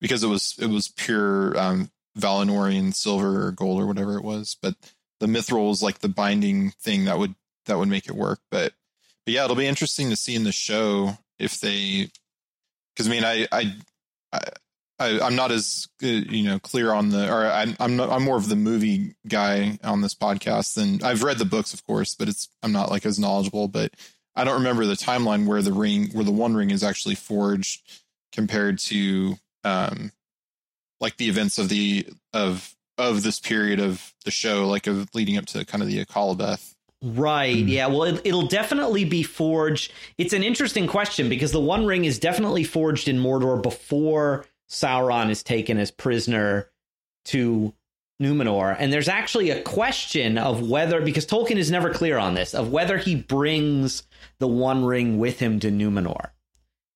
because 0.00 0.22
it 0.24 0.28
was 0.28 0.56
it 0.60 0.66
was 0.66 0.88
pure 0.88 1.58
um, 1.58 1.90
Valinorian 2.18 2.94
silver 2.94 3.46
or 3.46 3.52
gold 3.52 3.80
or 3.80 3.86
whatever 3.86 4.16
it 4.16 4.24
was. 4.24 4.56
But 4.60 4.74
the 5.20 5.26
mithril 5.26 5.68
was 5.68 5.82
like 5.82 6.00
the 6.00 6.08
binding 6.08 6.72
thing 6.72 7.04
that 7.06 7.18
would 7.18 7.34
that 7.66 7.78
would 7.78 7.88
make 7.88 8.06
it 8.08 8.14
work. 8.16 8.40
But 8.50 8.72
but 9.24 9.32
yeah, 9.34 9.44
it'll 9.44 9.56
be 9.56 9.66
interesting 9.66 10.10
to 10.10 10.16
see 10.16 10.34
in 10.34 10.44
the 10.44 10.52
show 10.52 11.16
if 11.38 11.60
they 11.60 12.10
because 12.94 13.06
I 13.06 13.10
mean 13.10 13.24
I 13.24 13.46
I. 13.52 13.74
I 14.32 14.40
I, 14.98 15.20
I'm 15.20 15.36
not 15.36 15.52
as 15.52 15.88
uh, 16.02 16.06
you 16.06 16.44
know 16.44 16.58
clear 16.58 16.92
on 16.92 17.10
the, 17.10 17.30
or 17.30 17.46
I'm 17.46 17.76
I'm 17.78 17.96
not, 17.96 18.10
I'm 18.10 18.24
more 18.24 18.36
of 18.36 18.48
the 18.48 18.56
movie 18.56 19.14
guy 19.28 19.78
on 19.84 20.00
this 20.00 20.14
podcast 20.14 20.74
than 20.74 21.02
I've 21.02 21.22
read 21.22 21.38
the 21.38 21.44
books, 21.44 21.74
of 21.74 21.84
course, 21.84 22.14
but 22.14 22.28
it's 22.28 22.48
I'm 22.62 22.72
not 22.72 22.90
like 22.90 23.04
as 23.04 23.18
knowledgeable. 23.18 23.68
But 23.68 23.92
I 24.34 24.44
don't 24.44 24.58
remember 24.58 24.86
the 24.86 24.94
timeline 24.94 25.46
where 25.46 25.62
the 25.62 25.72
ring, 25.72 26.10
where 26.12 26.24
the 26.24 26.32
One 26.32 26.54
Ring 26.54 26.70
is 26.70 26.82
actually 26.82 27.14
forged 27.14 27.82
compared 28.32 28.78
to 28.78 29.36
um 29.64 30.12
like 31.00 31.16
the 31.18 31.28
events 31.28 31.58
of 31.58 31.68
the 31.68 32.06
of 32.32 32.74
of 32.96 33.22
this 33.22 33.38
period 33.38 33.80
of 33.80 34.14
the 34.24 34.30
show, 34.30 34.66
like 34.66 34.86
of 34.86 35.14
leading 35.14 35.36
up 35.36 35.46
to 35.46 35.64
kind 35.66 35.82
of 35.82 35.88
the 35.88 36.02
Akallabêth. 36.04 36.74
Right. 37.02 37.62
Hmm. 37.62 37.68
Yeah. 37.68 37.86
Well, 37.88 38.04
it, 38.04 38.22
it'll 38.24 38.46
definitely 38.46 39.04
be 39.04 39.22
forged. 39.22 39.92
It's 40.16 40.32
an 40.32 40.42
interesting 40.42 40.86
question 40.86 41.28
because 41.28 41.52
the 41.52 41.60
One 41.60 41.84
Ring 41.84 42.06
is 42.06 42.18
definitely 42.18 42.64
forged 42.64 43.08
in 43.08 43.18
Mordor 43.18 43.62
before 43.62 44.46
Sauron 44.70 45.30
is 45.30 45.42
taken 45.42 45.78
as 45.78 45.90
prisoner 45.90 46.70
to 47.26 47.72
Numenor. 48.20 48.74
And 48.78 48.92
there's 48.92 49.08
actually 49.08 49.50
a 49.50 49.62
question 49.62 50.38
of 50.38 50.68
whether, 50.68 51.00
because 51.00 51.26
Tolkien 51.26 51.56
is 51.56 51.70
never 51.70 51.92
clear 51.92 52.18
on 52.18 52.34
this, 52.34 52.54
of 52.54 52.70
whether 52.70 52.98
he 52.98 53.14
brings 53.14 54.02
the 54.38 54.48
One 54.48 54.84
Ring 54.84 55.18
with 55.18 55.38
him 55.38 55.60
to 55.60 55.70
Numenor. 55.70 56.30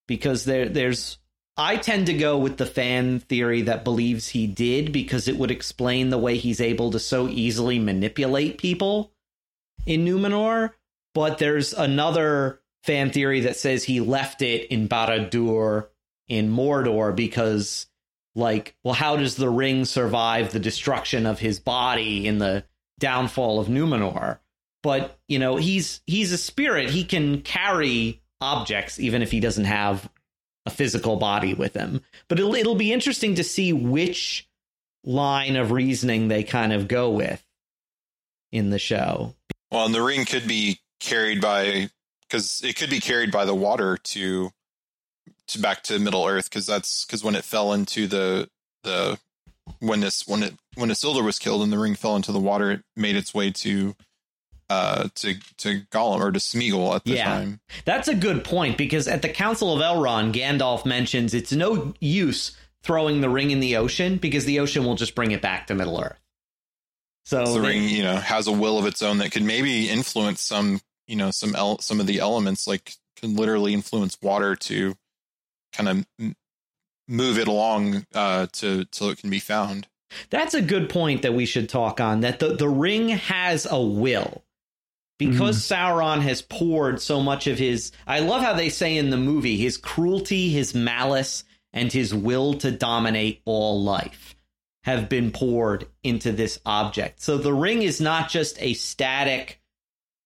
Because 0.09 0.45
there, 0.45 0.69
there's, 0.69 1.19
I 1.57 1.77
tend 1.77 2.07
to 2.07 2.15
go 2.15 2.39
with 2.39 2.57
the 2.57 2.67
fan 2.67 3.21
theory 3.21 3.63
that 3.63 3.85
believes 3.85 4.29
he 4.29 4.47
did 4.47 4.93
because 4.93 5.29
it 5.29 5.37
would 5.37 5.51
explain 5.51 6.11
the 6.11 6.19
way 6.19 6.37
he's 6.37 6.61
able 6.61 6.91
to 6.93 6.99
so 6.99 7.29
easily 7.29 7.79
manipulate 7.79 8.59
people 8.59 9.13
in 9.87 10.05
Numenor, 10.05 10.73
but 11.15 11.39
there's 11.39 11.73
another 11.73 12.61
fan 12.83 13.11
theory 13.11 13.41
that 13.41 13.57
says 13.57 13.85
he 13.85 14.01
left 14.01 14.43
it 14.43 14.71
in 14.71 14.89
Barad-dûr 14.89 15.87
in 16.31 16.49
Mordor 16.49 17.15
because 17.15 17.87
like, 18.35 18.77
well, 18.85 18.95
how 18.95 19.17
does 19.17 19.35
the 19.35 19.51
ring 19.51 19.85
survive 19.85 20.53
the 20.53 20.61
destruction 20.61 21.27
of 21.27 21.41
his 21.41 21.59
body 21.59 22.27
in 22.27 22.39
the 22.39 22.65
downfall 22.99 23.61
of 23.61 23.67
Numenor? 23.67 24.39
But, 24.83 25.19
you 25.29 25.39
know, 25.39 25.57
he's 25.57 26.01
he's 26.07 26.33
a 26.33 26.39
spirit. 26.39 26.89
He 26.89 27.05
can 27.05 27.43
carry 27.43 28.23
objects 28.41 28.99
even 28.99 29.21
if 29.21 29.31
he 29.31 29.41
doesn't 29.41 29.67
have 29.67 30.09
a 30.65 30.71
physical 30.71 31.17
body 31.17 31.53
with 31.53 31.75
him. 31.75 32.01
But 32.29 32.39
it'll 32.39 32.55
it'll 32.55 32.77
be 32.77 32.93
interesting 32.93 33.35
to 33.35 33.45
see 33.45 33.73
which 33.73 34.49
line 35.05 35.57
of 35.57 35.73
reasoning 35.73 36.29
they 36.29 36.45
kind 36.45 36.73
of 36.73 36.89
go 36.89 37.11
with 37.11 37.45
in 38.53 38.71
the 38.71 38.79
show. 38.79 39.35
Well, 39.71 39.87
and 39.87 39.95
the 39.95 40.03
ring 40.03 40.25
could 40.25 40.47
be 40.47 40.79
carried 41.01 41.41
by 41.41 41.91
because 42.23 42.63
it 42.63 42.77
could 42.77 42.91
be 42.91 43.01
carried 43.01 43.33
by 43.33 43.45
the 43.45 43.55
water 43.55 43.97
to 43.97 44.51
to 45.51 45.61
back 45.61 45.83
to 45.85 45.99
Middle 45.99 46.27
Earth 46.27 46.51
because 46.51 46.67
that's 46.67 47.05
because 47.05 47.23
when 47.23 47.35
it 47.35 47.45
fell 47.45 47.73
into 47.73 48.07
the 48.07 48.49
the 48.83 49.19
when 49.79 50.01
this 50.01 50.27
when 50.27 50.43
it 50.43 50.55
when 50.75 50.91
Isildur 50.91 51.25
was 51.25 51.39
killed 51.39 51.63
and 51.63 51.73
the 51.73 51.79
ring 51.79 51.95
fell 51.95 52.17
into 52.17 52.33
the 52.33 52.41
water, 52.41 52.71
it 52.73 52.83
made 52.97 53.17
its 53.17 53.33
way 53.35 53.51
to 53.51 53.95
uh 54.69 55.09
to 55.17 55.35
to 55.59 55.81
Gollum 55.91 56.21
or 56.21 56.33
to 56.33 56.39
Smeagol 56.39 56.95
at 56.95 57.05
the 57.05 57.13
Yeah. 57.15 57.25
time. 57.25 57.61
That's 57.85 58.09
a 58.09 58.15
good 58.15 58.45
point 58.45 58.79
because 58.79 59.09
at 59.09 59.23
the 59.23 59.29
Council 59.29 59.75
of 59.75 59.81
Elrond, 59.83 60.33
Gandalf 60.33 60.85
mentions 60.87 61.35
it's 61.35 61.53
no 61.53 61.95
use 62.01 62.57
throwing 62.83 63.21
the 63.21 63.29
ring 63.29 63.51
in 63.51 63.61
the 63.61 63.77
ocean 63.77 64.17
because 64.17 64.45
the 64.47 64.59
ocean 64.61 64.85
will 64.85 64.95
just 64.95 65.15
bring 65.15 65.33
it 65.33 65.43
back 65.43 65.67
to 65.67 65.75
Middle 65.75 66.01
Earth. 66.01 66.19
So 67.25 67.45
the 67.55 67.61
they- 67.61 67.69
ring, 67.69 67.89
you 67.89 68.03
know, 68.03 68.17
has 68.17 68.47
a 68.47 68.53
will 68.53 68.79
of 68.79 68.87
its 68.87 69.03
own 69.03 69.19
that 69.19 69.31
could 69.33 69.43
maybe 69.43 69.89
influence 69.91 70.41
some, 70.41 70.81
you 71.07 71.17
know, 71.17 71.31
some 71.31 71.55
el- 71.55 71.81
some 71.81 72.01
of 72.01 72.07
the 72.07 72.19
elements, 72.21 72.67
like 72.67 72.95
can 73.17 73.37
literally 73.37 73.75
influence 73.75 74.17
water 74.23 74.57
to 74.57 74.95
kind 75.73 75.89
of 75.89 76.07
m- 76.19 76.37
move 77.09 77.39
it 77.39 77.49
along 77.49 78.07
uh, 78.15 78.47
to 78.53 78.85
till 78.87 79.11
it 79.11 79.19
can 79.19 79.31
be 79.31 79.41
found. 79.41 79.89
That's 80.31 80.55
a 80.55 80.63
good 80.63 80.89
point 80.89 81.23
that 81.23 81.35
we 81.35 81.47
should 81.47 81.69
talk 81.69 82.01
on. 82.01 82.21
That 82.21 82.41
the, 82.41 82.55
the 82.57 82.69
ring 82.69 83.11
has 83.11 83.67
a 83.71 83.81
will. 83.81 84.45
Because 85.19 85.59
Sauron 85.59 86.23
has 86.23 86.41
poured 86.41 87.03
so 87.03 87.21
much 87.21 87.47
of 87.47 87.59
his 87.59 87.93
I 88.07 88.21
love 88.21 88.41
how 88.43 88.55
they 88.55 88.71
say 88.71 88.97
in 88.97 89.11
the 89.11 89.19
movie 89.19 89.59
his 89.59 89.77
cruelty, 89.77 90.49
his 90.49 90.75
malice, 90.75 91.45
and 91.75 91.93
his 91.93 92.15
will 92.15 92.55
to 92.55 92.71
dominate 92.71 93.43
all 93.45 93.83
life 93.83 94.35
have 94.85 95.11
been 95.11 95.31
poured 95.31 95.87
into 96.03 96.33
this 96.33 96.59
object. 96.65 97.21
So 97.21 97.37
the 97.37 97.53
ring 97.53 97.83
is 97.83 98.01
not 98.01 98.31
just 98.31 98.61
a 98.63 98.73
static 98.73 99.61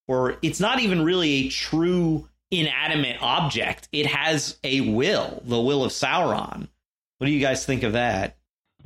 or 0.07 0.37
it's 0.42 0.61
not 0.61 0.80
even 0.80 1.04
really 1.04 1.30
a 1.30 1.48
true 1.48 2.28
inanimate 2.61 3.17
object. 3.21 3.88
It 3.93 4.07
has 4.07 4.59
a 4.64 4.81
will, 4.81 5.43
the 5.45 5.61
will 5.61 5.85
of 5.85 5.93
Sauron. 5.93 6.69
What 7.19 7.27
do 7.27 7.33
you 7.33 7.40
guys 7.40 7.64
think 7.64 7.83
of 7.83 7.93
that? 7.93 8.37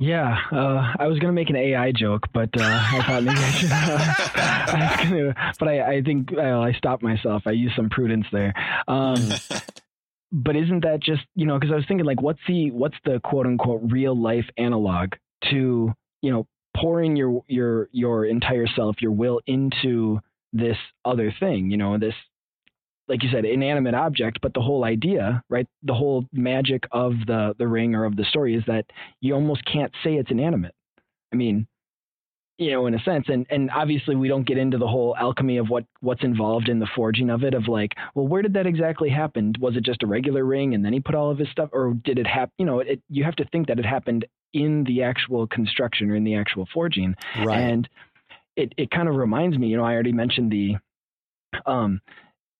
Yeah, 0.01 0.37
uh, 0.53 0.93
I 0.97 1.07
was 1.07 1.19
gonna 1.19 1.33
make 1.33 1.49
an 1.49 1.57
AI 1.57 1.91
joke, 1.91 2.27
but 2.33 2.49
uh, 2.57 2.63
I 2.63 3.03
thought 3.05 3.23
maybe 3.23 3.37
I 3.37 3.51
should. 3.51 3.71
I 3.71 4.97
was 4.97 5.09
gonna, 5.09 5.53
but 5.59 5.67
I, 5.67 5.95
I 5.95 6.01
think 6.01 6.31
well, 6.31 6.61
I 6.61 6.71
stopped 6.71 7.03
myself. 7.03 7.43
I 7.45 7.51
used 7.51 7.75
some 7.75 7.89
prudence 7.89 8.25
there. 8.31 8.53
Um, 8.87 9.17
but 10.31 10.55
isn't 10.55 10.83
that 10.83 11.01
just 11.01 11.23
you 11.35 11.45
know? 11.45 11.59
Because 11.59 11.73
I 11.73 11.75
was 11.75 11.83
thinking 11.85 12.05
like, 12.05 12.21
what's 12.21 12.39
the 12.47 12.71
what's 12.71 12.95
the 13.03 13.19
quote 13.25 13.45
unquote 13.45 13.81
real 13.91 14.17
life 14.17 14.45
analog 14.57 15.15
to 15.51 15.93
you 16.21 16.31
know 16.31 16.47
pouring 16.77 17.17
your 17.17 17.43
your 17.47 17.89
your 17.91 18.25
entire 18.25 18.67
self, 18.67 19.01
your 19.01 19.11
will 19.11 19.41
into 19.47 20.21
this 20.53 20.77
other 21.03 21.33
thing? 21.41 21.71
You 21.71 21.77
know, 21.77 21.97
this 21.97 22.15
like 23.09 23.23
you 23.23 23.29
said, 23.31 23.43
inanimate 23.43 23.95
object, 23.95 24.39
but 24.41 24.53
the 24.53 24.61
whole 24.61 24.85
idea, 24.85 25.43
right? 25.49 25.67
The 25.83 25.95
whole 25.95 26.25
magic 26.31 26.83
of 26.91 27.13
the 27.25 27.55
the 27.57 27.67
ring 27.67 27.95
or 27.95 28.05
of 28.05 28.15
the 28.15 28.23
story 28.23 28.55
is 28.55 28.63
that 28.67 28.85
you 29.19 29.33
almost 29.33 29.65
can't 29.65 29.91
say 30.03 30.13
it's 30.13 30.31
inanimate. 30.31 30.75
I 31.33 31.35
mean, 31.35 31.67
you 32.59 32.71
know, 32.71 32.85
in 32.85 32.93
a 32.93 32.99
sense, 32.99 33.25
and 33.27 33.47
and 33.49 33.71
obviously 33.71 34.15
we 34.15 34.27
don't 34.27 34.45
get 34.45 34.57
into 34.57 34.77
the 34.77 34.87
whole 34.87 35.15
alchemy 35.17 35.57
of 35.57 35.69
what 35.69 35.85
what's 36.01 36.23
involved 36.23 36.69
in 36.69 36.79
the 36.79 36.87
forging 36.95 37.29
of 37.31 37.43
it. 37.43 37.55
Of 37.55 37.67
like, 37.67 37.93
well, 38.13 38.27
where 38.27 38.43
did 38.43 38.53
that 38.53 38.67
exactly 38.67 39.09
happen? 39.09 39.53
Was 39.59 39.75
it 39.75 39.83
just 39.83 40.03
a 40.03 40.07
regular 40.07 40.45
ring, 40.45 40.75
and 40.75 40.85
then 40.85 40.93
he 40.93 40.99
put 40.99 41.15
all 41.15 41.31
of 41.31 41.39
his 41.39 41.49
stuff, 41.49 41.69
or 41.73 41.95
did 42.03 42.19
it 42.19 42.27
happen? 42.27 42.53
You 42.59 42.65
know, 42.65 42.79
it, 42.79 43.01
you 43.09 43.23
have 43.23 43.35
to 43.37 43.45
think 43.45 43.67
that 43.67 43.79
it 43.79 43.85
happened 43.85 44.25
in 44.53 44.83
the 44.83 45.03
actual 45.03 45.47
construction 45.47 46.09
or 46.11 46.15
in 46.15 46.23
the 46.23 46.35
actual 46.35 46.67
forging. 46.73 47.15
right. 47.37 47.59
And 47.59 47.89
it, 48.55 48.73
it 48.77 48.91
kind 48.91 49.07
of 49.07 49.15
reminds 49.15 49.57
me, 49.57 49.67
you 49.67 49.77
know, 49.77 49.83
I 49.83 49.93
already 49.93 50.11
mentioned 50.11 50.51
the 50.51 50.75
um 51.65 52.01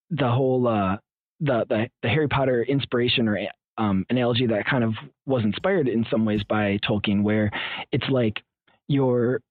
the 0.10 0.30
whole 0.30 0.68
uh 0.68 0.98
the 1.40 1.66
the, 1.70 1.90
the 2.02 2.10
Harry 2.10 2.28
Potter 2.28 2.64
inspiration 2.64 3.28
or 3.28 3.40
um 3.78 4.06
analogy 4.10 4.48
that 4.48 4.66
kind 4.66 4.84
of 4.84 4.94
was 5.26 5.44
inspired 5.44 5.88
in 5.88 6.06
some 6.10 6.26
ways 6.26 6.42
by 6.48 6.80
Tolkien 6.88 7.24
where 7.24 7.52
it's 7.92 8.10
like 8.10 8.42
your 8.88 9.42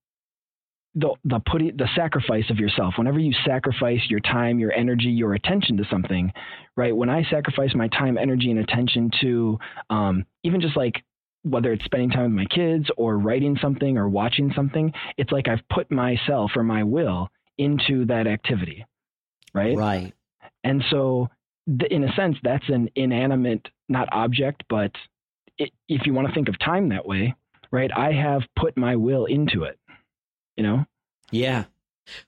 the 0.95 1.15
the 1.25 1.41
putting 1.51 1.77
the 1.77 1.89
sacrifice 1.95 2.51
of 2.51 2.59
yourself. 2.59 2.95
Whenever 2.97 3.19
you 3.19 3.33
sacrifice 3.47 4.01
your 4.09 4.21
time 4.21 4.59
your 4.59 4.73
energy 4.73 5.09
your 5.09 5.35
attention 5.35 5.77
to 5.77 5.85
something 5.91 6.33
right? 6.77 6.95
When 6.95 7.09
i 7.09 7.23
sacrifice 7.25 7.75
my 7.75 7.89
time 7.89 8.19
energy 8.19 8.51
and 8.51 8.61
attention 8.61 9.11
to 9.21 9.59
um, 9.91 10.25
even 10.45 10.61
just 10.61 10.77
like 10.77 11.05
whether 11.45 11.73
it's 11.73 11.85
spending 11.85 12.11
time 12.11 12.25
with 12.25 12.33
my 12.33 12.45
kids 12.47 12.87
or 12.97 13.17
writing 13.17 13.57
something 13.63 13.97
or 13.97 14.09
watching 14.09 14.53
something 14.55 14.93
it's 15.17 15.31
like 15.31 15.47
i've 15.47 15.63
put 15.73 15.91
myself 15.91 16.51
or 16.57 16.65
my 16.65 16.83
will 16.83 17.29
into 17.59 18.05
that 18.07 18.27
activity 18.27 18.85
right? 19.55 19.77
Right. 19.77 20.15
And 20.65 20.83
so 20.91 21.29
th- 21.67 21.91
in 21.91 22.05
a 22.05 22.13
sense 22.15 22.37
that's 22.43 22.69
an 22.69 22.89
inanimate 22.95 23.67
not 23.89 24.09
object 24.13 24.65
but 24.69 24.93
i 25.61 25.67
if 25.89 26.07
you 26.07 26.13
want 26.15 26.29
to 26.29 26.35
think 26.35 26.49
of 26.49 26.59
time 26.59 26.89
that 26.91 27.07
way 27.07 27.35
right 27.71 27.91
i 27.97 28.13
have 28.13 28.43
put 28.57 28.77
my 28.77 28.97
will 28.97 29.25
into 29.27 29.65
it 29.65 29.79
you 30.57 30.65
know 30.65 30.85
Yeah. 31.31 31.65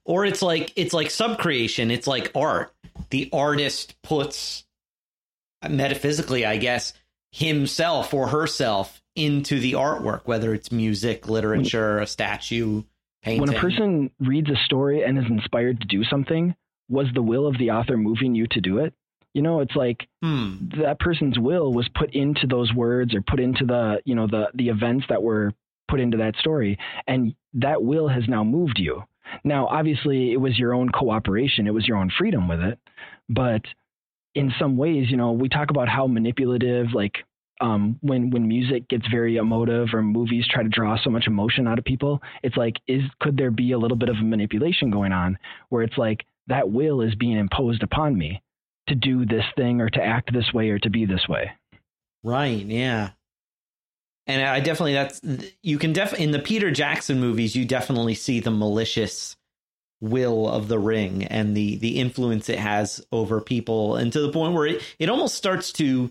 Or 0.05 0.27
it's 0.27 0.43
like 0.43 0.73
it's 0.77 0.93
like 0.93 1.09
subcreation. 1.09 1.91
It's 1.91 2.07
like 2.07 2.31
art. 2.35 2.71
The 3.09 3.31
artist 3.33 3.95
puts 4.03 4.65
metaphysically, 5.69 6.45
I 6.45 6.57
guess, 6.59 6.93
himself 7.33 8.13
or 8.13 8.29
herself 8.29 9.01
into 9.17 9.59
the 9.59 9.73
artwork, 9.73 10.23
whether 10.27 10.53
it's 10.55 10.71
music, 10.71 11.29
literature, 11.29 11.99
a 11.99 12.07
statue, 12.07 12.83
painting. 13.23 13.41
when 13.41 13.57
a 13.57 13.59
person 13.61 14.11
reads 14.21 14.51
a 14.51 14.57
story 14.67 15.03
and 15.03 15.19
is 15.19 15.25
inspired 15.31 15.81
to 15.81 15.87
do 15.87 16.05
something 16.05 16.55
was 16.91 17.07
the 17.15 17.23
will 17.23 17.47
of 17.47 17.57
the 17.59 17.71
author 17.71 17.97
moving 17.97 18.35
you 18.35 18.47
to 18.51 18.61
do 18.61 18.79
it? 18.79 18.93
You 19.33 19.43
know 19.43 19.61
it's 19.61 19.77
like 19.77 20.09
hmm. 20.23 20.57
that 20.83 20.99
person's 20.99 21.39
will 21.39 21.73
was 21.73 21.89
put 21.95 22.13
into 22.15 22.47
those 22.49 22.75
words 22.75 23.15
or 23.15 23.23
put 23.23 23.39
into 23.39 23.65
the 23.65 24.03
you 24.05 24.17
know 24.17 24.27
the 24.27 24.49
the 24.55 24.69
events 24.69 25.07
that 25.09 25.23
were 25.23 25.53
put 25.89 26.01
into 26.01 26.19
that 26.19 26.37
story 26.37 26.79
and 27.07 27.35
that 27.55 27.83
will 27.83 28.09
has 28.09 28.25
now 28.29 28.43
moved 28.43 28.79
you. 28.79 29.05
Now 29.45 29.69
obviously 29.69 30.33
it 30.33 30.41
was 30.41 30.59
your 30.59 30.75
own 30.75 30.91
cooperation. 30.91 31.69
It 31.69 31.75
was 31.75 31.87
your 31.87 31.97
own 31.97 32.11
freedom 32.17 32.49
with 32.49 32.61
it. 32.61 32.79
But 33.29 33.63
in 34.35 34.53
some 34.59 34.77
ways 34.77 35.11
you 35.11 35.17
know 35.17 35.31
we 35.31 35.49
talk 35.49 35.71
about 35.71 35.89
how 35.89 36.09
manipulative 36.09 36.89
like 36.93 37.15
um, 37.61 37.99
when 38.01 38.31
when 38.31 38.49
music 38.49 38.89
gets 38.89 39.07
very 39.09 39.37
emotive 39.37 39.89
or 39.93 40.03
movies 40.03 40.47
try 40.49 40.63
to 40.63 40.69
draw 40.69 40.97
so 40.97 41.11
much 41.11 41.27
emotion 41.27 41.69
out 41.69 41.79
of 41.79 41.85
people 41.85 42.23
it's 42.43 42.57
like 42.57 42.77
is 42.89 43.03
could 43.21 43.37
there 43.37 43.51
be 43.51 43.73
a 43.73 43.79
little 43.79 43.99
bit 43.99 44.09
of 44.09 44.17
manipulation 44.17 44.91
going 44.91 45.13
on? 45.13 45.39
Where 45.69 45.85
it's 45.85 45.99
like 45.99 46.25
that 46.51 46.71
will 46.71 47.01
is 47.01 47.15
being 47.15 47.39
imposed 47.39 47.83
upon 47.83 48.17
me 48.17 48.43
to 48.89 48.95
do 48.95 49.25
this 49.25 49.45
thing 49.57 49.81
or 49.81 49.89
to 49.89 50.03
act 50.03 50.33
this 50.33 50.53
way 50.53 50.69
or 50.71 50.79
to 50.79 50.91
be 50.91 51.07
this 51.07 51.27
way. 51.29 51.51
Right, 52.23 52.65
yeah. 52.65 53.11
And 54.27 54.43
I 54.43 54.61
definitely 54.61 54.93
that's 54.95 55.21
you 55.63 55.79
can 55.79 55.93
def 55.93 56.13
in 56.15 56.31
the 56.31 56.39
Peter 56.39 56.71
Jackson 56.71 57.19
movies 57.19 57.57
you 57.57 57.65
definitely 57.65 58.15
see 58.15 58.39
the 58.41 58.51
malicious 58.51 59.37
will 60.01 60.49
of 60.49 60.69
the 60.69 60.79
ring 60.79 61.25
and 61.25 61.57
the 61.57 61.77
the 61.77 61.99
influence 61.99 62.49
it 62.49 62.59
has 62.59 63.05
over 63.13 63.41
people 63.41 63.97
and 63.97 64.13
to 64.13 64.21
the 64.21 64.33
point 64.33 64.55
where 64.55 64.67
it, 64.67 64.83
it 64.99 65.09
almost 65.11 65.35
starts 65.35 65.73
to 65.73 66.11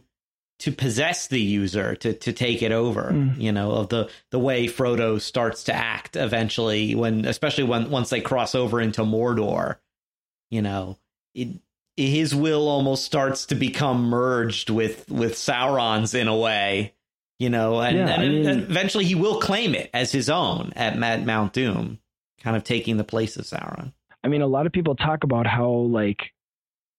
to 0.59 0.71
possess 0.71 1.27
the 1.27 1.39
user 1.39 1.95
to 1.95 2.13
to 2.13 2.33
take 2.33 2.61
it 2.61 2.71
over 2.71 3.11
Mm. 3.11 3.41
you 3.41 3.51
know 3.51 3.71
of 3.71 3.89
the 3.89 4.09
the 4.31 4.37
way 4.39 4.67
Frodo 4.67 5.19
starts 5.19 5.63
to 5.65 5.73
act 5.73 6.15
eventually 6.15 6.93
when 6.93 7.25
especially 7.25 7.63
when 7.63 7.89
once 7.89 8.09
they 8.09 8.21
cross 8.21 8.53
over 8.53 8.79
into 8.81 9.01
Mordor 9.01 9.77
you 10.49 10.61
know 10.61 10.97
it 11.33 11.49
his 11.97 12.33
will 12.33 12.67
almost 12.69 13.03
starts 13.03 13.45
to 13.47 13.55
become 13.55 14.03
merged 14.09 14.69
with 14.69 15.09
with 15.09 15.33
Sauron's 15.33 16.13
in 16.13 16.29
a 16.29 16.35
way, 16.37 16.93
you 17.39 17.49
know, 17.49 17.81
and, 17.81 17.97
Yeah, 17.97 18.07
and 18.09 18.21
I 18.21 18.25
mean- 18.27 18.47
eventually 18.47 19.03
he 19.05 19.15
will 19.15 19.39
claim 19.41 19.75
it 19.75 19.89
as 19.93 20.11
his 20.13 20.29
own 20.29 20.71
at 20.77 20.97
Mad 20.97 21.25
Mount 21.25 21.51
Doom, 21.51 21.99
kind 22.41 22.55
of 22.55 22.63
taking 22.63 22.95
the 22.97 23.03
place 23.03 23.35
of 23.35 23.43
Sauron. 23.45 23.91
I 24.23 24.29
mean, 24.29 24.41
a 24.41 24.47
lot 24.47 24.65
of 24.65 24.71
people 24.71 24.95
talk 24.95 25.25
about 25.25 25.45
how 25.45 25.69
like 25.69 26.19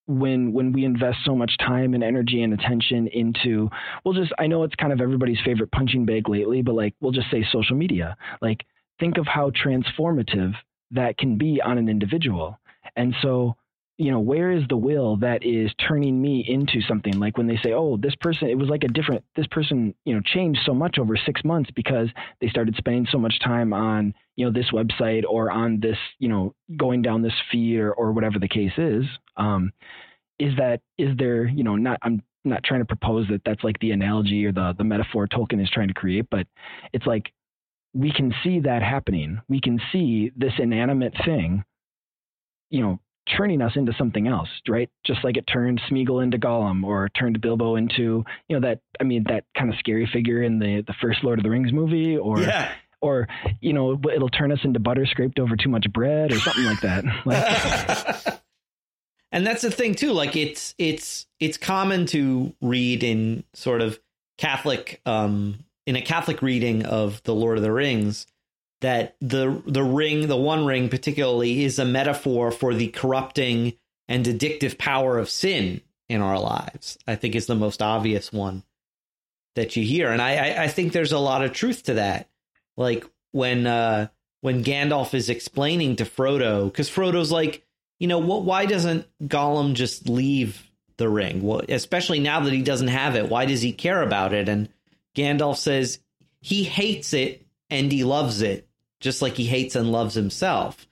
when 0.06 0.52
when 0.52 0.72
we 0.72 0.84
invest 0.84 1.18
so 1.24 1.34
much 1.34 1.56
time 1.58 1.94
and 1.94 2.02
energy 2.04 2.42
and 2.42 2.52
attention 2.52 3.06
into 3.08 3.70
we'll 4.04 4.14
just 4.14 4.32
I 4.38 4.48
know 4.48 4.64
it's 4.64 4.74
kind 4.74 4.92
of 4.92 5.00
everybody's 5.00 5.40
favorite 5.44 5.70
punching 5.72 6.04
bag 6.04 6.28
lately, 6.28 6.60
but 6.62 6.74
like 6.74 6.94
we'll 7.00 7.12
just 7.12 7.30
say 7.30 7.42
social 7.50 7.76
media. 7.76 8.16
Like 8.42 8.66
think 8.98 9.16
of 9.18 9.26
how 9.26 9.50
transformative 9.50 10.52
that 10.90 11.16
can 11.16 11.38
be 11.38 11.60
on 11.64 11.78
an 11.78 11.88
individual. 11.88 12.58
And 12.96 13.14
so 13.22 13.56
you 14.00 14.10
know, 14.10 14.18
where 14.18 14.50
is 14.50 14.62
the 14.70 14.78
will 14.78 15.16
that 15.18 15.44
is 15.44 15.70
turning 15.86 16.22
me 16.22 16.42
into 16.48 16.80
something? 16.88 17.20
Like 17.20 17.36
when 17.36 17.46
they 17.46 17.58
say, 17.62 17.74
"Oh, 17.74 17.98
this 17.98 18.14
person," 18.14 18.48
it 18.48 18.56
was 18.56 18.70
like 18.70 18.82
a 18.82 18.88
different. 18.88 19.22
This 19.36 19.46
person, 19.48 19.94
you 20.06 20.14
know, 20.14 20.22
changed 20.24 20.60
so 20.64 20.72
much 20.72 20.98
over 20.98 21.18
six 21.18 21.44
months 21.44 21.70
because 21.76 22.08
they 22.40 22.48
started 22.48 22.76
spending 22.76 23.06
so 23.12 23.18
much 23.18 23.38
time 23.44 23.74
on, 23.74 24.14
you 24.36 24.46
know, 24.46 24.52
this 24.52 24.70
website 24.72 25.24
or 25.28 25.50
on 25.50 25.80
this, 25.80 25.98
you 26.18 26.30
know, 26.30 26.54
going 26.78 27.02
down 27.02 27.20
this 27.20 27.34
feed 27.52 27.78
or, 27.78 27.92
or 27.92 28.12
whatever 28.12 28.38
the 28.38 28.48
case 28.48 28.72
is. 28.78 29.04
Um, 29.36 29.70
is 30.38 30.56
that 30.56 30.80
is 30.96 31.14
there, 31.18 31.46
you 31.46 31.62
know, 31.62 31.76
not 31.76 31.98
I'm 32.00 32.22
not 32.42 32.64
trying 32.64 32.80
to 32.80 32.86
propose 32.86 33.28
that 33.28 33.42
that's 33.44 33.62
like 33.62 33.78
the 33.80 33.90
analogy 33.90 34.46
or 34.46 34.52
the 34.52 34.74
the 34.78 34.84
metaphor 34.84 35.28
Tolkien 35.28 35.62
is 35.62 35.68
trying 35.68 35.88
to 35.88 35.94
create, 35.94 36.24
but 36.30 36.46
it's 36.94 37.06
like 37.06 37.30
we 37.92 38.10
can 38.12 38.32
see 38.42 38.60
that 38.60 38.82
happening. 38.82 39.42
We 39.46 39.60
can 39.60 39.78
see 39.92 40.32
this 40.34 40.54
inanimate 40.58 41.12
thing, 41.26 41.64
you 42.70 42.82
know, 42.82 43.00
turning 43.36 43.62
us 43.62 43.72
into 43.76 43.92
something 43.98 44.26
else, 44.26 44.48
right? 44.68 44.88
Just 45.04 45.22
like 45.24 45.36
it 45.36 45.46
turned 45.46 45.80
Smeagol 45.90 46.22
into 46.22 46.38
Gollum 46.38 46.84
or 46.84 47.08
turned 47.10 47.40
Bilbo 47.40 47.76
into, 47.76 48.24
you 48.48 48.58
know, 48.58 48.66
that 48.66 48.80
I 49.00 49.04
mean 49.04 49.24
that 49.28 49.44
kind 49.56 49.70
of 49.70 49.78
scary 49.78 50.08
figure 50.12 50.42
in 50.42 50.58
the 50.58 50.82
the 50.86 50.94
first 51.00 51.22
Lord 51.22 51.38
of 51.38 51.42
the 51.42 51.50
Rings 51.50 51.72
movie 51.72 52.16
or 52.16 52.40
yeah, 52.40 52.72
or 53.00 53.28
you 53.60 53.72
know, 53.72 54.00
it'll 54.12 54.28
turn 54.28 54.52
us 54.52 54.60
into 54.64 54.80
butter 54.80 55.06
scraped 55.06 55.38
over 55.38 55.56
too 55.56 55.68
much 55.68 55.90
bread 55.92 56.32
or 56.32 56.38
something 56.38 56.64
like 56.64 56.80
that. 56.80 57.04
Like, 57.24 58.40
and 59.32 59.46
that's 59.46 59.62
the 59.62 59.70
thing 59.70 59.94
too. 59.94 60.12
Like 60.12 60.36
it's 60.36 60.74
it's 60.78 61.26
it's 61.38 61.56
common 61.56 62.06
to 62.06 62.54
read 62.60 63.02
in 63.02 63.44
sort 63.54 63.80
of 63.80 63.98
Catholic 64.38 65.00
um 65.06 65.60
in 65.86 65.96
a 65.96 66.02
Catholic 66.02 66.42
reading 66.42 66.84
of 66.84 67.22
the 67.24 67.34
Lord 67.34 67.58
of 67.58 67.62
the 67.62 67.72
Rings 67.72 68.26
that 68.80 69.16
the 69.20 69.62
the 69.66 69.82
ring, 69.82 70.26
the 70.28 70.36
one 70.36 70.64
ring 70.64 70.88
particularly, 70.88 71.64
is 71.64 71.78
a 71.78 71.84
metaphor 71.84 72.50
for 72.50 72.74
the 72.74 72.88
corrupting 72.88 73.74
and 74.08 74.24
addictive 74.26 74.78
power 74.78 75.18
of 75.18 75.30
sin 75.30 75.80
in 76.08 76.20
our 76.20 76.38
lives. 76.38 76.98
I 77.06 77.14
think 77.14 77.34
is 77.34 77.46
the 77.46 77.54
most 77.54 77.82
obvious 77.82 78.32
one 78.32 78.64
that 79.54 79.76
you 79.76 79.84
hear, 79.84 80.10
and 80.10 80.22
I 80.22 80.64
I, 80.64 80.68
think 80.68 80.92
there's 80.92 81.12
a 81.12 81.18
lot 81.18 81.44
of 81.44 81.52
truth 81.52 81.84
to 81.84 81.94
that. 81.94 82.28
Like 82.76 83.04
when 83.32 83.66
uh 83.66 84.08
when 84.40 84.64
Gandalf 84.64 85.14
is 85.14 85.28
explaining 85.28 85.96
to 85.96 86.04
Frodo, 86.04 86.64
because 86.64 86.88
Frodo's 86.88 87.30
like, 87.30 87.64
you 87.98 88.08
know, 88.08 88.18
what? 88.18 88.42
Why 88.44 88.66
doesn't 88.66 89.06
Gollum 89.22 89.74
just 89.74 90.08
leave 90.08 90.66
the 90.96 91.08
ring? 91.08 91.42
Well, 91.42 91.62
especially 91.68 92.20
now 92.20 92.40
that 92.40 92.52
he 92.52 92.62
doesn't 92.62 92.88
have 92.88 93.16
it, 93.16 93.28
why 93.28 93.44
does 93.44 93.60
he 93.60 93.72
care 93.72 94.02
about 94.02 94.32
it? 94.32 94.48
And 94.48 94.70
Gandalf 95.14 95.56
says 95.56 95.98
he 96.40 96.64
hates 96.64 97.12
it 97.12 97.44
and 97.68 97.92
he 97.92 98.04
loves 98.04 98.42
it, 98.42 98.66
just 99.00 99.22
like 99.22 99.34
he 99.34 99.46
hates 99.46 99.74
and 99.74 99.90
loves 99.90 100.14
himself. 100.14 100.86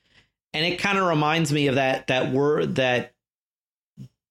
And 0.52 0.64
it 0.64 0.78
kind 0.78 0.98
of 0.98 1.06
reminds 1.06 1.52
me 1.52 1.68
of 1.68 1.76
that 1.76 2.08
that 2.08 2.32
word 2.32 2.76
that 2.76 3.14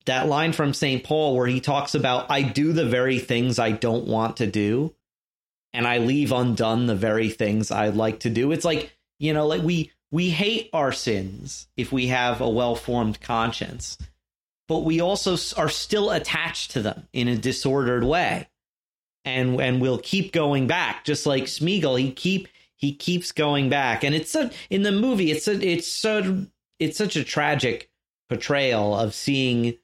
that 0.05 0.28
line 0.28 0.53
from 0.53 0.73
St. 0.73 1.03
Paul 1.03 1.36
where 1.36 1.47
he 1.47 1.59
talks 1.59 1.95
about 1.95 2.32
I 2.32 2.41
do 2.41 2.73
the 2.73 2.86
very 2.86 3.19
things 3.19 3.59
I 3.59 3.71
don't 3.71 4.07
want 4.07 4.38
to 4.38 4.47
do 4.47 4.93
and 5.73 5.86
I 5.86 5.99
leave 5.99 6.32
undone 6.32 6.88
the 6.88 6.95
very 6.95 7.30
things 7.30 7.69
I 7.69 7.89
like 7.89 8.21
to 8.21 8.30
do. 8.30 8.51
It's 8.51 8.65
like, 8.65 8.97
you 9.19 9.34
know, 9.34 9.45
like 9.45 9.61
we 9.61 9.91
we 10.11 10.30
hate 10.30 10.69
our 10.73 10.91
sins 10.91 11.67
if 11.78 11.91
we 11.91 12.07
have 12.07 12.41
a 12.41 12.49
well-formed 12.49 13.21
conscience, 13.21 13.97
but 14.67 14.80
we 14.80 15.01
also 15.01 15.34
are 15.59 15.69
still 15.69 16.09
attached 16.09 16.71
to 16.71 16.82
them 16.82 17.07
in 17.13 17.28
a 17.28 17.38
disordered 17.38 18.03
way. 18.03 18.47
And 19.23 19.61
and 19.61 19.82
we'll 19.82 19.99
keep 19.99 20.32
going 20.32 20.65
back 20.65 21.03
just 21.03 21.25
like 21.25 21.43
Smeagol, 21.43 21.99
he 21.99 22.11
keep 22.11 22.47
he 22.78 22.93
keeps 22.93 23.32
going 23.32 23.69
back. 23.69 24.03
And 24.03 24.15
it's 24.15 24.36
in 24.69 24.84
the 24.84 24.91
movie 24.91 25.32
it's 25.32 25.47
a, 25.47 25.53
it's 25.53 25.88
so 25.88 26.45
it's 26.80 26.97
such 26.97 27.15
a 27.15 27.23
tragic 27.23 27.91
portrayal 28.30 28.95
of 28.95 29.13
seeing 29.13 29.78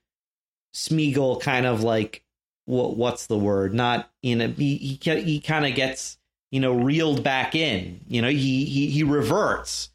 Smeagol 0.74 1.42
kind 1.42 1.66
of 1.66 1.84
like 1.84 2.24
what 2.66 2.96
what's 2.96 3.28
the 3.28 3.38
word? 3.38 3.74
Not 3.74 4.10
in 4.22 4.42
a 4.42 4.48
he 4.48 4.78
he, 4.78 5.22
he 5.22 5.40
kind 5.42 5.66
of 5.66 5.76
gets 5.76 6.18
you 6.52 6.60
know 6.60 6.74
reeled 6.74 7.24
back 7.24 7.56
in. 7.56 8.02
You 8.08 8.22
know 8.22 8.30
he 8.30 8.66
he 8.66 8.88
he 8.88 9.04
reverts 9.04 9.90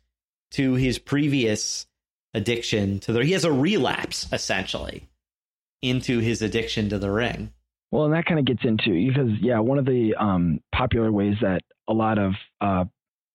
to 0.52 0.74
his 0.74 0.98
previous 0.98 1.86
addiction 2.34 3.00
to 3.00 3.12
the. 3.12 3.24
He 3.24 3.32
has 3.32 3.44
a 3.44 3.52
relapse 3.52 4.26
essentially 4.32 5.08
into 5.82 6.18
his 6.18 6.42
addiction 6.42 6.88
to 6.90 6.98
the 6.98 7.10
ring. 7.10 7.52
Well, 7.90 8.04
and 8.04 8.14
that 8.14 8.26
kind 8.26 8.38
of 8.38 8.46
gets 8.46 8.64
into 8.64 9.08
because 9.08 9.30
yeah, 9.40 9.58
one 9.60 9.78
of 9.78 9.86
the 9.86 10.14
um, 10.18 10.60
popular 10.74 11.10
ways 11.10 11.36
that 11.40 11.62
a 11.88 11.92
lot 11.92 12.18
of 12.18 12.32
uh, 12.60 12.84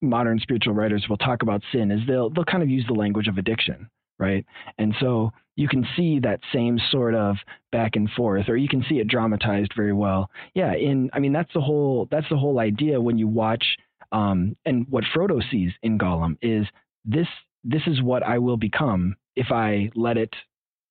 modern 0.01 0.39
spiritual 0.39 0.73
writers 0.73 1.05
will 1.09 1.17
talk 1.17 1.41
about 1.41 1.63
sin 1.71 1.89
is 1.91 2.01
they'll 2.07 2.29
they'll 2.29 2.45
kind 2.45 2.63
of 2.63 2.69
use 2.69 2.85
the 2.87 2.93
language 2.93 3.27
of 3.27 3.37
addiction, 3.37 3.89
right? 4.19 4.45
And 4.77 4.93
so 4.99 5.31
you 5.55 5.67
can 5.67 5.85
see 5.95 6.19
that 6.19 6.39
same 6.53 6.79
sort 6.91 7.15
of 7.15 7.37
back 7.71 7.95
and 7.95 8.09
forth, 8.11 8.49
or 8.49 8.57
you 8.57 8.67
can 8.67 8.85
see 8.87 8.99
it 8.99 9.07
dramatized 9.07 9.73
very 9.75 9.93
well. 9.93 10.29
Yeah, 10.53 10.73
in 10.75 11.09
I 11.13 11.19
mean 11.19 11.33
that's 11.33 11.53
the 11.53 11.61
whole 11.61 12.07
that's 12.11 12.29
the 12.29 12.37
whole 12.37 12.59
idea 12.59 13.01
when 13.01 13.17
you 13.17 13.27
watch 13.27 13.65
um, 14.11 14.55
and 14.65 14.85
what 14.89 15.03
Frodo 15.15 15.41
sees 15.49 15.71
in 15.81 15.97
Gollum 15.97 16.37
is 16.41 16.67
this 17.03 17.27
this 17.63 17.81
is 17.87 18.01
what 18.01 18.21
I 18.23 18.37
will 18.37 18.57
become 18.57 19.15
if 19.35 19.47
I 19.51 19.89
let 19.95 20.17
it 20.17 20.33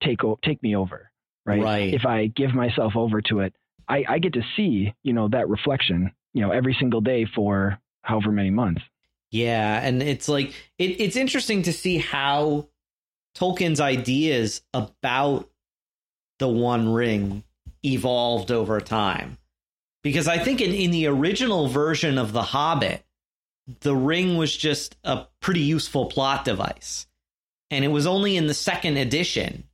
take 0.02 0.18
take 0.44 0.62
me 0.62 0.74
over, 0.74 1.11
right? 1.46 1.62
Right. 1.62 1.94
If 1.94 2.06
I 2.06 2.26
give 2.26 2.54
myself 2.54 2.96
over 2.96 3.20
to 3.22 3.40
it, 3.40 3.54
I, 3.88 4.04
I 4.08 4.18
get 4.18 4.34
to 4.34 4.42
see, 4.56 4.94
you 5.02 5.12
know, 5.12 5.28
that 5.28 5.48
reflection, 5.48 6.12
you 6.34 6.42
know, 6.42 6.50
every 6.50 6.76
single 6.78 7.00
day 7.00 7.26
for 7.26 7.78
however 8.02 8.30
many 8.30 8.50
months. 8.50 8.82
Yeah, 9.30 9.80
and 9.80 10.02
it's 10.02 10.28
like 10.28 10.52
it, 10.78 11.00
it's 11.00 11.16
interesting 11.16 11.62
to 11.62 11.72
see 11.72 11.98
how 11.98 12.68
Tolkien's 13.34 13.80
ideas 13.80 14.62
about 14.74 15.48
the 16.38 16.48
One 16.48 16.92
Ring 16.92 17.42
evolved 17.84 18.50
over 18.50 18.80
time. 18.80 19.38
Because 20.02 20.26
I 20.28 20.38
think 20.38 20.60
in, 20.60 20.72
in 20.72 20.90
the 20.90 21.06
original 21.06 21.68
version 21.68 22.18
of 22.18 22.32
The 22.32 22.42
Hobbit, 22.42 23.04
the 23.80 23.94
ring 23.94 24.36
was 24.36 24.54
just 24.54 24.96
a 25.04 25.26
pretty 25.40 25.60
useful 25.60 26.06
plot 26.06 26.44
device. 26.44 27.06
And 27.70 27.84
it 27.84 27.88
was 27.88 28.06
only 28.06 28.36
in 28.36 28.48
the 28.48 28.54
second 28.54 28.96
edition, 28.96 29.64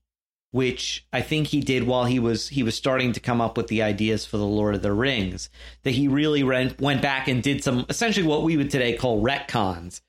which 0.50 1.06
I 1.12 1.20
think 1.20 1.48
he 1.48 1.60
did 1.60 1.84
while 1.84 2.04
he 2.04 2.18
was 2.18 2.48
he 2.48 2.62
was 2.62 2.74
starting 2.74 3.12
to 3.12 3.20
come 3.20 3.40
up 3.40 3.56
with 3.56 3.68
the 3.68 3.82
ideas 3.82 4.24
for 4.24 4.38
the 4.38 4.46
Lord 4.46 4.74
of 4.74 4.82
the 4.82 4.92
Rings, 4.92 5.50
that 5.82 5.90
he 5.90 6.08
really 6.08 6.42
went, 6.42 6.80
went 6.80 7.02
back 7.02 7.28
and 7.28 7.42
did 7.42 7.62
some 7.62 7.84
essentially 7.88 8.26
what 8.26 8.42
we 8.42 8.56
would 8.56 8.70
today 8.70 8.96
call 8.96 9.22
retcons, 9.22 10.00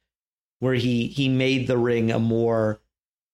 where 0.59 0.75
he 0.75 1.07
he 1.07 1.27
made 1.27 1.67
the 1.67 1.77
ring 1.77 2.11
a 2.11 2.19
more 2.19 2.79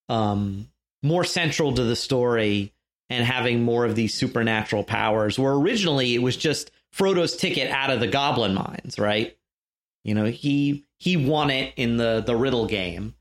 um 0.10 0.68
more 1.04 1.24
central 1.24 1.74
to 1.74 1.84
the 1.84 1.96
story 1.96 2.74
and 3.10 3.24
having 3.24 3.64
more 3.64 3.86
of 3.86 3.96
these 3.96 4.14
supernatural 4.14 4.84
powers. 4.84 5.38
Where 5.38 5.54
originally 5.54 6.16
it 6.16 6.24
was 6.24 6.36
just 6.36 6.72
Frodo's 6.92 7.38
ticket 7.38 7.70
out 7.70 7.92
of 7.92 8.00
the 8.00 8.08
goblin 8.08 8.56
mines, 8.56 8.98
right? 8.98 9.38
You 10.04 10.16
know, 10.16 10.26
he 10.26 10.86
he 10.98 11.18
won 11.18 11.52
it 11.52 11.74
in 11.76 11.98
the 11.98 12.24
the 12.26 12.36
riddle 12.36 12.66
game, 12.66 13.14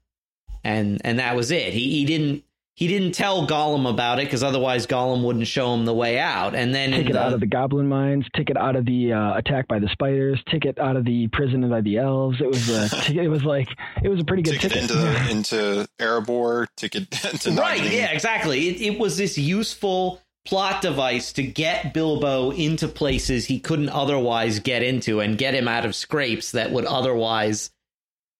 and 0.62 1.03
and 1.05 1.18
that 1.18 1.37
was 1.37 1.51
it. 1.51 1.74
He 1.74 1.91
he 1.91 2.05
didn't 2.07 2.45
he 2.77 2.89
didn't 2.89 3.12
tell 3.12 3.47
Gollum 3.47 3.89
about 3.89 4.18
it 4.18 4.25
because 4.25 4.43
otherwise 4.43 4.89
Gollum 4.89 5.22
wouldn't 5.22 5.47
show 5.47 5.72
him 5.75 5.85
the 5.85 5.95
way 5.95 6.18
out. 6.18 6.57
And 6.57 6.75
then 6.75 6.91
take 6.91 7.09
it 7.09 7.12
the, 7.12 7.22
out 7.22 7.33
of 7.33 7.39
the 7.39 7.47
goblin 7.47 7.87
mines, 7.87 8.27
take 8.35 8.51
it 8.51 8.57
out 8.57 8.75
of 8.75 8.85
the 8.85 9.12
uh, 9.12 9.39
attack 9.39 9.68
by 9.68 9.79
the 9.79 9.89
spiders, 9.89 10.43
take 10.51 10.64
it 10.64 10.81
out 10.81 10.97
of 10.97 11.05
the 11.05 11.29
prison 11.29 11.68
by 11.70 11.81
the 11.81 11.99
elves. 11.99 12.41
It 12.41 12.49
was 12.49 12.68
uh, 12.68 12.89
it 13.09 13.29
was 13.29 13.45
like 13.45 13.68
it 14.03 14.09
was 14.09 14.20
a 14.20 14.25
pretty 14.25 14.43
good 14.43 14.61
ticket, 14.61 14.72
ticket. 14.72 14.91
into 14.91 14.95
the, 14.95 15.31
into 15.31 15.89
Erebor, 16.01 16.66
ticket 16.77 17.11
to 17.12 17.51
right. 17.51 17.79
Nottingham. 17.79 17.93
Yeah, 17.93 18.11
exactly. 18.11 18.68
It, 18.68 18.95
it 18.95 18.99
was 18.99 19.16
this 19.16 19.39
useful 19.39 20.20
plot 20.45 20.83
device 20.83 21.33
to 21.35 21.45
get 21.45 21.95
Bilbo 21.95 22.51
into 22.51 22.89
places 22.89 23.47
he 23.47 23.61
couldn't 23.61 23.89
otherwise 23.89 24.59
get 24.59 24.83
into 24.83 25.20
and 25.20 25.39
get 25.39 25.55
him 25.55 25.68
out 25.68 25.87
of 25.87 25.95
scrapes 25.95 26.51
that 26.53 26.72
would 26.72 26.85
otherwise 26.85 27.70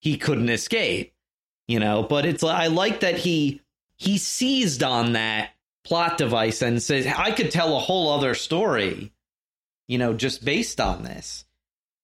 he 0.01 0.17
couldn't 0.17 0.49
escape. 0.49 1.13
You 1.69 1.79
know, 1.79 2.03
but 2.03 2.27
it's 2.27 2.43
I 2.43 2.67
like 2.67 3.01
that 3.01 3.17
he 3.17 3.63
he 3.97 4.19
seized 4.19 4.83
on 4.83 5.13
that 5.13 5.51
plot 5.85 6.19
device 6.19 6.63
and 6.63 6.83
says 6.83 7.07
I 7.07 7.31
could 7.31 7.51
tell 7.51 7.77
a 7.77 7.81
whole 7.81 8.11
other 8.11 8.35
story, 8.35 9.13
you 9.87 9.99
know, 9.99 10.15
just 10.15 10.45
based 10.45 10.81
on 10.81 11.03
this. 11.03 11.45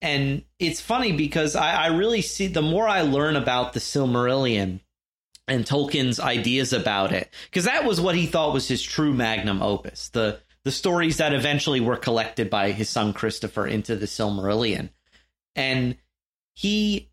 And 0.03 0.45
it's 0.59 0.81
funny 0.81 1.13
because 1.13 1.57
I, 1.57 1.75
I 1.75 1.87
really 1.89 2.23
see 2.23 2.47
the 2.47 2.63
more 2.63 2.89
I 2.89 3.03
learn 3.03 3.37
about 3.37 3.73
the 3.73 3.81
Silmarillion 3.81 4.81
and 5.47 5.67
Tolkien's 5.67 6.21
ideas 6.21 6.73
about 6.73 7.13
it, 7.13 7.29
because 7.47 7.65
that 7.65 7.85
was 7.85 8.01
what 8.01 8.15
he 8.15 8.27
thought 8.27 8.55
was 8.55 8.69
his 8.69 8.83
true 8.83 9.13
magnum 9.13 9.63
opus. 9.63 10.09
The 10.11 10.41
the 10.63 10.71
stories 10.71 11.17
that 11.17 11.33
eventually 11.33 11.81
were 11.81 11.97
collected 11.97 12.51
by 12.51 12.73
his 12.73 12.89
son 12.89 13.15
Christopher 13.15 13.67
into 13.67 13.97
the 13.97 14.07
Silmarillion. 14.07 14.91
And 15.57 15.97
he 16.55 17.11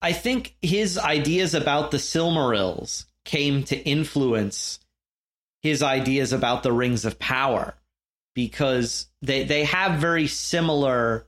I 0.00 0.12
think 0.12 0.56
his 0.62 0.98
ideas 0.98 1.54
about 1.54 1.90
the 1.90 1.96
Silmarils 1.96 3.06
came 3.24 3.62
to 3.64 3.76
influence 3.76 4.80
his 5.62 5.82
ideas 5.82 6.32
about 6.32 6.62
the 6.62 6.72
rings 6.72 7.04
of 7.04 7.18
power 7.18 7.74
because 8.34 9.06
they 9.22 9.44
they 9.44 9.64
have 9.64 10.00
very 10.00 10.26
similar 10.26 11.26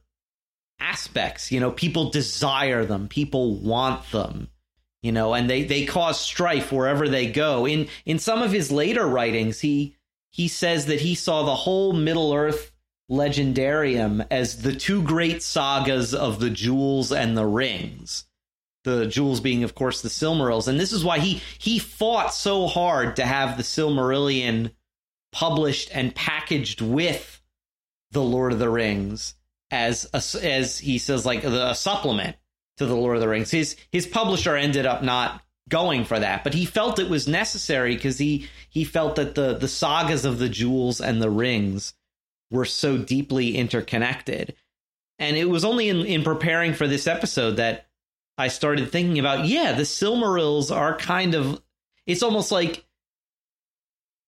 aspects 0.78 1.51
you 1.51 1.59
know 1.59 1.70
people 1.70 2.11
desire 2.11 2.84
them 2.84 3.09
people 3.09 3.57
want 3.57 4.11
them 4.11 4.49
you 5.07 5.12
know 5.12 5.34
and 5.34 5.49
they 5.49 5.62
they 5.62 5.86
cause 5.86 6.20
strife 6.20 6.72
wherever 6.72 7.09
they 7.09 7.30
go. 7.30 7.64
In 7.64 7.88
in 8.05 8.18
some 8.18 8.42
of 8.42 8.51
his 8.51 8.72
later 8.72 9.07
writings 9.07 9.61
he 9.61 9.94
he 10.30 10.49
says 10.49 10.86
that 10.86 11.01
he 11.01 11.14
saw 11.14 11.44
the 11.44 11.55
whole 11.55 11.92
middle 11.92 12.34
earth 12.34 12.72
legendarium 13.09 14.26
as 14.32 14.62
the 14.62 14.74
two 14.74 15.03
great 15.03 15.44
sagas 15.44 16.12
of 16.12 16.40
the 16.40 16.51
jewels 16.51 17.12
and 17.12 17.38
the 17.38 17.47
rings 17.47 18.24
the 18.87 19.07
jewels 19.07 19.41
being 19.41 19.64
of 19.64 19.74
course 19.74 20.03
the 20.03 20.09
silmarils. 20.09 20.68
And 20.68 20.80
this 20.80 20.93
is 20.93 21.05
why 21.05 21.18
he 21.18 21.43
he 21.59 21.78
fought 21.78 22.32
so 22.32 22.66
hard 22.66 23.16
to 23.16 23.26
have 23.26 23.57
the 23.57 23.62
silmarillion 23.62 24.72
published 25.32 25.91
and 25.93 26.14
packaged 26.14 26.80
with 26.80 27.43
the 28.12 28.22
lord 28.22 28.53
of 28.53 28.59
the 28.59 28.70
rings 28.70 29.34
as 29.70 30.09
a, 30.14 30.22
as 30.47 30.78
he 30.78 30.97
says 30.99 31.26
like 31.26 31.45
a, 31.45 31.70
a 31.70 31.74
supplement 31.74 32.37
to 32.78 32.87
the 32.87 32.95
lord 32.97 33.16
of 33.16 33.20
the 33.20 33.28
rings. 33.28 33.51
His 33.51 33.76
his 33.93 34.07
publisher 34.07 34.57
ended 34.57 34.87
up 34.87 35.03
not 35.03 35.43
going 35.68 36.05
for 36.05 36.20
that 36.20 36.45
but 36.45 36.55
he 36.55 36.64
felt 36.64 37.01
it 37.01 37.11
was 37.11 37.26
necessary 37.26 37.97
because 37.97 38.18
he 38.18 38.49
he 38.70 38.84
felt 38.84 39.16
that 39.16 39.34
the 39.34 39.55
the 39.59 39.68
sagas 39.68 40.24
of 40.24 40.39
the 40.39 40.49
jewels 40.49 41.01
and 41.01 41.20
the 41.20 41.30
rings 41.30 41.93
were 42.51 42.64
so 42.64 42.97
deeply 42.97 43.57
interconnected. 43.57 44.55
And 45.18 45.37
it 45.37 45.49
was 45.49 45.64
only 45.64 45.89
in 45.89 46.05
in 46.05 46.22
preparing 46.22 46.74
for 46.74 46.87
this 46.87 47.07
episode 47.07 47.57
that 47.57 47.86
I 48.39 48.49
started 48.49 48.91
thinking 48.91 49.18
about, 49.18 49.47
yeah, 49.47 49.72
the 49.72 49.82
Silmarils 49.82 50.74
are 50.74 50.97
kind 50.97 51.34
of 51.34 51.62
it's 52.07 52.22
almost 52.22 52.53
like 52.53 52.84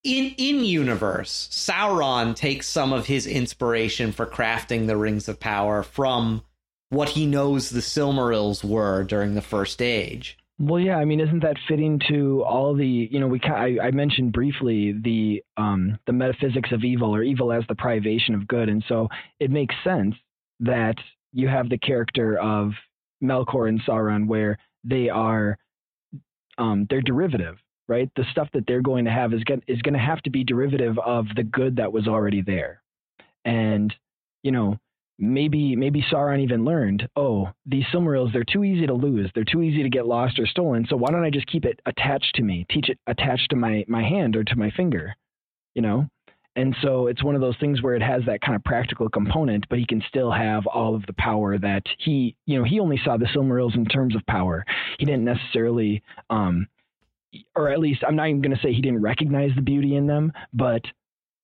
in 0.04 0.34
in 0.38 0.64
universe, 0.64 1.48
Sauron 1.50 2.34
takes 2.34 2.66
some 2.66 2.92
of 2.92 3.06
his 3.06 3.26
inspiration 3.26 4.12
for 4.12 4.26
crafting 4.26 4.86
the 4.86 4.96
rings 4.96 5.28
of 5.28 5.40
power 5.40 5.82
from 5.82 6.42
what 6.90 7.10
he 7.10 7.26
knows 7.26 7.70
the 7.70 7.80
Silmarils 7.80 8.64
were 8.64 9.04
during 9.04 9.34
the 9.34 9.42
first 9.42 9.82
age. 9.82 10.38
Well, 10.60 10.80
yeah, 10.80 10.96
I 10.96 11.04
mean, 11.04 11.20
isn't 11.20 11.42
that 11.42 11.56
fitting 11.68 12.00
to 12.08 12.42
all 12.42 12.74
the 12.74 12.86
you 12.86 13.20
know 13.20 13.28
we 13.28 13.40
I, 13.44 13.76
I 13.82 13.90
mentioned 13.90 14.32
briefly 14.32 14.92
the 14.92 15.42
um, 15.56 15.98
the 16.06 16.12
metaphysics 16.12 16.70
of 16.72 16.82
evil 16.84 17.14
or 17.14 17.22
evil 17.22 17.52
as 17.52 17.64
the 17.68 17.76
privation 17.76 18.34
of 18.34 18.48
good, 18.48 18.68
and 18.68 18.82
so 18.88 19.08
it 19.38 19.50
makes 19.50 19.74
sense 19.84 20.14
that 20.60 20.96
you 21.32 21.46
have 21.48 21.68
the 21.68 21.78
character 21.78 22.38
of 22.38 22.72
Melkor 23.22 23.68
and 23.68 23.82
Sauron 23.82 24.26
where 24.26 24.58
they 24.84 25.08
are 25.08 25.58
um, 26.58 26.86
they're 26.90 27.00
derivative, 27.00 27.56
right? 27.86 28.10
The 28.16 28.24
stuff 28.30 28.48
that 28.52 28.64
they're 28.66 28.82
going 28.82 29.04
to 29.04 29.10
have 29.10 29.32
is 29.32 29.44
going 29.44 29.62
is 29.68 29.80
going 29.82 29.94
to 29.94 30.00
have 30.00 30.20
to 30.22 30.30
be 30.30 30.44
derivative 30.44 30.98
of 30.98 31.26
the 31.36 31.44
good 31.44 31.76
that 31.76 31.92
was 31.92 32.08
already 32.08 32.42
there, 32.42 32.82
and 33.44 33.94
you 34.42 34.50
know 34.50 34.78
maybe 35.18 35.74
maybe 35.76 36.04
Sauron 36.10 36.42
even 36.42 36.64
learned, 36.64 37.08
oh, 37.16 37.48
these 37.66 37.84
Silmarils 37.92 38.32
they're 38.32 38.44
too 38.44 38.64
easy 38.64 38.86
to 38.86 38.94
lose, 38.94 39.30
they're 39.34 39.44
too 39.44 39.62
easy 39.62 39.82
to 39.82 39.88
get 39.88 40.06
lost 40.06 40.38
or 40.38 40.46
stolen. 40.46 40.86
So 40.88 40.96
why 40.96 41.10
don't 41.10 41.24
I 41.24 41.30
just 41.30 41.46
keep 41.46 41.64
it 41.64 41.80
attached 41.86 42.34
to 42.36 42.42
me, 42.42 42.66
teach 42.70 42.88
it 42.88 42.98
attached 43.06 43.50
to 43.50 43.56
my 43.56 43.84
my 43.88 44.02
hand 44.02 44.36
or 44.36 44.44
to 44.44 44.56
my 44.56 44.70
finger, 44.70 45.14
you 45.74 45.82
know? 45.82 46.08
And 46.56 46.74
so 46.82 47.06
it's 47.06 47.22
one 47.22 47.34
of 47.36 47.40
those 47.40 47.56
things 47.60 47.82
where 47.82 47.94
it 47.94 48.02
has 48.02 48.22
that 48.26 48.40
kind 48.40 48.56
of 48.56 48.64
practical 48.64 49.08
component, 49.08 49.68
but 49.68 49.78
he 49.78 49.86
can 49.86 50.02
still 50.08 50.32
have 50.32 50.66
all 50.66 50.94
of 50.94 51.06
the 51.06 51.12
power 51.12 51.56
that 51.58 51.84
he, 51.98 52.34
you 52.46 52.58
know, 52.58 52.64
he 52.64 52.80
only 52.80 53.00
saw 53.04 53.16
the 53.16 53.26
Silmarils 53.26 53.76
in 53.76 53.84
terms 53.84 54.16
of 54.16 54.26
power. 54.26 54.64
He 54.98 55.04
didn't 55.04 55.24
necessarily, 55.24 56.02
um, 56.30 56.66
or 57.54 57.70
at 57.70 57.78
least 57.78 58.02
I'm 58.06 58.16
not 58.16 58.28
even 58.28 58.42
going 58.42 58.56
to 58.56 58.62
say 58.62 58.72
he 58.72 58.80
didn't 58.82 59.02
recognize 59.02 59.50
the 59.54 59.62
beauty 59.62 59.94
in 59.94 60.06
them, 60.08 60.32
but 60.52 60.82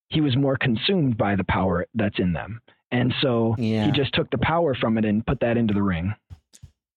he 0.09 0.19
was 0.19 0.35
more 0.35 0.57
consumed 0.57 1.17
by 1.17 1.35
the 1.35 1.45
power 1.45 1.85
that's 1.93 2.19
in 2.19 2.33
them. 2.33 2.61
And 2.91 3.13
so 3.21 3.55
Yeah. 3.57 3.85
he 3.85 3.91
just 3.91 4.13
took 4.13 4.29
the 4.31 4.37
power 4.37 4.75
from 4.75 4.97
it 4.97 5.05
and 5.05 5.25
put 5.25 5.39
that 5.39 5.57
into 5.57 5.73
the 5.73 5.81
ring. 5.81 6.13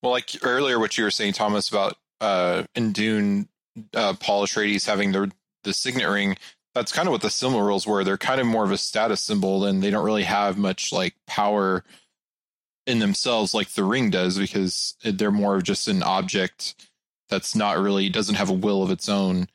Well, 0.02 0.12
like 0.12 0.30
earlier, 0.42 0.78
what 0.78 0.98
you 0.98 1.04
were 1.04 1.10
saying, 1.10 1.34
Thomas, 1.34 1.68
about 1.68 1.96
uh, 2.20 2.64
in 2.74 2.92
Dune, 2.92 3.48
uh, 3.94 4.14
Paul 4.18 4.46
Atreides 4.46 4.86
having 4.86 5.12
the 5.12 5.30
the 5.64 5.72
signet 5.72 6.08
ring. 6.08 6.36
That's 6.78 6.92
kind 6.92 7.08
of 7.08 7.12
what 7.12 7.22
the 7.22 7.28
Silmarils 7.28 7.88
were. 7.88 8.04
They're 8.04 8.16
kind 8.16 8.40
of 8.40 8.46
more 8.46 8.62
of 8.62 8.70
a 8.70 8.78
status 8.78 9.20
symbol, 9.20 9.64
and 9.64 9.82
they 9.82 9.90
don't 9.90 10.04
really 10.04 10.22
have 10.22 10.56
much 10.56 10.92
like 10.92 11.16
power 11.26 11.82
in 12.86 13.00
themselves, 13.00 13.52
like 13.52 13.68
the 13.70 13.82
ring 13.82 14.10
does, 14.10 14.38
because 14.38 14.94
they're 15.02 15.32
more 15.32 15.56
of 15.56 15.64
just 15.64 15.88
an 15.88 16.04
object 16.04 16.88
that's 17.28 17.56
not 17.56 17.78
really 17.78 18.08
doesn't 18.08 18.36
have 18.36 18.48
a 18.48 18.54
will 18.54 18.84
of 18.84 18.92
its 18.92 19.08
own. 19.08 19.48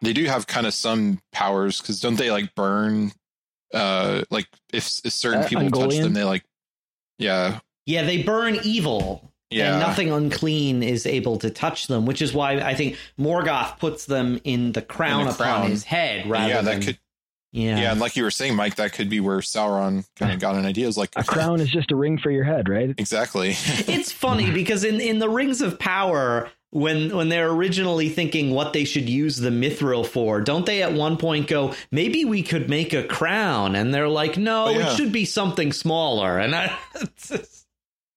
They 0.00 0.12
do 0.12 0.24
have 0.26 0.46
kind 0.46 0.64
of 0.64 0.72
some 0.72 1.20
powers 1.32 1.80
because 1.80 2.00
don't 2.00 2.16
they 2.16 2.30
like 2.30 2.54
burn? 2.54 3.10
Uh, 3.74 4.22
like 4.30 4.46
if, 4.72 5.00
if 5.04 5.12
certain 5.12 5.42
Uh, 5.42 5.48
people 5.48 5.70
touch 5.70 5.98
them, 5.98 6.14
they 6.14 6.24
like, 6.24 6.44
yeah, 7.18 7.58
Yeah, 7.84 8.04
they 8.04 8.22
burn 8.22 8.60
evil. 8.62 9.29
Yeah. 9.50 9.72
And 9.72 9.80
nothing 9.80 10.10
unclean 10.10 10.82
is 10.82 11.06
able 11.06 11.38
to 11.38 11.50
touch 11.50 11.86
them, 11.88 12.06
which 12.06 12.22
is 12.22 12.32
why 12.32 12.54
I 12.60 12.74
think 12.74 12.96
Morgoth 13.18 13.78
puts 13.78 14.06
them 14.06 14.40
in 14.44 14.72
the 14.72 14.82
crown 14.82 15.20
In 15.22 15.26
the 15.26 15.32
upon 15.34 15.46
crown. 15.46 15.70
his 15.70 15.84
head 15.84 16.28
rather 16.28 16.48
yeah, 16.48 16.62
that 16.62 16.70
than 16.72 16.82
could 16.82 16.98
yeah. 17.52 17.80
Yeah. 17.80 17.90
and 17.90 18.00
like 18.00 18.14
you 18.14 18.22
were 18.22 18.30
saying, 18.30 18.54
Mike, 18.54 18.76
that 18.76 18.92
could 18.92 19.10
be 19.10 19.18
where 19.18 19.38
Sauron 19.38 20.06
kind 20.14 20.32
of 20.32 20.38
got 20.38 20.54
an 20.54 20.66
idea. 20.66 20.86
Is 20.86 20.96
like 20.96 21.10
A 21.16 21.24
crown 21.24 21.60
is 21.60 21.68
just 21.68 21.90
a 21.90 21.96
ring 21.96 22.16
for 22.16 22.30
your 22.30 22.44
head, 22.44 22.68
right? 22.68 22.94
exactly. 22.96 23.50
It's 23.88 24.12
funny 24.12 24.52
because 24.52 24.84
in, 24.84 25.00
in 25.00 25.18
the 25.18 25.28
Rings 25.28 25.60
of 25.60 25.76
Power, 25.80 26.48
when 26.72 27.16
when 27.16 27.28
they're 27.28 27.50
originally 27.50 28.08
thinking 28.08 28.52
what 28.52 28.72
they 28.72 28.84
should 28.84 29.08
use 29.08 29.36
the 29.36 29.50
mithril 29.50 30.06
for, 30.06 30.40
don't 30.40 30.64
they 30.64 30.84
at 30.84 30.92
one 30.92 31.16
point 31.16 31.48
go, 31.48 31.74
maybe 31.90 32.24
we 32.24 32.44
could 32.44 32.70
make 32.70 32.92
a 32.92 33.02
crown? 33.02 33.74
And 33.74 33.92
they're 33.92 34.08
like, 34.08 34.36
no, 34.38 34.66
Oh, 34.66 34.70
yeah. 34.70 34.92
it 34.92 34.96
should 34.96 35.10
be 35.10 35.24
something 35.24 35.72
smaller. 35.72 36.38
And 36.38 36.54
I 36.54 36.78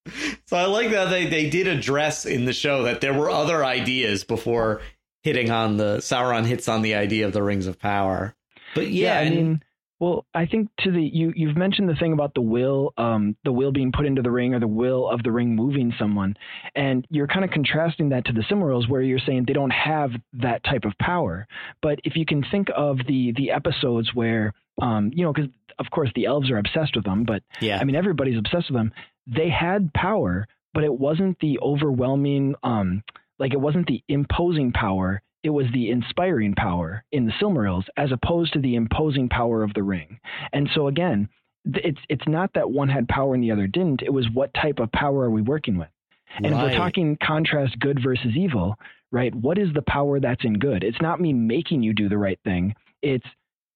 so 0.46 0.56
I 0.56 0.66
like 0.66 0.90
that 0.90 1.10
they, 1.10 1.26
they 1.26 1.48
did 1.50 1.66
address 1.66 2.26
in 2.26 2.44
the 2.44 2.52
show 2.52 2.84
that 2.84 3.00
there 3.00 3.14
were 3.14 3.30
other 3.30 3.64
ideas 3.64 4.24
before 4.24 4.80
hitting 5.22 5.50
on 5.50 5.76
the 5.76 5.98
Sauron 5.98 6.44
hits 6.44 6.68
on 6.68 6.82
the 6.82 6.94
idea 6.94 7.26
of 7.26 7.32
the 7.32 7.42
rings 7.42 7.66
of 7.66 7.78
power. 7.78 8.34
But 8.74 8.88
yeah, 8.90 9.18
I 9.18 9.22
and- 9.22 9.36
mean, 9.36 9.62
well, 10.00 10.26
I 10.34 10.44
think 10.44 10.68
to 10.80 10.90
the 10.90 11.00
you 11.00 11.32
you've 11.34 11.56
mentioned 11.56 11.88
the 11.88 11.94
thing 11.94 12.12
about 12.12 12.34
the 12.34 12.42
will, 12.42 12.92
um, 12.98 13.36
the 13.44 13.52
will 13.52 13.72
being 13.72 13.92
put 13.92 14.04
into 14.04 14.20
the 14.22 14.30
ring 14.30 14.52
or 14.52 14.60
the 14.60 14.66
will 14.66 15.08
of 15.08 15.22
the 15.22 15.30
ring 15.32 15.54
moving 15.54 15.94
someone, 15.98 16.36
and 16.74 17.06
you're 17.08 17.28
kind 17.28 17.44
of 17.44 17.50
contrasting 17.52 18.10
that 18.10 18.26
to 18.26 18.32
the 18.32 18.42
Silmarils, 18.42 18.88
where 18.88 19.00
you're 19.00 19.20
saying 19.20 19.44
they 19.46 19.52
don't 19.54 19.70
have 19.70 20.10
that 20.34 20.62
type 20.64 20.84
of 20.84 20.92
power. 20.98 21.46
But 21.80 22.00
if 22.04 22.16
you 22.16 22.26
can 22.26 22.44
think 22.50 22.68
of 22.76 22.98
the 23.06 23.32
the 23.36 23.52
episodes 23.52 24.10
where, 24.12 24.52
um, 24.82 25.10
you 25.14 25.24
know, 25.24 25.32
because 25.32 25.48
of 25.78 25.90
course 25.90 26.10
the 26.14 26.26
elves 26.26 26.50
are 26.50 26.58
obsessed 26.58 26.96
with 26.96 27.04
them, 27.04 27.24
but 27.24 27.42
yeah, 27.60 27.78
I 27.78 27.84
mean 27.84 27.96
everybody's 27.96 28.38
obsessed 28.38 28.70
with 28.70 28.78
them. 28.78 28.92
They 29.26 29.48
had 29.48 29.92
power, 29.94 30.46
but 30.72 30.84
it 30.84 30.92
wasn't 30.92 31.38
the 31.40 31.58
overwhelming, 31.60 32.54
um, 32.62 33.02
like 33.38 33.52
it 33.52 33.60
wasn't 33.60 33.86
the 33.86 34.02
imposing 34.08 34.72
power. 34.72 35.22
It 35.42 35.50
was 35.50 35.66
the 35.72 35.90
inspiring 35.90 36.54
power 36.54 37.04
in 37.12 37.26
the 37.26 37.32
Silmarils, 37.32 37.84
as 37.96 38.12
opposed 38.12 38.54
to 38.54 38.60
the 38.60 38.76
imposing 38.76 39.28
power 39.28 39.62
of 39.62 39.74
the 39.74 39.82
ring. 39.82 40.18
And 40.52 40.70
so 40.74 40.88
again, 40.88 41.28
it's 41.66 42.00
it's 42.08 42.26
not 42.26 42.52
that 42.54 42.70
one 42.70 42.88
had 42.88 43.08
power 43.08 43.34
and 43.34 43.42
the 43.42 43.52
other 43.52 43.66
didn't. 43.66 44.02
It 44.02 44.12
was 44.12 44.26
what 44.32 44.52
type 44.54 44.78
of 44.78 44.92
power 44.92 45.24
are 45.24 45.30
we 45.30 45.42
working 45.42 45.76
with? 45.76 45.88
And 46.36 46.46
if 46.46 46.52
we're 46.52 46.76
talking 46.76 47.16
contrast 47.22 47.78
good 47.78 48.02
versus 48.02 48.32
evil, 48.36 48.76
right? 49.12 49.34
What 49.34 49.56
is 49.58 49.72
the 49.72 49.82
power 49.82 50.18
that's 50.18 50.44
in 50.44 50.58
good? 50.58 50.82
It's 50.82 51.00
not 51.00 51.20
me 51.20 51.32
making 51.32 51.82
you 51.82 51.92
do 51.92 52.08
the 52.08 52.18
right 52.18 52.38
thing. 52.44 52.74
It's 53.02 53.26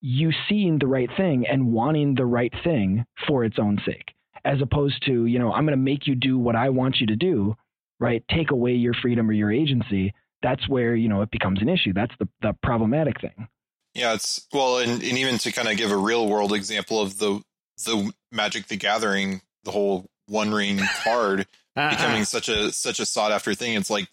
you 0.01 0.31
seeing 0.49 0.79
the 0.79 0.87
right 0.87 1.11
thing 1.17 1.47
and 1.47 1.73
wanting 1.73 2.15
the 2.15 2.27
right 2.27 2.53
thing 2.65 3.05
for 3.27 3.45
its 3.45 3.59
own 3.59 3.79
sake, 3.85 4.13
as 4.45 4.61
opposed 4.61 5.05
to, 5.07 5.27
you 5.27 5.39
know, 5.39 5.53
I'm 5.53 5.65
going 5.65 5.77
to 5.79 5.83
make 5.83 6.07
you 6.07 6.15
do 6.15 6.39
what 6.39 6.57
I 6.57 6.69
want 6.71 6.97
you 7.01 7.07
to 7.09 7.17
do, 7.17 7.57
right? 7.99 8.23
Take 8.31 8.51
away 8.51 8.73
your 8.75 8.95
freedom 8.95 9.29
or 9.29 9.33
your 9.33 9.53
agency. 9.53 10.15
That's 10.43 10.69
where, 10.69 10.95
you 10.95 11.09
know, 11.09 11.23
it 11.23 11.31
becomes 11.31 11.61
an 11.61 11.69
issue. 11.69 11.93
That's 11.93 12.15
the, 12.19 12.29
the 12.43 12.55
problematic 12.63 13.21
thing. 13.21 13.49
Yeah, 13.95 14.15
it's 14.15 14.47
well, 14.53 14.79
and, 14.79 15.03
and 15.03 15.19
even 15.19 15.39
to 15.39 15.51
kind 15.51 15.67
of 15.69 15.77
give 15.77 15.91
a 15.91 15.97
real 15.97 16.29
world 16.29 16.53
example 16.53 17.01
of 17.01 17.19
the 17.19 17.43
the 17.85 18.13
Magic 18.31 18.69
the 18.69 18.77
Gathering, 18.77 19.41
the 19.65 19.73
whole 19.73 20.07
One 20.27 20.53
Ring 20.53 20.79
card 21.03 21.47
Uh-uh. 21.77 21.91
becoming 21.91 22.25
such 22.25 22.49
a 22.49 22.71
such 22.71 23.01
a 23.01 23.07
sought 23.07 23.33
after 23.33 23.55
thing. 23.55 23.75
It's 23.75 23.91
like 23.91 24.09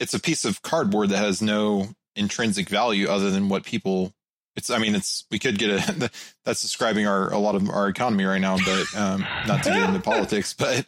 it's 0.00 0.14
a 0.14 0.20
piece 0.20 0.44
of 0.44 0.62
cardboard 0.62 1.10
that 1.10 1.18
has 1.18 1.40
no 1.40 1.90
intrinsic 2.16 2.68
value 2.68 3.08
other 3.08 3.30
than 3.30 3.48
what 3.48 3.64
people. 3.64 4.12
It's. 4.56 4.68
I 4.70 4.78
mean, 4.78 4.94
it's. 4.94 5.24
We 5.30 5.38
could 5.38 5.58
get 5.58 5.70
a. 5.70 6.10
That's 6.44 6.60
describing 6.62 7.06
our 7.06 7.32
a 7.32 7.38
lot 7.38 7.54
of 7.54 7.68
our 7.70 7.88
economy 7.88 8.24
right 8.24 8.40
now, 8.40 8.56
but 8.58 8.86
um, 8.96 9.26
not 9.46 9.62
to 9.64 9.70
get 9.70 9.88
into 9.88 10.00
politics, 10.04 10.52
but 10.54 10.84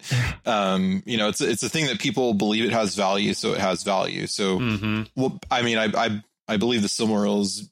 um, 0.46 1.02
you 1.06 1.16
know, 1.16 1.28
it's 1.28 1.40
it's 1.40 1.62
a 1.62 1.68
thing 1.68 1.86
that 1.86 1.98
people 1.98 2.34
believe 2.34 2.64
it 2.64 2.72
has 2.72 2.94
value, 2.94 3.32
so 3.34 3.52
it 3.52 3.60
has 3.60 3.82
value. 3.82 4.26
So 4.26 4.58
Mhm. 4.58 5.08
well, 5.16 5.38
I 5.50 5.62
mean, 5.62 5.78
I 5.78 5.84
I 5.96 6.22
I 6.46 6.56
believe 6.58 6.82
the 6.82 6.88
Silmarils 6.88 7.68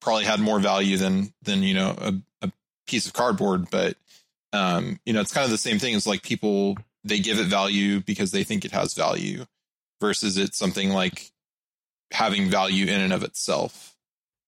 probably 0.00 0.24
had 0.24 0.38
more 0.40 0.60
value 0.60 0.96
than 0.96 1.32
than 1.42 1.62
you 1.62 1.74
know 1.74 1.94
a, 1.98 2.14
a 2.42 2.52
piece 2.86 3.06
of 3.06 3.12
cardboard, 3.12 3.68
but 3.70 3.96
um, 4.52 5.00
you 5.04 5.12
know, 5.12 5.20
it's 5.20 5.32
kind 5.32 5.44
of 5.44 5.50
the 5.50 5.58
same 5.58 5.78
thing 5.78 5.94
as 5.96 6.06
like 6.06 6.22
people 6.22 6.76
they 7.02 7.18
give 7.18 7.38
it 7.40 7.46
value 7.46 8.00
because 8.00 8.30
they 8.30 8.44
think 8.44 8.64
it 8.64 8.70
has 8.72 8.94
value, 8.94 9.46
versus 10.00 10.36
it's 10.38 10.56
something 10.56 10.90
like 10.90 11.32
having 12.12 12.48
value 12.48 12.86
in 12.86 13.00
and 13.00 13.12
of 13.12 13.24
itself. 13.24 13.95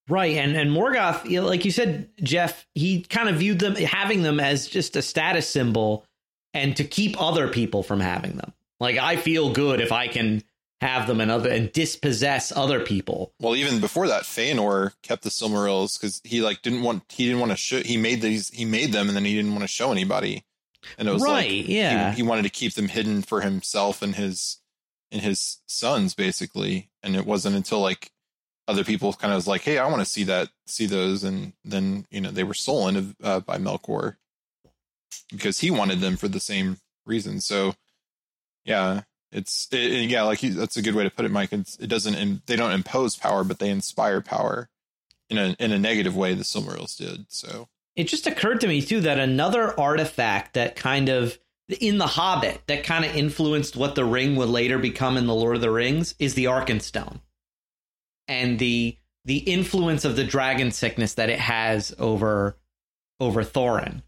Right, 0.09 0.36
and 0.36 0.56
and 0.56 0.70
Morgoth, 0.70 1.28
you 1.28 1.40
know, 1.40 1.46
like 1.46 1.64
you 1.64 1.70
said, 1.70 2.09
Jeff, 2.22 2.66
he 2.74 3.02
kind 3.02 3.28
of 3.28 3.36
viewed 3.36 3.59
them 3.59 3.74
having 3.76 4.22
them 4.22 4.40
as 4.40 4.66
just 4.66 4.96
a 4.96 5.02
status 5.02 5.48
symbol, 5.48 6.06
and 6.54 6.76
to 6.76 6.84
keep 6.84 7.20
other 7.20 7.48
people 7.48 7.82
from 7.82 8.00
having 8.00 8.36
them. 8.36 8.52
Like 8.80 8.96
I 8.96 9.16
feel 9.16 9.52
good 9.52 9.80
if 9.80 9.92
I 9.92 10.09
can 10.09 10.42
have 10.80 11.06
them 11.06 11.20
and 11.20 11.30
other 11.30 11.50
and 11.50 11.72
dispossess 11.72 12.52
other 12.56 12.80
people. 12.80 13.32
Well, 13.40 13.56
even 13.56 13.80
before 13.80 14.09
that, 14.09 14.22
Feanor 14.22 14.92
kept 15.02 15.24
the 15.24 15.30
Silmarils 15.30 15.98
because 15.98 16.20
he 16.24 16.40
like 16.40 16.62
didn't 16.62 16.82
want 16.82 17.02
he 17.09 17.26
didn't 17.26 17.40
want 17.40 17.52
to 17.52 17.56
show 17.56 17.80
he 17.80 17.96
made 17.96 18.22
these 18.22 18.48
he 18.50 18.64
made 18.64 18.92
them 18.92 19.09
and 19.09 19.16
then 19.16 19.24
he 19.24 19.34
didn't 19.34 19.52
want 19.52 19.62
to 19.62 19.68
show 19.68 19.92
anybody, 19.92 20.44
and 20.96 21.09
it 21.09 21.12
was 21.12 21.22
right, 21.22 21.50
like 21.50 21.68
yeah. 21.68 22.11
he, 22.12 22.18
he 22.18 22.22
wanted 22.22 22.42
to 22.42 22.50
keep 22.50 22.74
them 22.74 22.88
hidden 22.88 23.22
for 23.22 23.40
himself 23.40 24.00
and 24.00 24.14
his 24.14 24.59
and 25.11 25.22
his 25.22 25.59
sons 25.66 26.14
basically 26.14 26.90
and 27.02 27.16
it 27.16 27.26
wasn't 27.26 27.56
until 27.56 27.80
like 27.80 28.11
other 28.68 28.84
people 28.84 29.12
kind 29.14 29.32
of 29.32 29.36
was 29.36 29.48
like 29.48 29.62
hey 29.62 29.78
i 29.78 29.86
want 29.86 29.98
to 29.98 30.04
see 30.04 30.22
that 30.22 30.48
see 30.66 30.86
those 30.86 31.24
and 31.24 31.52
then 31.64 32.06
you 32.10 32.20
know 32.20 32.30
they 32.30 32.44
were 32.44 32.54
stolen 32.54 33.16
uh, 33.24 33.40
by 33.40 33.58
melkor 33.58 34.16
because 35.30 35.60
he 35.60 35.70
wanted 35.70 36.00
them 36.00 36.16
for 36.16 36.28
the 36.28 36.40
same 36.40 36.78
reason. 37.06 37.40
So 37.40 37.74
yeah 38.64 39.02
it's 39.30 39.68
it, 39.72 40.10
yeah 40.10 40.22
like 40.22 40.42
you, 40.42 40.52
that's 40.54 40.76
a 40.76 40.82
good 40.82 40.94
way 40.94 41.04
to 41.04 41.10
put 41.10 41.24
it 41.24 41.30
mike. 41.30 41.52
It's, 41.52 41.76
it 41.76 41.88
doesn't 41.88 42.46
they 42.46 42.56
don't 42.56 42.72
impose 42.72 43.16
power 43.16 43.44
but 43.44 43.58
they 43.58 43.70
inspire 43.70 44.20
power 44.20 44.68
in 45.30 45.38
a 45.38 45.56
in 45.58 45.72
a 45.72 45.78
negative 45.78 46.16
way 46.16 46.34
the 46.34 46.44
silmarils 46.44 46.96
did 46.96 47.26
so. 47.28 47.68
It 47.96 48.04
just 48.04 48.28
occurred 48.28 48.60
to 48.60 48.68
me 48.68 48.80
too 48.80 49.00
that 49.00 49.18
another 49.18 49.78
artifact 49.78 50.54
that 50.54 50.76
kind 50.76 51.08
of 51.08 51.36
in 51.80 51.98
the 51.98 52.06
Hobbit 52.06 52.62
that 52.66 52.84
kind 52.84 53.04
of 53.04 53.14
influenced 53.14 53.76
what 53.76 53.94
the 53.94 54.04
ring 54.04 54.36
would 54.36 54.48
later 54.48 54.78
become 54.78 55.16
in 55.16 55.26
the 55.26 55.34
Lord 55.34 55.56
of 55.56 55.62
the 55.62 55.70
Rings 55.70 56.14
is 56.18 56.34
the 56.34 56.44
Arkenstone, 56.44 57.20
and 58.29 58.59
the 58.59 58.97
the 59.24 59.39
influence 59.39 60.05
of 60.05 60.16
the 60.16 60.24
dragon 60.24 60.70
sickness 60.70 61.14
that 61.14 61.31
it 61.31 61.39
has 61.41 61.95
over 61.99 62.59
over 63.20 63.43
Thorin. 63.43 64.03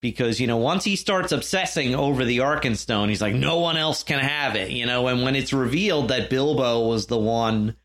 Because 0.00 0.40
you 0.40 0.46
know, 0.46 0.56
once 0.56 0.84
he 0.84 0.96
starts 0.96 1.32
obsessing 1.32 1.94
over 1.94 2.24
the 2.24 2.38
Arkenstone, 2.38 3.08
he's 3.08 3.22
like, 3.22 3.34
no 3.34 3.58
one 3.58 3.76
else 3.76 4.02
can 4.02 4.18
have 4.18 4.56
it. 4.56 4.70
You 4.70 4.86
know, 4.86 5.06
and 5.06 5.22
when 5.22 5.36
it's 5.36 5.52
revealed 5.52 6.08
that 6.08 6.30
Bilbo 6.30 6.86
was 6.86 7.06
the 7.06 7.18
one 7.18 7.76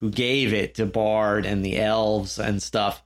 who 0.00 0.10
gave 0.10 0.52
it 0.52 0.76
to 0.76 0.86
Bard 0.86 1.44
and 1.44 1.64
the 1.64 1.78
elves 1.78 2.38
and 2.38 2.62
stuff, 2.62 3.02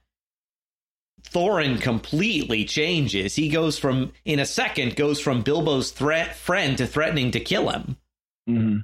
Thorin 1.22 1.80
completely 1.80 2.64
changes. 2.64 3.34
He 3.34 3.48
goes 3.48 3.78
from 3.78 4.12
in 4.24 4.38
a 4.38 4.46
second 4.46 4.96
goes 4.96 5.20
from 5.20 5.42
Bilbo's 5.42 5.90
threat 5.90 6.36
friend 6.36 6.76
to 6.78 6.86
threatening 6.86 7.30
to 7.32 7.40
kill 7.40 7.70
him. 7.70 7.96
hmm 8.46 8.78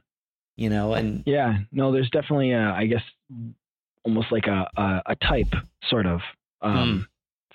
You 0.56 0.70
know, 0.70 0.94
and 0.94 1.22
Yeah, 1.26 1.58
no, 1.70 1.92
there's 1.92 2.10
definitely, 2.10 2.52
a, 2.52 2.70
I 2.70 2.86
guess, 2.86 3.02
almost 4.04 4.32
like 4.32 4.46
a, 4.46 4.68
a, 4.76 5.02
a 5.06 5.16
type 5.16 5.54
sort 5.84 6.06
of 6.06 6.20
um, 6.62 7.08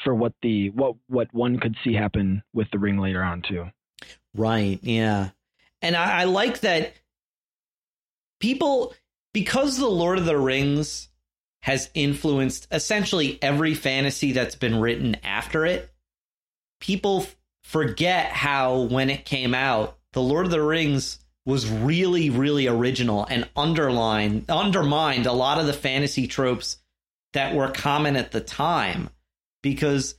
for 0.03 0.13
what 0.13 0.33
the 0.41 0.69
what 0.69 0.95
what 1.07 1.33
one 1.33 1.59
could 1.59 1.75
see 1.83 1.93
happen 1.93 2.43
with 2.53 2.69
the 2.71 2.79
ring 2.79 2.97
later 2.97 3.23
on 3.23 3.41
too. 3.41 3.65
Right. 4.35 4.79
Yeah. 4.83 5.29
And 5.81 5.95
I, 5.95 6.21
I 6.21 6.23
like 6.25 6.61
that 6.61 6.93
people, 8.39 8.93
because 9.33 9.77
The 9.77 9.87
Lord 9.87 10.19
of 10.19 10.25
the 10.25 10.37
Rings 10.37 11.09
has 11.61 11.89
influenced 11.93 12.67
essentially 12.71 13.37
every 13.41 13.73
fantasy 13.73 14.31
that's 14.31 14.55
been 14.55 14.79
written 14.79 15.15
after 15.23 15.65
it, 15.65 15.91
people 16.79 17.25
forget 17.63 18.27
how, 18.31 18.81
when 18.81 19.09
it 19.09 19.25
came 19.25 19.53
out, 19.53 19.97
The 20.13 20.21
Lord 20.21 20.45
of 20.45 20.51
the 20.51 20.61
Rings 20.61 21.19
was 21.45 21.69
really, 21.69 22.29
really 22.29 22.67
original 22.67 23.25
and 23.25 23.49
underlined, 23.55 24.49
undermined 24.49 25.25
a 25.25 25.33
lot 25.33 25.59
of 25.59 25.65
the 25.65 25.73
fantasy 25.73 26.27
tropes 26.27 26.77
that 27.33 27.55
were 27.55 27.71
common 27.71 28.15
at 28.15 28.31
the 28.31 28.41
time 28.41 29.09
because 29.63 30.15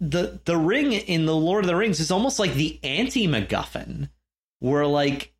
the 0.00 0.40
the 0.44 0.56
ring 0.56 0.92
in 0.92 1.26
the 1.26 1.36
Lord 1.36 1.64
of 1.64 1.68
the 1.68 1.76
Rings 1.76 2.00
is 2.00 2.10
almost 2.10 2.38
like 2.38 2.54
the 2.54 2.78
anti 2.82 3.26
MacGuffin, 3.26 4.08
where 4.60 4.86
like 4.86 5.32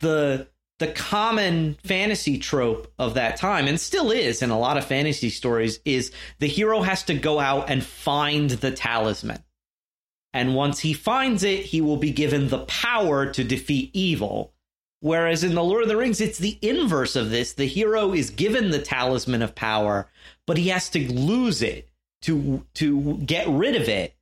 the 0.00 0.48
the 0.78 0.88
common 0.88 1.76
fantasy 1.84 2.38
trope 2.38 2.92
of 2.98 3.14
that 3.14 3.36
time, 3.36 3.68
and 3.68 3.78
still 3.78 4.10
is 4.10 4.42
in 4.42 4.50
a 4.50 4.58
lot 4.58 4.78
of 4.78 4.84
fantasy 4.86 5.28
stories, 5.28 5.78
is 5.84 6.10
the 6.38 6.46
hero 6.46 6.80
has 6.80 7.02
to 7.04 7.14
go 7.14 7.38
out 7.38 7.70
and 7.70 7.84
find 7.84 8.50
the 8.50 8.70
talisman. 8.70 9.42
And 10.32 10.54
once 10.54 10.78
he 10.78 10.92
finds 10.92 11.42
it, 11.42 11.60
he 11.60 11.80
will 11.80 11.96
be 11.96 12.12
given 12.12 12.48
the 12.48 12.64
power 12.64 13.26
to 13.32 13.44
defeat 13.44 13.90
evil. 13.92 14.54
Whereas 15.00 15.42
in 15.42 15.54
The 15.54 15.64
Lord 15.64 15.82
of 15.82 15.88
the 15.88 15.96
Rings, 15.96 16.20
it's 16.20 16.38
the 16.38 16.58
inverse 16.60 17.16
of 17.16 17.30
this. 17.30 17.54
The 17.54 17.66
hero 17.66 18.12
is 18.12 18.30
given 18.30 18.70
the 18.70 18.82
talisman 18.82 19.40
of 19.42 19.54
power, 19.54 20.08
but 20.46 20.58
he 20.58 20.68
has 20.68 20.90
to 20.90 21.12
lose 21.12 21.62
it 21.62 21.88
to 22.22 22.66
to 22.74 23.16
get 23.18 23.48
rid 23.48 23.76
of 23.76 23.88
it 23.88 24.14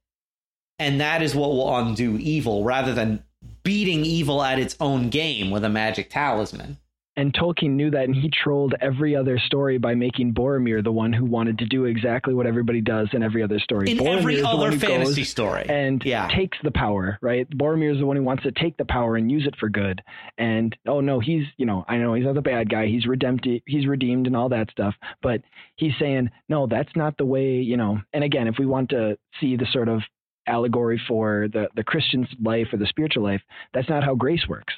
and 0.78 1.00
that 1.00 1.22
is 1.22 1.34
what 1.34 1.50
will 1.50 1.76
undo 1.76 2.16
evil 2.18 2.64
rather 2.64 2.94
than 2.94 3.22
beating 3.62 4.04
evil 4.04 4.42
at 4.42 4.58
its 4.58 4.76
own 4.80 5.10
game 5.10 5.50
with 5.50 5.64
a 5.64 5.68
magic 5.68 6.10
talisman 6.10 6.78
and 7.18 7.34
Tolkien 7.34 7.70
knew 7.70 7.90
that, 7.90 8.04
and 8.04 8.14
he 8.14 8.30
trolled 8.30 8.74
every 8.80 9.16
other 9.16 9.38
story 9.38 9.76
by 9.76 9.94
making 9.94 10.34
Boromir 10.34 10.82
the 10.84 10.92
one 10.92 11.12
who 11.12 11.24
wanted 11.24 11.58
to 11.58 11.66
do 11.66 11.84
exactly 11.84 12.32
what 12.32 12.46
everybody 12.46 12.80
does 12.80 13.08
in 13.12 13.24
every 13.24 13.42
other 13.42 13.58
story. 13.58 13.90
In 13.90 13.98
Boromir 13.98 14.18
every 14.18 14.34
is 14.36 14.42
the 14.42 14.46
one 14.56 14.68
other 14.68 14.78
fantasy 14.78 15.24
story. 15.24 15.66
and 15.68 16.00
Yeah. 16.04 16.28
takes 16.28 16.56
the 16.62 16.70
power, 16.70 17.18
right? 17.20 17.50
Boromir 17.50 17.92
is 17.92 17.98
the 17.98 18.06
one 18.06 18.16
who 18.16 18.22
wants 18.22 18.44
to 18.44 18.52
take 18.52 18.76
the 18.76 18.84
power 18.84 19.16
and 19.16 19.30
use 19.30 19.46
it 19.48 19.56
for 19.56 19.68
good. 19.68 20.00
And 20.38 20.76
oh 20.86 21.00
no, 21.00 21.18
he's 21.18 21.44
you 21.56 21.66
know 21.66 21.84
I 21.88 21.96
know 21.96 22.14
he's 22.14 22.24
not 22.24 22.36
the 22.36 22.40
bad 22.40 22.70
guy. 22.70 22.86
He's 22.86 23.06
redeemed. 23.06 23.44
He's 23.66 23.86
redeemed 23.88 24.28
and 24.28 24.36
all 24.36 24.48
that 24.50 24.70
stuff. 24.70 24.94
But 25.20 25.42
he's 25.74 25.92
saying 25.98 26.30
no, 26.48 26.68
that's 26.68 26.94
not 26.94 27.16
the 27.18 27.26
way. 27.26 27.56
You 27.56 27.76
know. 27.76 28.00
And 28.12 28.22
again, 28.22 28.46
if 28.46 28.54
we 28.58 28.66
want 28.66 28.90
to 28.90 29.18
see 29.40 29.56
the 29.56 29.66
sort 29.72 29.88
of 29.88 30.02
allegory 30.46 31.00
for 31.08 31.48
the 31.52 31.68
the 31.74 31.82
Christian's 31.84 32.28
life 32.40 32.68
or 32.72 32.76
the 32.76 32.86
spiritual 32.86 33.24
life, 33.24 33.42
that's 33.74 33.88
not 33.88 34.04
how 34.04 34.14
grace 34.14 34.46
works. 34.48 34.72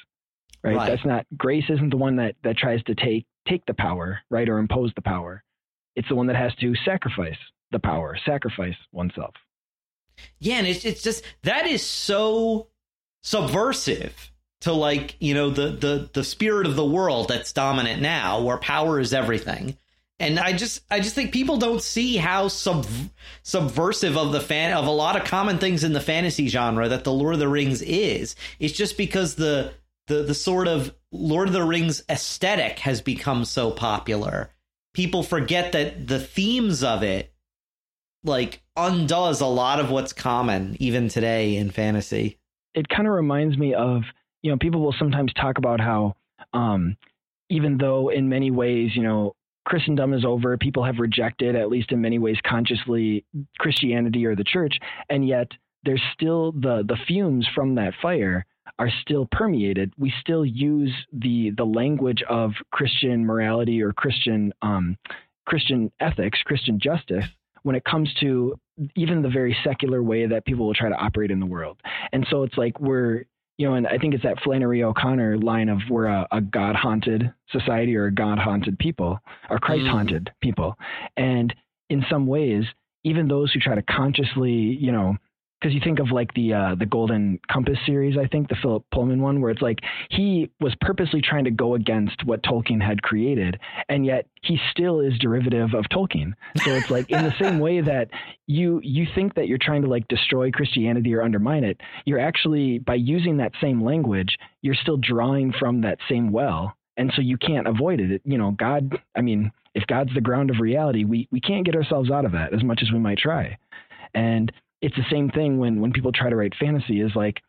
Right? 0.63 0.75
Right. 0.75 0.89
That's 0.89 1.05
not 1.05 1.25
grace 1.37 1.65
isn't 1.69 1.89
the 1.89 1.97
one 1.97 2.17
that 2.17 2.35
that 2.43 2.57
tries 2.57 2.83
to 2.83 2.95
take 2.95 3.25
take 3.47 3.65
the 3.65 3.73
power, 3.73 4.19
right, 4.29 4.47
or 4.47 4.59
impose 4.59 4.91
the 4.95 5.01
power. 5.01 5.43
It's 5.95 6.07
the 6.07 6.15
one 6.15 6.27
that 6.27 6.35
has 6.35 6.53
to 6.55 6.73
sacrifice 6.85 7.37
the 7.71 7.79
power, 7.79 8.17
sacrifice 8.25 8.75
oneself. 8.91 9.33
Yeah, 10.39 10.57
and 10.57 10.67
it's 10.67 10.85
it's 10.85 11.01
just 11.01 11.23
that 11.43 11.67
is 11.67 11.85
so 11.85 12.67
subversive 13.23 14.31
to 14.61 14.73
like 14.73 15.15
you 15.19 15.33
know 15.33 15.49
the 15.49 15.69
the 15.69 16.09
the 16.13 16.23
spirit 16.23 16.67
of 16.67 16.75
the 16.75 16.85
world 16.85 17.27
that's 17.27 17.53
dominant 17.53 18.01
now, 18.01 18.41
where 18.41 18.57
power 18.57 18.99
is 18.99 19.13
everything. 19.13 19.77
And 20.19 20.39
I 20.39 20.53
just 20.53 20.83
I 20.91 20.99
just 20.99 21.15
think 21.15 21.33
people 21.33 21.57
don't 21.57 21.81
see 21.81 22.15
how 22.17 22.47
sub, 22.47 22.85
subversive 23.41 24.17
of 24.17 24.31
the 24.31 24.39
fan 24.39 24.77
of 24.77 24.85
a 24.85 24.91
lot 24.91 25.15
of 25.15 25.23
common 25.23 25.57
things 25.57 25.83
in 25.83 25.93
the 25.93 25.99
fantasy 25.99 26.47
genre 26.47 26.87
that 26.87 27.03
the 27.03 27.11
Lord 27.11 27.33
of 27.33 27.39
the 27.39 27.47
Rings 27.47 27.81
is. 27.81 28.35
It's 28.59 28.77
just 28.77 28.97
because 28.97 29.33
the 29.33 29.73
the 30.07 30.23
the 30.23 30.33
sort 30.33 30.67
of 30.67 30.93
Lord 31.11 31.47
of 31.47 31.53
the 31.53 31.63
Rings 31.63 32.03
aesthetic 32.09 32.79
has 32.79 33.01
become 33.01 33.45
so 33.45 33.71
popular. 33.71 34.53
People 34.93 35.23
forget 35.23 35.71
that 35.71 36.07
the 36.07 36.19
themes 36.19 36.83
of 36.83 37.03
it 37.03 37.33
like 38.23 38.61
undoes 38.77 39.41
a 39.41 39.45
lot 39.45 39.79
of 39.79 39.89
what's 39.89 40.13
common 40.13 40.77
even 40.79 41.07
today 41.09 41.55
in 41.55 41.71
fantasy. 41.71 42.37
it 42.73 42.87
kind 42.87 43.07
of 43.07 43.13
reminds 43.13 43.57
me 43.57 43.73
of 43.73 44.03
you 44.41 44.51
know 44.51 44.57
people 44.57 44.81
will 44.81 44.95
sometimes 44.97 45.33
talk 45.33 45.57
about 45.57 45.79
how 45.79 46.15
um, 46.53 46.95
even 47.49 47.77
though 47.77 48.09
in 48.09 48.29
many 48.29 48.51
ways 48.51 48.91
you 48.95 49.03
know 49.03 49.35
Christendom 49.65 50.13
is 50.13 50.25
over, 50.25 50.57
people 50.57 50.83
have 50.83 50.97
rejected 50.97 51.55
at 51.55 51.69
least 51.69 51.91
in 51.91 52.01
many 52.01 52.17
ways 52.17 52.37
consciously 52.43 53.23
Christianity 53.59 54.25
or 54.25 54.35
the 54.35 54.43
church, 54.43 54.79
and 55.09 55.27
yet 55.27 55.47
there's 55.83 56.01
still 56.13 56.51
the 56.51 56.83
the 56.87 56.97
fumes 57.07 57.47
from 57.53 57.75
that 57.75 57.93
fire 58.01 58.45
are 58.81 58.89
still 59.01 59.27
permeated. 59.31 59.93
We 59.99 60.11
still 60.21 60.43
use 60.43 60.91
the 61.13 61.51
the 61.55 61.63
language 61.63 62.23
of 62.27 62.51
Christian 62.71 63.23
morality 63.23 63.79
or 63.83 63.93
Christian 63.93 64.51
um, 64.63 64.97
Christian 65.45 65.91
ethics, 65.99 66.39
Christian 66.43 66.79
justice 66.79 67.25
when 67.61 67.75
it 67.75 67.83
comes 67.83 68.11
to 68.21 68.59
even 68.95 69.21
the 69.21 69.29
very 69.29 69.55
secular 69.63 70.01
way 70.01 70.25
that 70.25 70.45
people 70.45 70.65
will 70.65 70.73
try 70.73 70.89
to 70.89 70.95
operate 70.95 71.29
in 71.29 71.39
the 71.39 71.45
world. 71.45 71.79
And 72.11 72.25
so 72.31 72.41
it's 72.41 72.57
like 72.57 72.79
we're, 72.79 73.25
you 73.59 73.67
know, 73.67 73.75
and 73.75 73.85
I 73.85 73.99
think 73.99 74.15
it's 74.15 74.23
that 74.23 74.41
Flannery 74.43 74.81
O'Connor 74.81 75.37
line 75.37 75.69
of 75.69 75.77
we're 75.87 76.07
a, 76.07 76.27
a 76.31 76.41
God 76.41 76.75
haunted 76.75 77.31
society 77.51 77.95
or 77.95 78.05
a 78.07 78.11
God 78.11 78.39
haunted 78.39 78.79
people 78.79 79.19
or 79.51 79.59
Christ 79.59 79.85
haunted 79.85 80.31
people. 80.41 80.75
And 81.17 81.53
in 81.91 82.03
some 82.09 82.25
ways, 82.25 82.63
even 83.03 83.27
those 83.27 83.51
who 83.51 83.59
try 83.59 83.75
to 83.75 83.83
consciously, 83.83 84.51
you 84.51 84.91
know, 84.91 85.17
because 85.61 85.75
you 85.75 85.81
think 85.83 85.99
of 85.99 86.11
like 86.11 86.33
the 86.33 86.53
uh, 86.53 86.75
the 86.75 86.85
Golden 86.85 87.39
Compass 87.51 87.77
series, 87.85 88.17
I 88.17 88.25
think 88.27 88.49
the 88.49 88.55
Philip 88.61 88.83
Pullman 88.91 89.21
one, 89.21 89.41
where 89.41 89.51
it's 89.51 89.61
like 89.61 89.79
he 90.09 90.49
was 90.59 90.73
purposely 90.81 91.21
trying 91.21 91.43
to 91.43 91.51
go 91.51 91.75
against 91.75 92.25
what 92.25 92.41
Tolkien 92.43 92.81
had 92.81 93.03
created, 93.03 93.59
and 93.87 94.05
yet 94.05 94.27
he 94.41 94.59
still 94.71 94.99
is 94.99 95.17
derivative 95.19 95.73
of 95.75 95.85
Tolkien. 95.91 96.33
So 96.63 96.71
it's 96.71 96.89
like 96.89 97.09
in 97.11 97.23
the 97.23 97.33
same 97.39 97.59
way 97.59 97.81
that 97.81 98.09
you 98.47 98.81
you 98.83 99.05
think 99.13 99.35
that 99.35 99.47
you're 99.47 99.59
trying 99.59 99.83
to 99.83 99.87
like 99.87 100.07
destroy 100.07 100.49
Christianity 100.49 101.13
or 101.13 101.21
undermine 101.21 101.63
it, 101.63 101.79
you're 102.05 102.19
actually 102.19 102.79
by 102.79 102.95
using 102.95 103.37
that 103.37 103.51
same 103.61 103.83
language, 103.83 104.37
you're 104.61 104.75
still 104.75 104.97
drawing 104.97 105.53
from 105.53 105.81
that 105.81 105.99
same 106.09 106.31
well, 106.31 106.75
and 106.97 107.11
so 107.15 107.21
you 107.21 107.37
can't 107.37 107.67
avoid 107.67 107.99
it. 107.99 108.11
it 108.11 108.21
you 108.25 108.37
know, 108.37 108.51
God. 108.51 108.97
I 109.15 109.21
mean, 109.21 109.51
if 109.75 109.85
God's 109.85 110.13
the 110.15 110.21
ground 110.21 110.49
of 110.49 110.59
reality, 110.59 111.03
we 111.03 111.27
we 111.31 111.39
can't 111.39 111.65
get 111.65 111.75
ourselves 111.75 112.09
out 112.09 112.25
of 112.25 112.31
that 112.31 112.51
as 112.51 112.63
much 112.63 112.79
as 112.81 112.91
we 112.91 112.97
might 112.97 113.19
try, 113.19 113.59
and 114.15 114.51
it's 114.81 114.95
the 114.95 115.05
same 115.11 115.29
thing 115.29 115.57
when 115.57 115.81
when 115.81 115.93
people 115.93 116.11
try 116.11 116.29
to 116.29 116.35
write 116.35 116.53
fantasy 116.59 117.01
is 117.01 117.11
like 117.15 117.41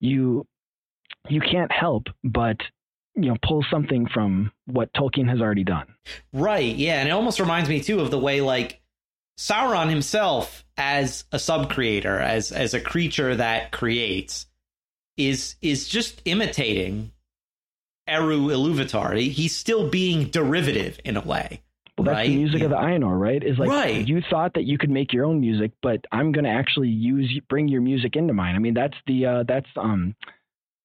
you 0.00 0.46
you 1.28 1.40
can't 1.40 1.72
help 1.72 2.04
but 2.24 2.56
you 3.14 3.28
know 3.28 3.36
pull 3.42 3.64
something 3.70 4.06
from 4.06 4.52
what 4.66 4.92
Tolkien 4.94 5.28
has 5.28 5.40
already 5.40 5.64
done. 5.64 5.86
Right, 6.32 6.74
yeah, 6.74 7.00
and 7.00 7.08
it 7.08 7.12
almost 7.12 7.40
reminds 7.40 7.68
me 7.68 7.80
too 7.80 8.00
of 8.00 8.10
the 8.10 8.18
way 8.18 8.40
like 8.40 8.80
Sauron 9.38 9.88
himself 9.88 10.64
as 10.76 11.24
a 11.32 11.38
sub-creator, 11.38 12.18
as 12.18 12.52
as 12.52 12.74
a 12.74 12.80
creature 12.80 13.36
that 13.36 13.72
creates 13.72 14.46
is 15.16 15.56
is 15.60 15.88
just 15.88 16.22
imitating 16.24 17.12
Eru 18.06 18.48
Iluvatar. 18.48 19.20
He's 19.30 19.54
still 19.54 19.88
being 19.88 20.28
derivative 20.30 20.98
in 21.04 21.16
a 21.16 21.20
way. 21.20 21.62
Well, 21.98 22.04
that's 22.04 22.16
Right, 22.16 22.28
the 22.28 22.36
music 22.36 22.62
of 22.62 22.70
the 22.70 22.76
Ainur, 22.76 23.18
right? 23.18 23.42
Is 23.42 23.58
like 23.58 23.68
Right. 23.68 24.06
you 24.06 24.22
thought 24.30 24.54
that 24.54 24.64
you 24.64 24.78
could 24.78 24.90
make 24.90 25.12
your 25.12 25.24
own 25.24 25.40
music, 25.40 25.72
but 25.82 26.04
I'm 26.12 26.30
going 26.32 26.44
to 26.44 26.50
actually 26.50 26.88
use 26.88 27.40
bring 27.48 27.66
your 27.68 27.80
music 27.80 28.14
into 28.16 28.32
mine. 28.32 28.54
I 28.54 28.58
mean, 28.60 28.74
that's 28.74 28.96
the 29.06 29.26
uh, 29.26 29.42
that's 29.46 29.66
um 29.76 30.14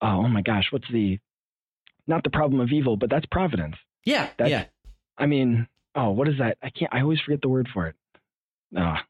oh, 0.02 0.08
oh 0.26 0.28
my 0.28 0.42
gosh, 0.42 0.66
what's 0.72 0.90
the 0.92 1.20
not 2.08 2.24
the 2.24 2.30
problem 2.30 2.60
of 2.60 2.72
evil, 2.72 2.98
but 2.98 3.10
that's 3.10 3.26
providence. 3.28 3.76
Yeah, 4.06 4.28
That's- 4.38 4.50
yeah. 4.50 4.66
I 5.18 5.28
mean, 5.28 5.68
oh, 5.96 6.10
what 6.10 6.28
is 6.28 6.40
that? 6.40 6.58
I 6.64 6.70
can't. 6.72 6.94
I 6.94 7.02
always 7.02 7.20
forget 7.22 7.42
the 7.42 7.48
word 7.50 7.70
for 7.72 7.88
it. 7.88 7.96
Ah, 8.76 9.06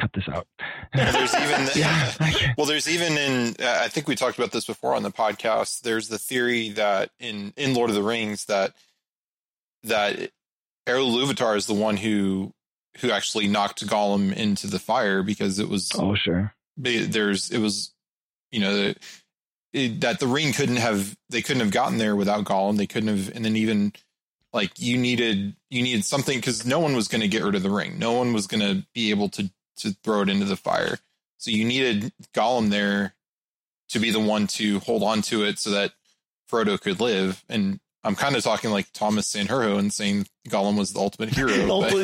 cut 0.00 0.10
this 0.14 0.28
out. 0.28 0.46
There's 0.94 1.34
even 1.34 1.68
yeah, 1.74 2.12
well, 2.56 2.66
there's 2.66 2.88
even 2.88 3.18
in 3.18 3.56
uh, 3.60 3.80
I 3.82 3.88
think 3.88 4.06
we 4.06 4.14
talked 4.14 4.38
about 4.38 4.52
this 4.52 4.64
before 4.64 4.94
on 4.94 5.02
the 5.02 5.10
podcast. 5.10 5.80
There's 5.82 6.06
the 6.08 6.18
theory 6.18 6.68
that 6.70 7.10
in 7.18 7.52
in 7.56 7.74
Lord 7.74 7.90
of 7.90 7.96
the 7.96 8.02
Rings 8.04 8.44
that 8.44 8.74
that 9.82 10.30
Iluvatar 10.86 11.56
is 11.56 11.66
the 11.66 11.74
one 11.74 11.96
who 11.96 12.52
who 12.98 13.10
actually 13.10 13.48
knocked 13.48 13.86
Gollum 13.86 14.34
into 14.34 14.66
the 14.66 14.78
fire 14.78 15.22
because 15.22 15.58
it 15.58 15.68
was 15.68 15.90
oh 15.98 16.14
sure. 16.14 16.54
there's 16.76 17.50
it 17.50 17.58
was 17.58 17.92
you 18.50 18.60
know 18.60 18.94
it, 19.72 20.00
that 20.02 20.20
the 20.20 20.26
ring 20.26 20.52
couldn't 20.52 20.76
have 20.76 21.16
they 21.30 21.42
couldn't 21.42 21.60
have 21.60 21.70
gotten 21.70 21.98
there 21.98 22.16
without 22.16 22.44
Gollum. 22.44 22.76
They 22.76 22.86
couldn't 22.86 23.16
have, 23.16 23.34
and 23.34 23.44
then 23.44 23.56
even 23.56 23.92
like 24.52 24.78
you 24.78 24.98
needed 24.98 25.56
you 25.70 25.82
needed 25.82 26.04
something 26.04 26.38
because 26.38 26.66
no 26.66 26.78
one 26.78 26.94
was 26.94 27.08
going 27.08 27.22
to 27.22 27.28
get 27.28 27.42
rid 27.42 27.54
of 27.54 27.62
the 27.62 27.70
ring. 27.70 27.98
No 27.98 28.12
one 28.12 28.32
was 28.32 28.46
going 28.46 28.60
to 28.60 28.86
be 28.94 29.10
able 29.10 29.28
to 29.30 29.50
to 29.78 29.96
throw 30.04 30.22
it 30.22 30.28
into 30.28 30.44
the 30.44 30.56
fire. 30.56 30.98
So 31.38 31.50
you 31.50 31.64
needed 31.64 32.12
Gollum 32.34 32.70
there 32.70 33.14
to 33.88 33.98
be 33.98 34.10
the 34.10 34.20
one 34.20 34.46
to 34.46 34.78
hold 34.80 35.02
on 35.02 35.22
to 35.22 35.44
it 35.44 35.58
so 35.58 35.70
that 35.70 35.92
Frodo 36.50 36.80
could 36.80 37.00
live. 37.00 37.44
And 37.48 37.80
I'm 38.04 38.16
kind 38.16 38.34
of 38.34 38.42
talking 38.42 38.70
like 38.70 38.90
Thomas 38.92 39.32
Sanjurjo 39.32 39.78
and 39.78 39.92
saying 39.92 40.26
Gollum 40.48 40.76
was 40.76 40.92
the 40.92 40.98
ultimate 40.98 41.28
hero. 41.28 41.50
yeah, 41.54 41.60
I 41.60 41.70
the, 41.70 41.96
was, 41.96 42.02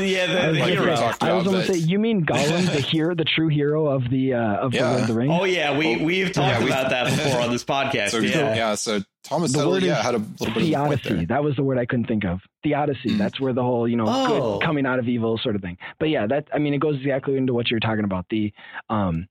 the 0.57 0.61
like 0.61 0.71
hero. 0.71 0.93
I 1.21 1.33
was 1.33 1.45
going 1.45 1.57
to 1.67 1.73
say, 1.73 1.79
you 1.79 1.99
mean 1.99 2.25
Gollum, 2.25 2.67
the 2.73 2.81
hero, 2.93 3.15
the 3.17 3.25
true 3.25 3.49
hero 3.49 3.87
of 3.89 4.09
the 4.09 4.35
uh, 4.35 4.57
of 4.59 4.71
the 4.71 4.79
Yeah. 4.79 4.89
Lord 4.91 5.01
of 5.03 5.07
the 5.09 5.15
Rings? 5.15 5.33
Oh 5.35 5.45
yeah, 5.45 5.77
we 5.77 5.97
we've 5.97 6.31
talked 6.33 6.61
Yeah, 6.61 6.65
we- 6.65 6.71
about 6.71 6.91
that 6.91 7.05
before 7.17 7.41
on 7.41 7.51
this 7.51 7.65
podcast. 7.65 8.11
so 8.11 8.19
yeah. 8.21 8.55
yeah. 8.55 8.75
so 8.77 9.01
Thomas 9.25 9.51
The 9.53 9.59
Settle, 9.59 9.73
word 9.73 9.83
yeah, 9.83 9.99
is 9.99 10.05
had 10.05 10.15
a 10.15 10.19
little 10.19 10.47
bit 10.47 10.57
of 10.57 10.57
a 10.57 10.61
Theodicy. 10.67 11.15
there. 11.15 11.27
That 11.27 11.43
was 11.45 11.57
the 11.57 11.63
word 11.65 11.79
I 11.79 11.85
couldn't 11.85 12.07
think 12.07 12.25
of. 12.25 12.41
Theodicy. 12.63 13.11
Mm. 13.11 13.19
That's 13.19 13.41
where 13.41 13.53
the 13.53 13.63
whole, 13.65 13.89
you 13.89 13.97
know, 13.97 14.05
Oh. 14.07 14.59
good 14.59 14.65
coming 14.67 14.87
out 14.87 15.01
of 15.01 15.09
evil 15.09 15.37
sort 15.39 15.57
of 15.57 15.63
thing. 15.63 15.77
But 15.99 16.11
yeah, 16.11 16.27
that 16.29 16.47
I 16.55 16.59
mean, 16.59 16.75
it 16.75 16.79
goes 16.79 16.97
exactly 16.97 17.37
into 17.37 17.53
what 17.55 17.71
you're 17.71 17.81
talking 17.81 18.05
about. 18.05 18.27
The, 18.31 18.53
um, 18.89 19.27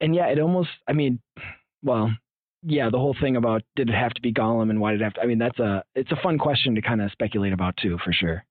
and 0.00 0.14
yeah, 0.14 0.26
it 0.28 0.38
almost. 0.38 0.70
I 0.88 0.92
mean, 0.92 1.20
well, 1.82 2.12
yeah, 2.66 2.90
the 2.90 2.98
whole 2.98 3.16
thing 3.20 3.36
about 3.36 3.62
did 3.76 3.90
it 3.90 3.94
have 3.94 4.14
to 4.14 4.22
be 4.22 4.32
Gollum 4.32 4.70
and 4.70 4.80
why 4.80 4.92
did 4.92 5.00
it 5.00 5.04
have 5.04 5.14
to? 5.14 5.20
I 5.22 5.26
mean, 5.26 5.38
that's 5.38 5.58
a 5.58 5.84
it's 5.94 6.12
a 6.12 6.16
fun 6.22 6.38
question 6.38 6.74
to 6.74 6.82
kind 6.82 7.02
of 7.02 7.12
speculate 7.12 7.52
about 7.52 7.76
too, 7.76 7.98
for 8.04 8.12
sure. 8.12 8.44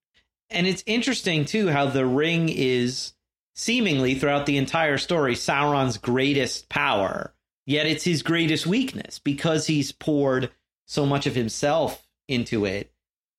And 0.50 0.68
it's 0.68 0.84
interesting 0.86 1.46
too 1.46 1.70
how 1.70 1.88
the 1.88 2.06
ring 2.06 2.50
is 2.50 3.14
seemingly 3.56 4.16
throughout 4.16 4.46
the 4.46 4.58
entire 4.58 4.98
story 4.98 5.36
Sauron's 5.36 5.98
greatest 5.98 6.70
power, 6.70 7.34
yet 7.66 7.88
it's 7.88 8.04
his 8.04 8.22
greatest 8.24 8.68
weakness 8.68 9.20
because 9.20 9.68
he's 9.68 9.92
poured 9.92 10.52
so 10.86 11.06
much 11.06 11.26
of 11.26 11.36
himself 11.36 12.08
into 12.28 12.66
it. 12.66 12.92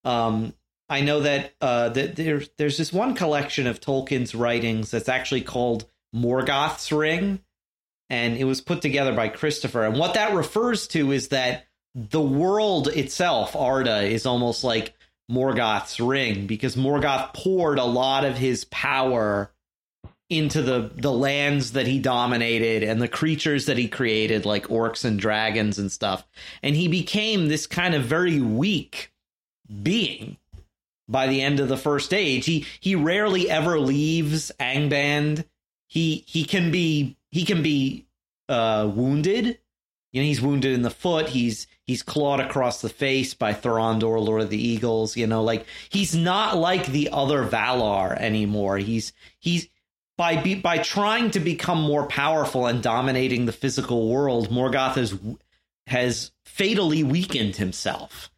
Um, 0.03 0.53
I 0.89 1.01
know 1.01 1.21
that 1.21 1.53
uh, 1.61 1.89
that 1.89 2.15
there's 2.15 2.49
there's 2.57 2.77
this 2.77 2.91
one 2.91 3.15
collection 3.15 3.65
of 3.65 3.79
Tolkien's 3.79 4.35
writings 4.35 4.91
that's 4.91 5.09
actually 5.09 5.41
called 5.41 5.85
Morgoth's 6.13 6.91
Ring, 6.91 7.39
and 8.09 8.37
it 8.37 8.43
was 8.43 8.61
put 8.61 8.81
together 8.81 9.13
by 9.13 9.29
Christopher. 9.29 9.85
And 9.85 9.97
what 9.97 10.13
that 10.13 10.33
refers 10.33 10.87
to 10.89 11.11
is 11.11 11.29
that 11.29 11.65
the 11.93 12.21
world 12.21 12.87
itself, 12.89 13.55
Arda, 13.55 14.01
is 14.01 14.25
almost 14.25 14.63
like 14.63 14.93
Morgoth's 15.31 15.99
ring 15.99 16.45
because 16.45 16.75
Morgoth 16.75 17.33
poured 17.33 17.79
a 17.79 17.85
lot 17.85 18.25
of 18.25 18.37
his 18.37 18.65
power 18.65 19.51
into 20.29 20.63
the 20.63 20.91
the 20.95 21.11
lands 21.11 21.73
that 21.73 21.85
he 21.85 21.99
dominated 21.99 22.81
and 22.81 22.99
the 22.99 23.07
creatures 23.07 23.67
that 23.67 23.77
he 23.77 23.87
created 23.87 24.43
like 24.43 24.67
orcs 24.69 25.05
and 25.05 25.19
dragons 25.19 25.77
and 25.77 25.91
stuff 25.91 26.25
and 26.63 26.75
he 26.75 26.87
became 26.87 27.47
this 27.47 27.67
kind 27.67 27.93
of 27.93 28.03
very 28.05 28.41
weak 28.41 29.13
being 29.83 30.37
by 31.07 31.27
the 31.27 31.41
end 31.41 31.59
of 31.59 31.67
the 31.67 31.77
first 31.77 32.13
age. 32.13 32.45
He 32.45 32.65
he 32.79 32.95
rarely 32.95 33.49
ever 33.49 33.79
leaves 33.79 34.51
Angband. 34.59 35.45
He 35.87 36.23
he 36.27 36.45
can 36.45 36.71
be 36.71 37.17
he 37.35 37.43
can 37.43 37.61
be 37.61 38.07
uh, 38.47 38.89
wounded. 38.95 39.59
You 40.13 40.21
know, 40.21 40.25
he's 40.25 40.39
wounded 40.39 40.71
in 40.71 40.83
the 40.83 40.89
foot. 40.89 41.27
He's 41.27 41.67
he's 41.83 42.01
clawed 42.01 42.39
across 42.39 42.81
the 42.81 42.87
face 42.87 43.33
by 43.33 43.53
Thorondor, 43.53 44.25
Lord 44.25 44.43
of 44.43 44.49
the 44.49 44.67
Eagles. 44.67 45.17
You 45.17 45.27
know, 45.27 45.43
like 45.43 45.65
he's 45.89 46.15
not 46.15 46.55
like 46.55 46.85
the 46.85 47.09
other 47.11 47.43
Valar 47.43 48.15
anymore. 48.15 48.77
He's 48.77 49.11
he's 49.37 49.67
by 50.17 50.41
be, 50.41 50.55
by 50.55 50.77
trying 50.77 51.31
to 51.31 51.41
become 51.41 51.81
more 51.81 52.07
powerful 52.07 52.67
and 52.67 52.81
dominating 52.81 53.47
the 53.47 53.51
physical 53.51 54.07
world. 54.07 54.49
Morgoth 54.49 54.95
has 54.95 55.19
has 55.87 56.31
fatally 56.45 57.03
weakened 57.03 57.57
himself. 57.57 58.31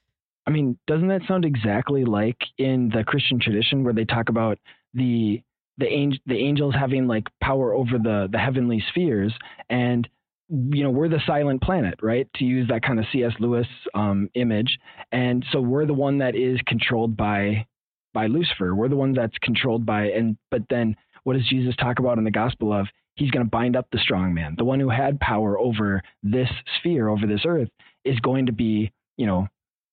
I 0.48 0.50
mean, 0.50 0.80
doesn't 0.88 1.10
that 1.10 1.22
sound 1.28 1.45
exactly 1.45 2.04
like 2.04 2.41
in 2.58 2.89
the 2.89 3.04
Christian 3.04 3.39
tradition 3.39 3.84
where 3.84 3.93
they 3.93 4.06
talk 4.06 4.30
about 4.30 4.58
the 4.95 5.43
the 5.78 5.88
angel 5.88 6.20
the 6.26 6.38
angels 6.38 6.74
having 6.78 7.08
like 7.08 7.28
power 7.42 7.74
over 7.74 7.98
the 7.98 8.28
the 8.32 8.38
heavenly 8.38 8.84
spheres 8.90 9.34
and 9.70 10.08
you 10.50 10.84
know 10.84 10.90
we're 10.90 11.10
the 11.10 11.22
silent 11.26 11.62
planet 11.62 11.96
right? 12.02 12.28
To 12.36 12.46
use 12.46 12.68
that 12.70 12.84
kind 12.84 13.00
of 13.00 13.06
cs 13.12 13.34
lewis 13.40 13.68
um, 13.94 14.30
image. 14.34 14.80
And 15.12 15.46
so 15.52 15.60
we're 15.60 15.86
the 15.86 15.94
one 15.94 16.20
that 16.20 16.36
is 16.36 16.60
controlled 16.66 17.18
by 17.18 17.66
by 18.14 18.28
lucifer. 18.28 18.74
We're 18.74 18.90
the 18.90 18.96
one 18.96 19.14
that's 19.14 19.38
controlled 19.42 19.86
by 19.86 20.06
and 20.06 20.38
but 20.50 20.64
then 20.70 20.96
what 21.24 21.34
does 21.34 21.48
jesus 21.48 21.76
talk 21.76 22.00
about 22.00 22.18
in 22.18 22.24
the 22.24 22.32
gospel 22.32 22.72
of? 22.74 22.88
He's 23.16 23.32
going 23.32 23.46
to 23.46 23.50
bind 23.50 23.76
up 23.76 23.88
the 23.92 23.98
strong 23.98 24.36
man. 24.36 24.54
The 24.58 24.64
one 24.64 24.80
who 24.80 24.90
had 24.90 25.20
power 25.20 25.58
over 25.58 26.04
this 26.22 26.50
sphere 26.78 27.10
over 27.10 27.26
this 27.26 27.42
earth 27.46 27.70
is 28.06 28.20
going 28.20 28.46
to 28.46 28.52
be 28.52 28.92
you 29.18 29.26
know 29.26 29.48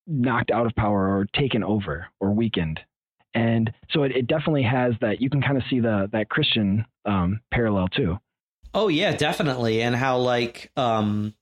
knocked 0.06 0.50
out 0.50 0.66
of 0.66 0.74
power 0.76 1.16
or 1.16 1.26
taken 1.34 1.64
over 1.64 2.06
or 2.20 2.32
weakened 2.32 2.80
and 3.34 3.72
so 3.90 4.02
it, 4.04 4.12
it 4.12 4.26
definitely 4.26 4.62
has 4.62 4.94
that 5.00 5.20
you 5.20 5.28
can 5.28 5.42
kind 5.42 5.56
of 5.56 5.62
see 5.68 5.80
the 5.80 6.08
that 6.12 6.28
christian 6.28 6.84
um, 7.04 7.40
parallel 7.52 7.88
too. 7.88 8.18
Oh 8.72 8.88
yeah 8.88 9.14
definitely. 9.14 9.82
And 9.82 9.94
how 9.94 10.18
like 10.18 10.70
um 10.76 11.34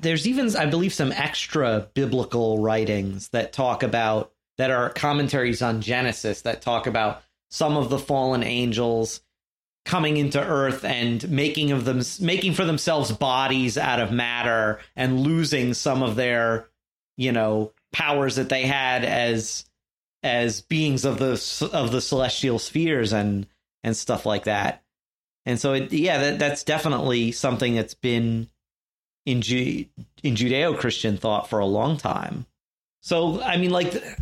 there's 0.00 0.26
even 0.26 0.54
i 0.56 0.66
believe 0.66 0.92
some 0.92 1.12
extra 1.12 1.88
biblical 1.94 2.58
writings 2.58 3.28
that 3.28 3.52
talk 3.52 3.82
about 3.82 4.32
that 4.58 4.70
are 4.70 4.90
commentaries 4.90 5.62
on 5.62 5.80
genesis 5.80 6.42
that 6.42 6.60
talk 6.62 6.86
about 6.86 7.22
some 7.50 7.76
of 7.76 7.90
the 7.90 7.98
fallen 7.98 8.42
angels 8.42 9.20
coming 9.84 10.16
into 10.16 10.40
earth 10.44 10.84
and 10.84 11.28
making 11.30 11.70
of 11.72 11.84
them 11.84 12.02
making 12.20 12.52
for 12.52 12.64
themselves 12.64 13.12
bodies 13.12 13.78
out 13.78 14.00
of 14.00 14.12
matter 14.12 14.80
and 14.96 15.20
losing 15.20 15.72
some 15.72 16.02
of 16.02 16.16
their 16.16 16.68
you 17.16 17.32
know 17.32 17.72
powers 17.92 18.36
that 18.36 18.48
they 18.48 18.62
had 18.62 19.04
as 19.04 19.64
as 20.22 20.60
beings 20.60 21.04
of 21.04 21.18
the 21.18 21.70
of 21.72 21.92
the 21.92 22.00
celestial 22.00 22.58
spheres 22.58 23.12
and 23.12 23.46
and 23.82 23.96
stuff 23.96 24.26
like 24.26 24.44
that. 24.44 24.82
And 25.46 25.58
so, 25.58 25.72
it, 25.72 25.92
yeah, 25.92 26.18
that, 26.18 26.38
that's 26.38 26.64
definitely 26.64 27.32
something 27.32 27.74
that's 27.74 27.94
been 27.94 28.48
in 29.24 29.40
Ju- 29.40 29.86
in 30.22 30.34
Judeo 30.34 30.76
Christian 30.76 31.16
thought 31.16 31.48
for 31.48 31.58
a 31.58 31.66
long 31.66 31.96
time. 31.96 32.46
So, 33.02 33.40
I 33.40 33.56
mean, 33.56 33.70
like 33.70 33.92
the, 33.92 34.16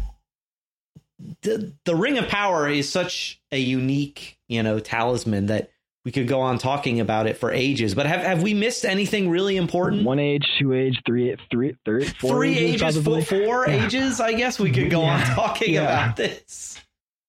the 1.43 1.73
the 1.85 1.97
Ring 1.97 2.19
of 2.19 2.29
Power 2.29 2.69
is 2.69 2.89
such 2.89 3.41
a 3.51 3.59
unique, 3.59 4.39
you 4.49 4.63
know, 4.63 4.79
talisman 4.79 5.47
that 5.47 5.71
we 6.05 6.13
could 6.13 6.29
go 6.29 6.41
on 6.41 6.59
talking 6.59 7.01
about 7.01 7.27
it 7.27 7.37
for 7.37 7.53
ages. 7.53 7.95
But 7.95 8.07
have 8.07 8.21
have 8.21 8.43
we 8.43 8.55
missed 8.55 8.85
anything 8.85 9.29
really 9.29 9.57
important? 9.57 10.05
One 10.05 10.19
age, 10.19 10.47
two 10.59 10.73
age, 10.73 11.01
three, 11.07 11.37
three, 11.51 11.77
three, 11.85 12.05
four 12.05 12.37
three 12.37 12.57
ages, 12.57 12.97
ages 12.97 13.29
four 13.29 13.67
yeah. 13.69 13.87
ages. 13.87 14.21
I 14.21 14.33
guess 14.33 14.59
we 14.59 14.71
could 14.71 14.91
go 14.91 15.03
yeah. 15.03 15.15
on 15.15 15.21
talking 15.35 15.75
yeah. 15.75 15.83
about 15.83 16.17
this. 16.17 16.81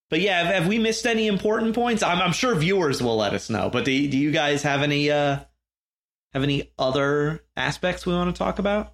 But 0.09 0.22
yeah, 0.22 0.43
have, 0.43 0.55
have, 0.55 0.67
we 0.67 0.80
missed 0.80 1.05
any 1.05 1.28
important 1.28 1.76
points? 1.76 2.01
I'm, 2.01 2.20
I'm, 2.20 2.32
sure 2.32 2.55
viewers 2.55 3.01
will 3.01 3.17
let 3.17 3.34
us 3.34 3.47
know. 3.49 3.70
But 3.70 3.86
do, 3.86 4.07
do 4.07 4.17
you 4.17 4.32
guys 4.32 4.63
have 4.63 4.82
any 4.82 5.11
uh, 5.11 5.39
have 6.34 6.43
any 6.43 6.72
other 6.80 7.43
aspects 7.55 8.05
we 8.05 8.13
want 8.13 8.36
to 8.36 8.38
talk 8.38 8.59
about? 8.59 8.93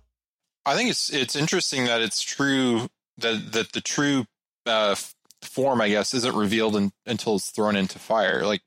I 0.65 0.76
think 0.76 0.89
it's 0.89 1.13
it's 1.13 1.36
interesting 1.36 1.86
that 1.86 2.01
it's 2.01 2.21
true 2.21 2.88
that 3.19 3.51
that 3.53 3.71
the 3.71 3.82
true 3.82 4.26
uh, 4.65 4.95
form, 5.41 5.80
I 5.80 5.89
guess, 5.89 6.13
isn't 6.13 6.36
revealed 6.36 6.76
in, 6.76 6.91
until 7.05 7.36
it's 7.36 7.51
thrown 7.51 7.76
into 7.76 7.99
fire. 7.99 8.43
Like 8.45 8.63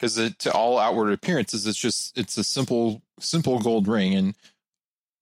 because 0.00 0.34
to 0.38 0.52
all 0.52 0.78
outward 0.78 1.12
appearances, 1.12 1.66
it's 1.66 1.78
just 1.78 2.16
it's 2.16 2.38
a 2.38 2.44
simple 2.44 3.02
simple 3.18 3.60
gold 3.60 3.86
ring, 3.86 4.14
and 4.14 4.34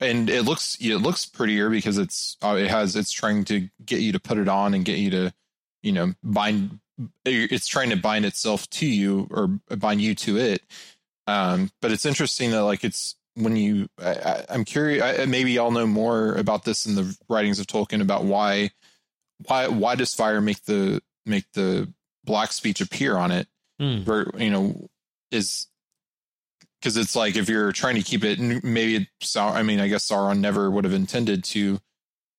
and 0.00 0.30
it 0.30 0.42
looks 0.42 0.76
it 0.80 0.98
looks 0.98 1.26
prettier 1.26 1.68
because 1.68 1.98
it's 1.98 2.36
uh, 2.42 2.56
it 2.58 2.68
has 2.68 2.94
it's 2.94 3.10
trying 3.10 3.44
to 3.46 3.68
get 3.84 4.00
you 4.00 4.12
to 4.12 4.20
put 4.20 4.38
it 4.38 4.48
on 4.48 4.74
and 4.74 4.84
get 4.84 4.98
you 4.98 5.10
to 5.10 5.34
you 5.82 5.92
know 5.92 6.14
bind 6.22 6.78
it's 7.24 7.66
trying 7.66 7.90
to 7.90 7.96
bind 7.96 8.24
itself 8.24 8.68
to 8.70 8.86
you 8.86 9.28
or 9.30 9.48
bind 9.76 10.00
you 10.00 10.14
to 10.14 10.36
it. 10.36 10.62
Um, 11.26 11.70
but 11.80 11.92
it's 11.92 12.06
interesting 12.06 12.52
that 12.52 12.64
like 12.64 12.84
it's 12.84 13.16
when 13.34 13.56
you 13.56 13.88
I, 14.00 14.44
am 14.48 14.64
curious 14.64 15.02
I, 15.02 15.24
maybe 15.26 15.52
y'all 15.52 15.70
know 15.70 15.86
more 15.86 16.34
about 16.34 16.64
this 16.64 16.86
in 16.86 16.94
the 16.94 17.16
writings 17.28 17.58
of 17.58 17.66
Tolkien 17.66 18.00
about 18.00 18.24
why 18.24 18.70
why 19.46 19.68
why 19.68 19.96
does 19.96 20.14
fire 20.14 20.40
make 20.40 20.64
the 20.64 21.02
make 21.26 21.50
the 21.52 21.92
black 22.24 22.52
speech 22.52 22.80
appear 22.80 23.16
on 23.16 23.30
it 23.30 23.48
mm. 23.80 24.40
you 24.40 24.50
know, 24.50 24.88
is 25.30 25.66
because 26.80 26.96
it's 26.96 27.16
like 27.16 27.36
if 27.36 27.48
you're 27.48 27.72
trying 27.72 27.96
to 27.96 28.02
keep 28.02 28.24
it, 28.24 28.38
maybe 28.38 29.08
it's, 29.20 29.36
I 29.36 29.62
mean, 29.62 29.80
I 29.80 29.88
guess 29.88 30.08
Sauron 30.08 30.38
never 30.38 30.70
would 30.70 30.84
have 30.84 30.92
intended 30.92 31.44
to 31.44 31.80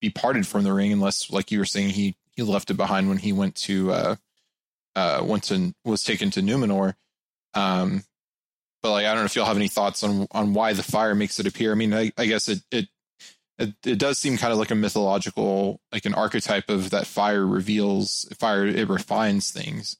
be 0.01 0.09
parted 0.09 0.47
from 0.47 0.63
the 0.63 0.73
ring 0.73 0.91
unless, 0.91 1.29
like 1.29 1.51
you 1.51 1.59
were 1.59 1.65
saying, 1.65 1.89
he 1.89 2.15
he 2.31 2.43
left 2.43 2.71
it 2.71 2.77
behind 2.77 3.09
when 3.09 3.17
he 3.17 3.33
went 3.33 3.55
to 3.55 3.91
uh 3.91 4.15
uh 4.95 5.21
went 5.23 5.43
to 5.45 5.73
was 5.83 6.03
taken 6.03 6.31
to 6.31 6.41
Numenor. 6.41 6.93
Um, 7.53 8.03
but 8.81 8.91
like 8.91 9.05
I 9.05 9.09
don't 9.09 9.23
know 9.23 9.25
if 9.25 9.35
you'll 9.35 9.45
have 9.45 9.57
any 9.57 9.67
thoughts 9.67 10.03
on 10.03 10.27
on 10.31 10.53
why 10.53 10.73
the 10.73 10.83
fire 10.83 11.15
makes 11.15 11.39
it 11.39 11.47
appear. 11.47 11.71
I 11.71 11.75
mean, 11.75 11.93
I, 11.93 12.11
I 12.17 12.25
guess 12.25 12.47
it, 12.47 12.59
it 12.71 12.87
it 13.57 13.73
it 13.85 13.99
does 13.99 14.17
seem 14.17 14.37
kind 14.37 14.53
of 14.53 14.59
like 14.59 14.71
a 14.71 14.75
mythological, 14.75 15.81
like 15.91 16.05
an 16.05 16.13
archetype 16.13 16.69
of 16.69 16.91
that 16.91 17.07
fire 17.07 17.45
reveals 17.45 18.25
fire. 18.39 18.65
It 18.65 18.87
refines 18.87 19.51
things. 19.51 19.97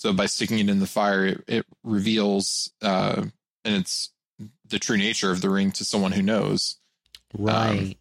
So 0.00 0.14
by 0.14 0.24
sticking 0.24 0.58
it 0.58 0.70
in 0.70 0.78
the 0.78 0.86
fire, 0.86 1.26
it, 1.26 1.44
it 1.46 1.66
reveals 1.84 2.72
uh, 2.80 3.22
and 3.66 3.76
it's 3.76 4.14
the 4.66 4.78
true 4.78 4.96
nature 4.96 5.30
of 5.30 5.42
the 5.42 5.50
ring 5.50 5.72
to 5.72 5.84
someone 5.84 6.12
who 6.12 6.22
knows. 6.22 6.78
Right. 7.36 7.78
Um, 7.78 7.94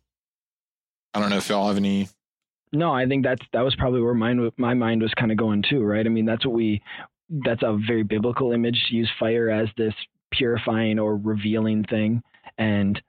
I 1.14 1.20
don't 1.20 1.30
know 1.30 1.36
if 1.36 1.50
y'all 1.50 1.68
have 1.68 1.76
any. 1.76 2.08
No, 2.72 2.94
I 2.94 3.06
think 3.06 3.26
that's 3.26 3.46
that 3.52 3.66
was 3.66 3.76
probably 3.76 4.00
where 4.00 4.14
mine 4.14 4.50
my 4.56 4.74
mind 4.76 5.02
was 5.02 5.14
kind 5.16 5.30
of 5.30 5.38
going 5.38 5.62
too, 5.70 5.84
right? 5.84 6.06
I 6.06 6.08
mean, 6.08 6.24
that's 6.24 6.46
what 6.46 6.56
we 6.56 6.82
that's 7.28 7.64
a 7.64 7.78
very 7.86 8.04
biblical 8.04 8.54
image 8.54 8.82
to 8.88 8.96
use 8.96 9.12
fire 9.20 9.50
as 9.50 9.68
this 9.76 9.94
purifying 10.32 11.00
or 11.00 11.18
revealing 11.18 11.84
thing, 11.84 12.24
and 12.58 13.02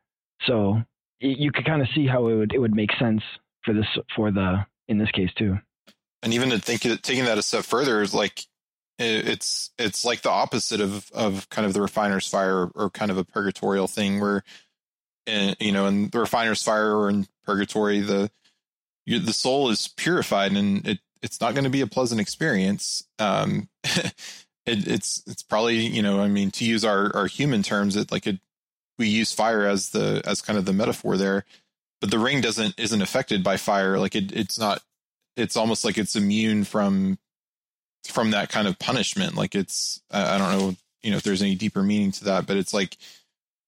so 0.49 0.83
you 1.21 1.53
could 1.53 1.65
kind 1.65 1.81
of 1.81 1.87
see 1.95 2.09
how 2.09 2.27
it 2.27 2.35
would 2.35 2.53
it 2.53 2.59
would 2.59 2.75
make 2.75 2.91
sense 2.99 3.23
for 3.65 3.73
this 3.73 3.87
for 4.17 4.33
the 4.33 4.67
in 4.89 4.99
this 4.99 5.13
case 5.13 5.31
too. 5.39 5.57
And 6.25 6.35
even 6.35 6.51
to 6.51 6.59
think 6.59 6.81
taking 7.03 7.27
that 7.27 7.39
a 7.39 7.43
step 7.43 7.65
further 7.65 8.03
is 8.03 8.13
like 8.13 8.43
it's 9.01 9.71
it's 9.79 10.05
like 10.05 10.23
the 10.23 10.31
opposite 10.31 10.81
of 10.81 11.11
of 11.13 11.49
kind 11.49 11.67
of 11.67 11.73
the 11.73 11.83
refiner's 11.83 12.29
fire 12.29 12.71
or, 12.75 12.91
kind 12.91 13.11
of 13.11 13.19
a 13.19 13.25
purgatorial 13.25 13.89
thing 13.89 14.21
where 14.21 14.43
uh, 15.29 15.55
you 15.59 15.73
know 15.73 15.87
in 15.87 16.11
the 16.11 16.19
refiner's 16.19 16.63
fire 16.63 16.97
or 16.97 17.09
in 17.09 17.27
purgatory 17.45 18.01
the 18.01 18.31
the 19.07 19.33
soul 19.33 19.71
is 19.71 19.89
purified 19.89 20.53
and 20.53 20.87
it 20.87 21.01
it's 21.23 21.41
not 21.41 21.55
going 21.55 21.65
to 21.65 21.71
be 21.71 21.81
a 21.83 21.87
pleasant 21.87 22.21
experience. 22.21 23.03
Um 23.19 23.69
it, 23.85 24.15
it's 24.67 25.23
it's 25.27 25.43
probably 25.43 25.87
you 25.87 26.03
know 26.03 26.21
i 26.21 26.29
mean 26.29 26.51
to 26.51 26.65
use 26.65 26.85
our 26.85 27.15
our 27.17 27.27
human 27.27 27.63
terms 27.63 27.97
it 27.97 28.13
like 28.13 28.27
it 28.27 28.39
we 28.99 29.09
use 29.09 29.33
fire 29.33 29.67
as 29.67 29.91
the 29.91 30.23
as 30.27 30.43
kind 30.43 30.59
of 30.59 30.67
the 30.67 30.73
metaphor 30.73 31.17
there 31.17 31.45
but 32.01 32.11
the 32.11 32.19
ring 32.19 32.41
doesn't 32.41 32.79
isn't 32.79 33.03
affected 33.03 33.45
by 33.45 33.57
fire. 33.57 33.99
Like 33.99 34.15
it 34.15 34.33
it's 34.33 34.59
not 34.59 34.83
it's 35.37 35.57
almost 35.57 35.85
like 35.85 35.99
it's 35.99 36.17
immune 36.17 36.65
from 36.65 37.19
from 38.07 38.31
that 38.31 38.49
kind 38.49 38.67
of 38.67 38.79
punishment. 38.79 39.35
Like 39.35 39.55
it's, 39.55 40.01
I 40.11 40.39
don't 40.39 40.59
know, 40.59 40.77
you 41.03 41.11
know, 41.11 41.17
if 41.17 41.23
there's 41.23 41.43
any 41.43 41.55
deeper 41.55 41.83
meaning 41.83 42.13
to 42.13 42.25
that, 42.25 42.47
but 42.47 42.57
it's 42.57 42.75
like, 42.75 42.97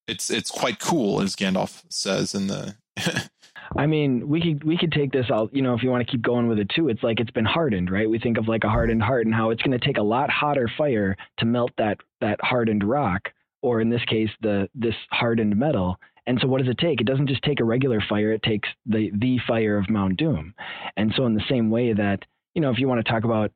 it's, 0.08 0.30
it's 0.30 0.50
quite 0.50 0.78
cool 0.78 1.20
as 1.20 1.36
Gandalf 1.36 1.82
says 1.88 2.34
in 2.34 2.48
the, 2.48 2.74
I 3.76 3.86
mean, 3.86 4.28
we 4.28 4.40
could 4.40 4.64
we 4.64 4.76
could 4.76 4.92
take 4.92 5.12
this 5.12 5.26
all. 5.30 5.48
You 5.52 5.62
know, 5.62 5.74
if 5.74 5.82
you 5.82 5.90
want 5.90 6.06
to 6.06 6.10
keep 6.10 6.22
going 6.22 6.48
with 6.48 6.58
it 6.58 6.70
too, 6.74 6.88
it's 6.88 7.02
like 7.02 7.20
it's 7.20 7.30
been 7.30 7.44
hardened, 7.44 7.90
right? 7.90 8.08
We 8.08 8.18
think 8.18 8.38
of 8.38 8.48
like 8.48 8.64
a 8.64 8.68
hardened 8.68 9.02
heart 9.02 9.26
and 9.26 9.34
how 9.34 9.50
it's 9.50 9.62
going 9.62 9.78
to 9.78 9.84
take 9.84 9.98
a 9.98 10.02
lot 10.02 10.30
hotter 10.30 10.70
fire 10.76 11.16
to 11.38 11.44
melt 11.44 11.70
that 11.78 11.98
that 12.20 12.38
hardened 12.42 12.84
rock, 12.84 13.30
or 13.62 13.80
in 13.80 13.88
this 13.88 14.04
case, 14.04 14.30
the 14.40 14.68
this 14.74 14.94
hardened 15.10 15.56
metal. 15.56 15.96
And 16.26 16.38
so, 16.40 16.46
what 16.46 16.58
does 16.60 16.70
it 16.70 16.78
take? 16.78 17.00
It 17.00 17.06
doesn't 17.06 17.28
just 17.28 17.42
take 17.42 17.60
a 17.60 17.64
regular 17.64 18.02
fire; 18.08 18.32
it 18.32 18.42
takes 18.42 18.68
the 18.86 19.10
the 19.14 19.38
fire 19.46 19.78
of 19.78 19.88
Mount 19.88 20.16
Doom. 20.18 20.54
And 20.96 21.12
so, 21.16 21.26
in 21.26 21.34
the 21.34 21.44
same 21.48 21.70
way 21.70 21.92
that 21.92 22.24
you 22.54 22.60
know, 22.60 22.70
if 22.70 22.78
you 22.78 22.88
want 22.88 23.04
to 23.04 23.10
talk 23.10 23.24
about 23.24 23.52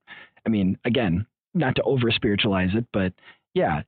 I 0.47 0.49
mean, 0.49 0.79
again, 0.85 1.27
not 1.55 1.77
to 1.77 1.83
over 1.83 2.11
spiritualize 2.11 2.71
it, 2.75 2.87
but 2.93 3.13
yeah, 3.55 3.83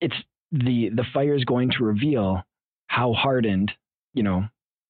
it's 0.00 0.14
the 0.52 0.90
the 0.90 1.04
fire 1.12 1.34
is 1.34 1.44
going 1.44 1.70
to 1.72 1.84
reveal 1.84 2.42
how 2.86 3.12
hardened, 3.12 3.72
you 4.14 4.22
know, 4.22 4.44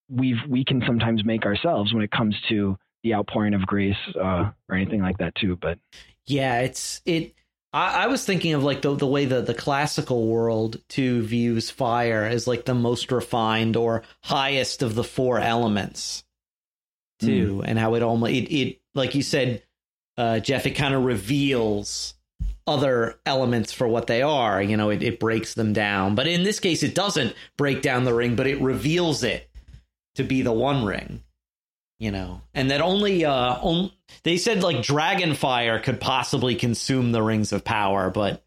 we've 0.08 0.38
we 0.48 0.64
can 0.64 0.82
sometimes 0.86 1.24
make 1.24 1.46
ourselves 1.46 1.94
when 1.94 2.02
it 2.02 2.10
comes 2.10 2.36
to 2.48 2.76
the 3.02 3.14
outpouring 3.14 3.54
of 3.54 3.66
grace 3.66 3.96
uh, 4.20 4.50
or 4.68 4.76
anything 4.76 5.00
like 5.00 5.18
that 5.18 5.34
too. 5.34 5.56
But 5.56 5.78
yeah, 6.26 6.60
it's 6.60 7.00
it. 7.04 7.34
I, 7.72 8.04
I 8.04 8.06
was 8.08 8.24
thinking 8.24 8.54
of 8.54 8.64
like 8.64 8.82
the 8.82 8.94
the 8.94 9.06
way 9.06 9.26
that 9.26 9.46
the 9.46 9.54
classical 9.54 10.26
world 10.26 10.80
too 10.88 11.22
views 11.22 11.70
fire 11.70 12.24
as 12.24 12.46
like 12.46 12.64
the 12.64 12.74
most 12.74 13.12
refined 13.12 13.76
or 13.76 14.02
highest 14.22 14.82
of 14.82 14.94
the 14.94 15.04
four 15.04 15.38
elements 15.38 16.24
too, 17.20 17.62
and 17.64 17.78
how 17.78 17.94
it 17.94 18.02
almost 18.02 18.32
it, 18.32 18.52
it 18.52 18.80
like 18.94 19.14
you 19.14 19.22
said, 19.22 19.62
uh, 20.20 20.38
Jeff, 20.38 20.66
it 20.66 20.72
kind 20.72 20.92
of 20.92 21.02
reveals 21.02 22.12
other 22.66 23.18
elements 23.24 23.72
for 23.72 23.88
what 23.88 24.06
they 24.06 24.20
are. 24.20 24.62
You 24.62 24.76
know, 24.76 24.90
it, 24.90 25.02
it 25.02 25.18
breaks 25.18 25.54
them 25.54 25.72
down. 25.72 26.14
But 26.14 26.26
in 26.26 26.42
this 26.42 26.60
case, 26.60 26.82
it 26.82 26.94
doesn't 26.94 27.34
break 27.56 27.80
down 27.80 28.04
the 28.04 28.12
ring, 28.12 28.36
but 28.36 28.46
it 28.46 28.60
reveals 28.60 29.24
it 29.24 29.48
to 30.16 30.22
be 30.22 30.42
the 30.42 30.52
one 30.52 30.84
ring. 30.84 31.22
You 31.98 32.10
know, 32.10 32.42
and 32.54 32.70
that 32.70 32.82
only 32.82 33.24
uh 33.24 33.56
on, 33.60 33.92
they 34.22 34.36
said 34.36 34.62
like 34.62 34.82
dragon 34.82 35.34
fire 35.34 35.78
could 35.78 36.00
possibly 36.00 36.54
consume 36.54 37.12
the 37.12 37.22
rings 37.22 37.52
of 37.52 37.64
power, 37.64 38.10
but 38.10 38.42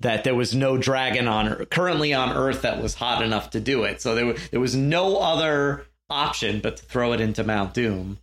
that 0.00 0.24
there 0.24 0.34
was 0.34 0.54
no 0.54 0.78
dragon 0.78 1.28
on 1.28 1.66
currently 1.66 2.14
on 2.14 2.34
Earth 2.34 2.62
that 2.62 2.82
was 2.82 2.94
hot 2.94 3.22
enough 3.22 3.50
to 3.50 3.60
do 3.60 3.84
it. 3.84 4.00
So 4.00 4.14
there 4.14 4.34
there 4.50 4.60
was 4.60 4.74
no 4.76 5.16
other 5.18 5.86
option 6.08 6.60
but 6.60 6.78
to 6.78 6.82
throw 6.82 7.12
it 7.12 7.20
into 7.20 7.44
Mount 7.44 7.74
Doom. 7.74 8.18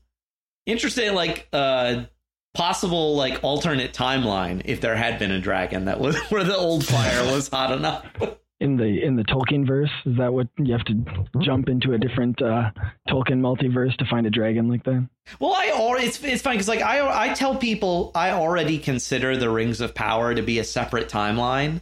Interesting, 0.67 1.13
like 1.15 1.47
uh 1.53 2.03
possible 2.58 3.16
like 3.16 3.39
alternate 3.43 3.93
timeline 3.93 4.64
if 4.66 4.82
there 4.82 4.95
had 4.95 5.20
been 5.20 5.32
a 5.32 5.39
dragon 5.39 5.86
that 5.86 5.99
was 5.99 6.18
where 6.30 6.43
the 6.43 6.58
old 6.58 6.86
fire 6.86 7.32
was 7.32 7.47
hot 7.47 7.72
enough. 7.72 8.03
in 8.60 8.76
the 8.76 9.03
in 9.03 9.16
the 9.16 9.24
Tolkien 9.24 9.66
verse, 9.66 9.91
is 10.05 10.18
that 10.18 10.34
what 10.34 10.47
you 10.58 10.74
have 10.74 10.84
to 10.86 11.05
jump 11.41 11.70
into 11.70 11.93
a 11.93 11.97
different 11.97 12.41
uh, 12.41 12.72
Tolkien 13.08 13.39
multiverse 13.39 13.95
to 13.97 14.05
find 14.10 14.26
a 14.26 14.32
dragon 14.32 14.68
like 14.68 14.84
that? 14.86 15.08
Well, 15.39 15.53
I 15.53 15.72
already 15.72 16.08
it's 16.08 16.22
it's 16.24 16.41
fine 16.41 16.55
because 16.55 16.68
like 16.68 16.82
I 16.82 17.30
I 17.30 17.34
tell 17.34 17.55
people 17.55 18.12
I 18.16 18.32
already 18.32 18.80
consider 18.80 19.38
the 19.38 19.49
Rings 19.49 19.80
of 19.80 19.93
Power 19.93 20.34
to 20.34 20.41
be 20.41 20.58
a 20.58 20.64
separate 20.64 21.08
timeline, 21.08 21.82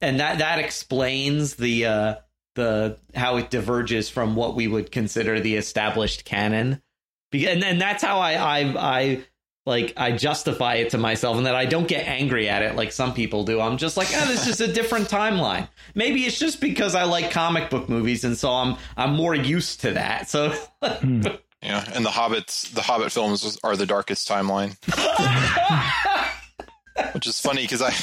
and 0.00 0.20
that 0.20 0.38
that 0.38 0.60
explains 0.60 1.56
the 1.56 1.86
uh, 1.86 2.14
the 2.54 2.98
how 3.14 3.36
it 3.38 3.50
diverges 3.50 4.08
from 4.08 4.36
what 4.36 4.54
we 4.54 4.68
would 4.68 4.92
consider 4.92 5.40
the 5.40 5.56
established 5.56 6.24
canon. 6.24 6.80
And 7.32 7.64
and 7.64 7.80
that's 7.80 8.02
how 8.02 8.20
I 8.20 8.34
I 8.34 8.74
I 8.78 9.24
like 9.70 9.94
I 9.96 10.10
justify 10.10 10.74
it 10.74 10.90
to 10.90 10.98
myself 10.98 11.36
and 11.36 11.46
that 11.46 11.54
I 11.54 11.64
don't 11.64 11.86
get 11.86 12.08
angry 12.08 12.48
at 12.48 12.62
it 12.62 12.74
like 12.74 12.90
some 12.90 13.14
people 13.14 13.44
do. 13.44 13.60
I'm 13.60 13.78
just 13.78 13.96
like, 13.96 14.08
oh, 14.12 14.26
this 14.26 14.48
is 14.48 14.60
a 14.60 14.70
different 14.70 15.08
timeline. 15.08 15.68
Maybe 15.94 16.26
it's 16.26 16.38
just 16.38 16.60
because 16.60 16.96
I 16.96 17.04
like 17.04 17.30
comic 17.30 17.70
book 17.70 17.88
movies 17.88 18.24
and 18.24 18.36
so 18.36 18.50
I'm 18.50 18.76
I'm 18.96 19.14
more 19.14 19.34
used 19.34 19.82
to 19.82 19.92
that. 19.92 20.28
So 20.28 20.50
hmm. 20.82 21.22
Yeah, 21.62 21.84
and 21.94 22.04
the 22.04 22.10
Hobbits 22.10 22.72
the 22.74 22.80
Hobbit 22.80 23.12
films 23.12 23.58
are 23.62 23.76
the 23.76 23.86
darkest 23.86 24.28
timeline. 24.28 24.76
Which 27.14 27.26
is 27.26 27.40
funny 27.40 27.62
because 27.62 27.82
I 27.82 27.94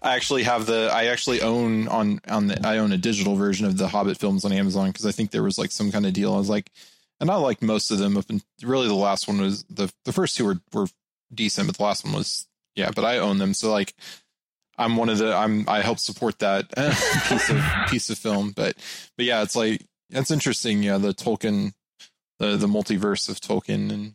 I 0.00 0.14
actually 0.14 0.44
have 0.44 0.66
the 0.66 0.90
I 0.92 1.06
actually 1.06 1.42
own 1.42 1.86
on 1.88 2.20
on 2.28 2.46
the 2.46 2.66
I 2.66 2.78
own 2.78 2.92
a 2.92 2.96
digital 2.96 3.36
version 3.36 3.66
of 3.66 3.76
the 3.76 3.88
Hobbit 3.88 4.16
films 4.16 4.44
on 4.44 4.52
Amazon 4.52 4.86
because 4.88 5.06
I 5.06 5.12
think 5.12 5.32
there 5.32 5.42
was 5.42 5.58
like 5.58 5.70
some 5.70 5.92
kind 5.92 6.06
of 6.06 6.14
deal. 6.14 6.32
I 6.32 6.38
was 6.38 6.48
like 6.48 6.70
and 7.20 7.30
I 7.30 7.34
liked 7.34 7.62
most 7.62 7.90
of 7.90 7.98
them 7.98 8.16
up 8.16 8.30
and 8.30 8.42
really 8.62 8.88
the 8.88 8.94
last 8.94 9.28
one 9.28 9.40
was 9.40 9.64
the 9.64 9.92
the 10.04 10.12
first 10.12 10.36
two 10.36 10.46
were 10.46 10.60
were 10.72 10.86
decent, 11.32 11.66
but 11.66 11.76
the 11.76 11.82
last 11.82 12.04
one 12.04 12.14
was 12.14 12.46
yeah. 12.74 12.90
But 12.94 13.04
I 13.04 13.18
own 13.18 13.38
them, 13.38 13.54
so 13.54 13.70
like 13.70 13.94
I'm 14.78 14.96
one 14.96 15.08
of 15.08 15.18
the 15.18 15.34
I'm 15.34 15.68
I 15.68 15.80
help 15.80 15.98
support 15.98 16.38
that 16.38 16.74
piece 17.28 17.50
of 17.50 17.62
piece 17.88 18.10
of 18.10 18.18
film. 18.18 18.52
But 18.54 18.76
but 19.16 19.26
yeah, 19.26 19.42
it's 19.42 19.56
like 19.56 19.84
it's 20.10 20.30
interesting. 20.30 20.82
Yeah, 20.82 20.98
the 20.98 21.14
Tolkien, 21.14 21.72
the 22.38 22.56
the 22.56 22.66
multiverse 22.66 23.28
of 23.28 23.40
Tolkien, 23.40 23.92
and 23.92 24.14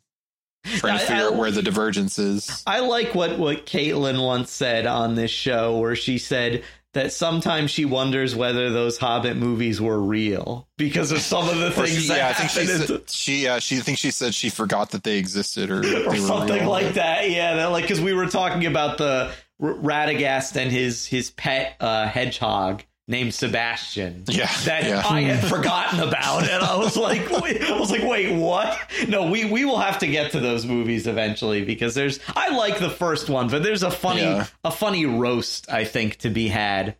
trying 0.65 0.99
to 0.99 1.05
figure 1.05 1.23
I, 1.23 1.25
I, 1.25 1.27
out 1.27 1.35
where 1.35 1.51
the 1.51 1.61
divergence 1.61 2.17
is. 2.17 2.63
I 2.65 2.79
like 2.79 3.13
what 3.13 3.37
what 3.37 3.65
Caitlin 3.65 4.25
once 4.25 4.51
said 4.51 4.85
on 4.85 5.15
this 5.15 5.31
show, 5.31 5.77
where 5.77 5.95
she 5.95 6.17
said 6.17 6.63
that 6.95 7.11
sometimes 7.11 7.71
she 7.71 7.83
wonders 7.83 8.37
whether 8.37 8.69
those 8.69 8.97
Hobbit 8.97 9.35
movies 9.35 9.81
were 9.81 9.99
real 9.99 10.65
because 10.77 11.11
of 11.11 11.19
some 11.19 11.47
of 11.49 11.57
the 11.57 11.69
things 11.69 11.89
she, 11.89 12.07
that 12.07 12.17
yeah, 12.17 12.29
I 12.29 12.33
think 12.33 12.49
she, 12.49 12.65
said, 12.65 13.09
she 13.09 13.43
yeah 13.43 13.59
she 13.59 13.75
thinks 13.79 13.99
she 13.99 14.11
said 14.11 14.33
she 14.33 14.49
forgot 14.49 14.91
that 14.91 15.03
they 15.03 15.17
existed 15.17 15.69
or, 15.69 15.79
or 16.07 16.15
something 16.15 16.65
like 16.65 16.93
that. 16.93 17.29
Yeah, 17.29 17.55
that, 17.55 17.65
like 17.65 17.83
because 17.83 17.99
we 17.99 18.13
were 18.13 18.27
talking 18.27 18.65
about 18.65 18.97
the 18.97 19.29
Radagast 19.61 20.55
and 20.55 20.71
his 20.71 21.05
his 21.05 21.31
pet 21.31 21.75
uh, 21.81 22.07
hedgehog 22.07 22.83
named 23.07 23.33
Sebastian. 23.33 24.23
Yeah, 24.27 24.49
that 24.65 24.83
yeah. 24.83 25.03
I 25.05 25.21
had 25.21 25.47
forgotten 25.47 25.99
about, 25.99 26.49
and 26.49 26.63
I 26.63 26.77
was 26.77 26.97
like, 26.97 27.29
wait, 27.41 27.61
I 27.61 27.79
was 27.79 27.91
like, 27.91 28.03
wait, 28.03 28.35
what? 28.35 28.77
No, 29.07 29.29
we 29.29 29.45
we 29.45 29.65
will 29.65 29.79
have 29.79 29.99
to 29.99 30.07
get 30.07 30.31
to 30.31 30.39
those 30.39 30.65
movies 30.65 31.07
eventually 31.07 31.63
because 31.63 31.95
there's 31.95 32.19
I 32.35 32.55
like 32.55 32.79
the 32.79 32.89
first 32.89 33.29
one, 33.29 33.49
but 33.49 33.63
there's 33.63 33.83
a 33.83 33.91
funny 33.91 34.21
yeah. 34.21 34.47
a 34.63 34.71
funny 34.71 35.05
roast 35.05 35.71
I 35.71 35.85
think 35.85 36.17
to 36.17 36.29
be 36.29 36.47
had 36.47 36.97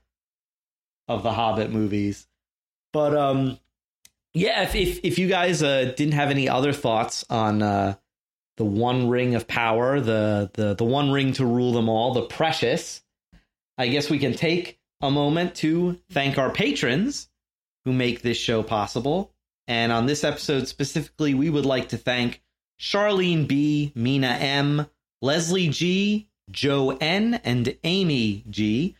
of 1.08 1.24
the 1.24 1.32
Hobbit 1.32 1.72
movies. 1.72 2.28
But 2.94 3.16
um, 3.16 3.60
yeah, 4.34 4.64
if 4.64 4.76
if, 4.76 5.00
if 5.04 5.20
you 5.20 5.28
guys 5.28 5.64
uh, 5.64 5.94
didn't 5.96 6.14
have 6.14 6.30
any 6.30 6.48
other 6.50 6.74
thoughts 6.74 7.26
on 7.30 7.62
uh, 7.62 7.96
the 8.58 8.66
One 8.66 9.10
Ring 9.10 9.36
of 9.36 9.48
Power, 9.48 10.00
the 10.00 10.52
the 10.54 10.76
the 10.76 10.86
One 10.86 11.12
Ring 11.12 11.34
to 11.34 11.46
rule 11.46 11.74
them 11.74 11.90
all, 11.90 12.14
the 12.14 12.24
Precious, 12.24 13.02
I 13.78 13.88
guess 13.88 14.10
we 14.10 14.20
can 14.20 14.34
take 14.34 14.80
a 15.06 15.12
moment 15.12 15.56
to 15.56 16.00
thank 16.12 16.38
our 16.38 16.50
patrons 16.50 17.30
who 17.86 17.94
make 17.94 18.22
this 18.22 18.38
show 18.38 18.64
possible. 18.64 19.32
And 19.68 19.92
on 19.92 20.06
this 20.06 20.24
episode 20.24 20.68
specifically, 20.68 21.34
we 21.34 21.50
would 21.50 21.66
like 21.66 21.90
to 21.90 21.98
thank 21.98 22.42
Charlene 22.80 23.48
B, 23.48 23.92
Mina 23.96 24.28
M, 24.28 24.88
Leslie 25.22 25.70
G, 25.70 26.28
Joe 26.52 26.98
N, 27.00 27.40
and 27.44 27.78
Amy 27.84 28.44
G. 28.50 28.96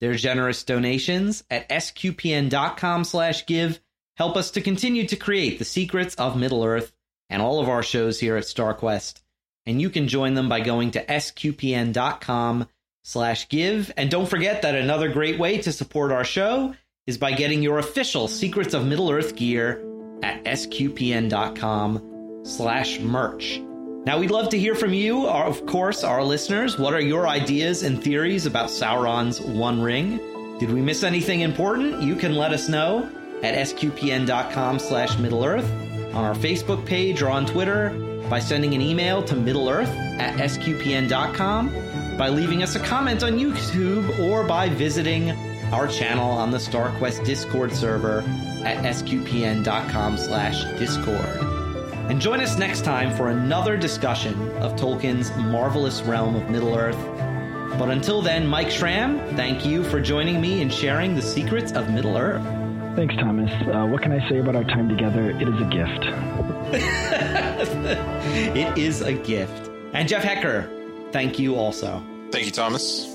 Their 0.00 0.14
generous 0.14 0.64
donations 0.64 1.44
at 1.50 1.68
sqpn.com 1.68 3.04
slash 3.04 3.46
give 3.46 3.80
help 4.16 4.36
us 4.36 4.50
to 4.52 4.60
continue 4.60 5.06
to 5.06 5.16
create 5.16 5.58
the 5.58 5.64
secrets 5.64 6.14
of 6.16 6.38
Middle 6.38 6.64
Earth 6.64 6.92
and 7.28 7.40
all 7.40 7.60
of 7.60 7.68
our 7.68 7.82
shows 7.82 8.18
here 8.18 8.36
at 8.36 8.44
StarQuest. 8.44 9.22
And 9.66 9.80
you 9.80 9.90
can 9.90 10.08
join 10.08 10.34
them 10.34 10.48
by 10.48 10.60
going 10.60 10.90
to 10.92 11.04
sqpn.com 11.04 12.66
slash 13.02 13.48
give. 13.48 13.92
And 13.96 14.10
don't 14.10 14.28
forget 14.28 14.62
that 14.62 14.74
another 14.74 15.08
great 15.08 15.38
way 15.38 15.58
to 15.58 15.72
support 15.72 16.12
our 16.12 16.24
show 16.24 16.74
is 17.06 17.18
by 17.18 17.32
getting 17.32 17.62
your 17.62 17.78
official 17.78 18.28
Secrets 18.28 18.74
of 18.74 18.86
Middle 18.86 19.10
Earth 19.10 19.36
gear 19.36 19.84
at 20.22 20.44
sqpn.com 20.44 22.42
slash 22.44 23.00
merch. 23.00 23.60
Now, 24.06 24.18
we'd 24.18 24.30
love 24.30 24.48
to 24.50 24.58
hear 24.58 24.74
from 24.74 24.94
you, 24.94 25.26
of 25.28 25.66
course, 25.66 26.04
our 26.04 26.24
listeners. 26.24 26.78
What 26.78 26.94
are 26.94 27.02
your 27.02 27.28
ideas 27.28 27.82
and 27.82 28.02
theories 28.02 28.46
about 28.46 28.70
Sauron's 28.70 29.40
One 29.40 29.82
Ring? 29.82 30.18
Did 30.58 30.70
we 30.70 30.80
miss 30.80 31.02
anything 31.02 31.40
important? 31.40 32.02
You 32.02 32.16
can 32.16 32.34
let 32.34 32.52
us 32.52 32.68
know 32.68 33.10
at 33.42 33.54
sqpn.com 33.54 34.78
slash 34.78 35.18
Middle 35.18 35.44
Earth, 35.44 35.70
on 36.14 36.24
our 36.24 36.34
Facebook 36.34 36.86
page 36.86 37.20
or 37.22 37.28
on 37.28 37.44
Twitter, 37.44 37.90
by 38.30 38.38
sending 38.38 38.74
an 38.74 38.80
email 38.80 39.22
to 39.24 39.36
Middle 39.36 39.68
Earth 39.68 39.88
at 39.88 40.36
sqpn.com 40.38 41.68
by 42.20 42.28
leaving 42.28 42.62
us 42.62 42.76
a 42.76 42.78
comment 42.78 43.22
on 43.22 43.38
YouTube 43.38 44.18
or 44.18 44.44
by 44.44 44.68
visiting 44.68 45.30
our 45.72 45.88
channel 45.88 46.30
on 46.30 46.50
the 46.50 46.58
StarQuest 46.58 47.24
Discord 47.24 47.72
server 47.72 48.18
at 48.62 48.76
sqpn.com 48.84 50.18
slash 50.18 50.62
discord. 50.78 51.24
And 52.10 52.20
join 52.20 52.40
us 52.40 52.58
next 52.58 52.84
time 52.84 53.16
for 53.16 53.30
another 53.30 53.78
discussion 53.78 54.34
of 54.58 54.76
Tolkien's 54.76 55.34
marvelous 55.38 56.02
realm 56.02 56.34
of 56.36 56.50
Middle-earth. 56.50 56.98
But 57.78 57.88
until 57.88 58.20
then, 58.20 58.46
Mike 58.46 58.70
Schramm, 58.70 59.18
thank 59.34 59.64
you 59.64 59.82
for 59.84 59.98
joining 59.98 60.42
me 60.42 60.60
and 60.60 60.70
sharing 60.70 61.14
the 61.14 61.22
secrets 61.22 61.72
of 61.72 61.88
Middle-earth. 61.88 62.44
Thanks, 62.96 63.14
Thomas. 63.16 63.50
Uh, 63.66 63.86
what 63.86 64.02
can 64.02 64.12
I 64.12 64.28
say 64.28 64.40
about 64.40 64.56
our 64.56 64.64
time 64.64 64.90
together? 64.90 65.30
It 65.30 65.48
is 65.48 65.58
a 65.58 65.64
gift. 65.64 66.04
it 68.58 68.76
is 68.76 69.00
a 69.00 69.14
gift. 69.14 69.70
And 69.94 70.06
Jeff 70.06 70.22
Haecker, 70.22 71.12
thank 71.12 71.38
you 71.38 71.54
also. 71.54 72.04
Thank 72.30 72.46
you, 72.46 72.52
Thomas. 72.52 73.06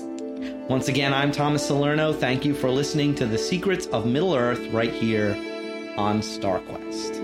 Once 0.68 0.88
again, 0.88 1.14
I'm 1.14 1.32
Thomas 1.32 1.66
Salerno. 1.66 2.12
Thank 2.12 2.44
you 2.44 2.54
for 2.54 2.70
listening 2.70 3.14
to 3.16 3.26
The 3.26 3.38
Secrets 3.38 3.86
of 3.86 4.04
Middle 4.04 4.34
Earth 4.34 4.66
right 4.68 4.92
here 4.92 5.32
on 5.96 6.20
StarQuest. 6.20 7.16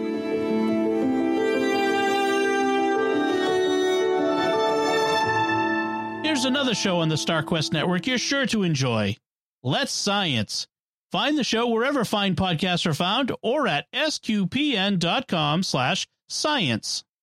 Here's 6.24 6.44
another 6.46 6.74
show 6.74 7.00
on 7.00 7.08
the 7.08 7.16
StarQuest 7.16 7.72
network 7.72 8.06
you're 8.06 8.16
sure 8.16 8.46
to 8.46 8.62
enjoy. 8.62 9.16
Let's 9.62 9.92
Science. 9.92 10.66
Find 11.10 11.36
the 11.36 11.44
show 11.44 11.68
wherever 11.68 12.06
fine 12.06 12.36
podcasts 12.36 12.86
are 12.86 12.94
found 12.94 13.32
or 13.42 13.68
at 13.68 13.86
sqpn.com 13.92 15.62
slash 15.62 16.06
science. 16.30 17.04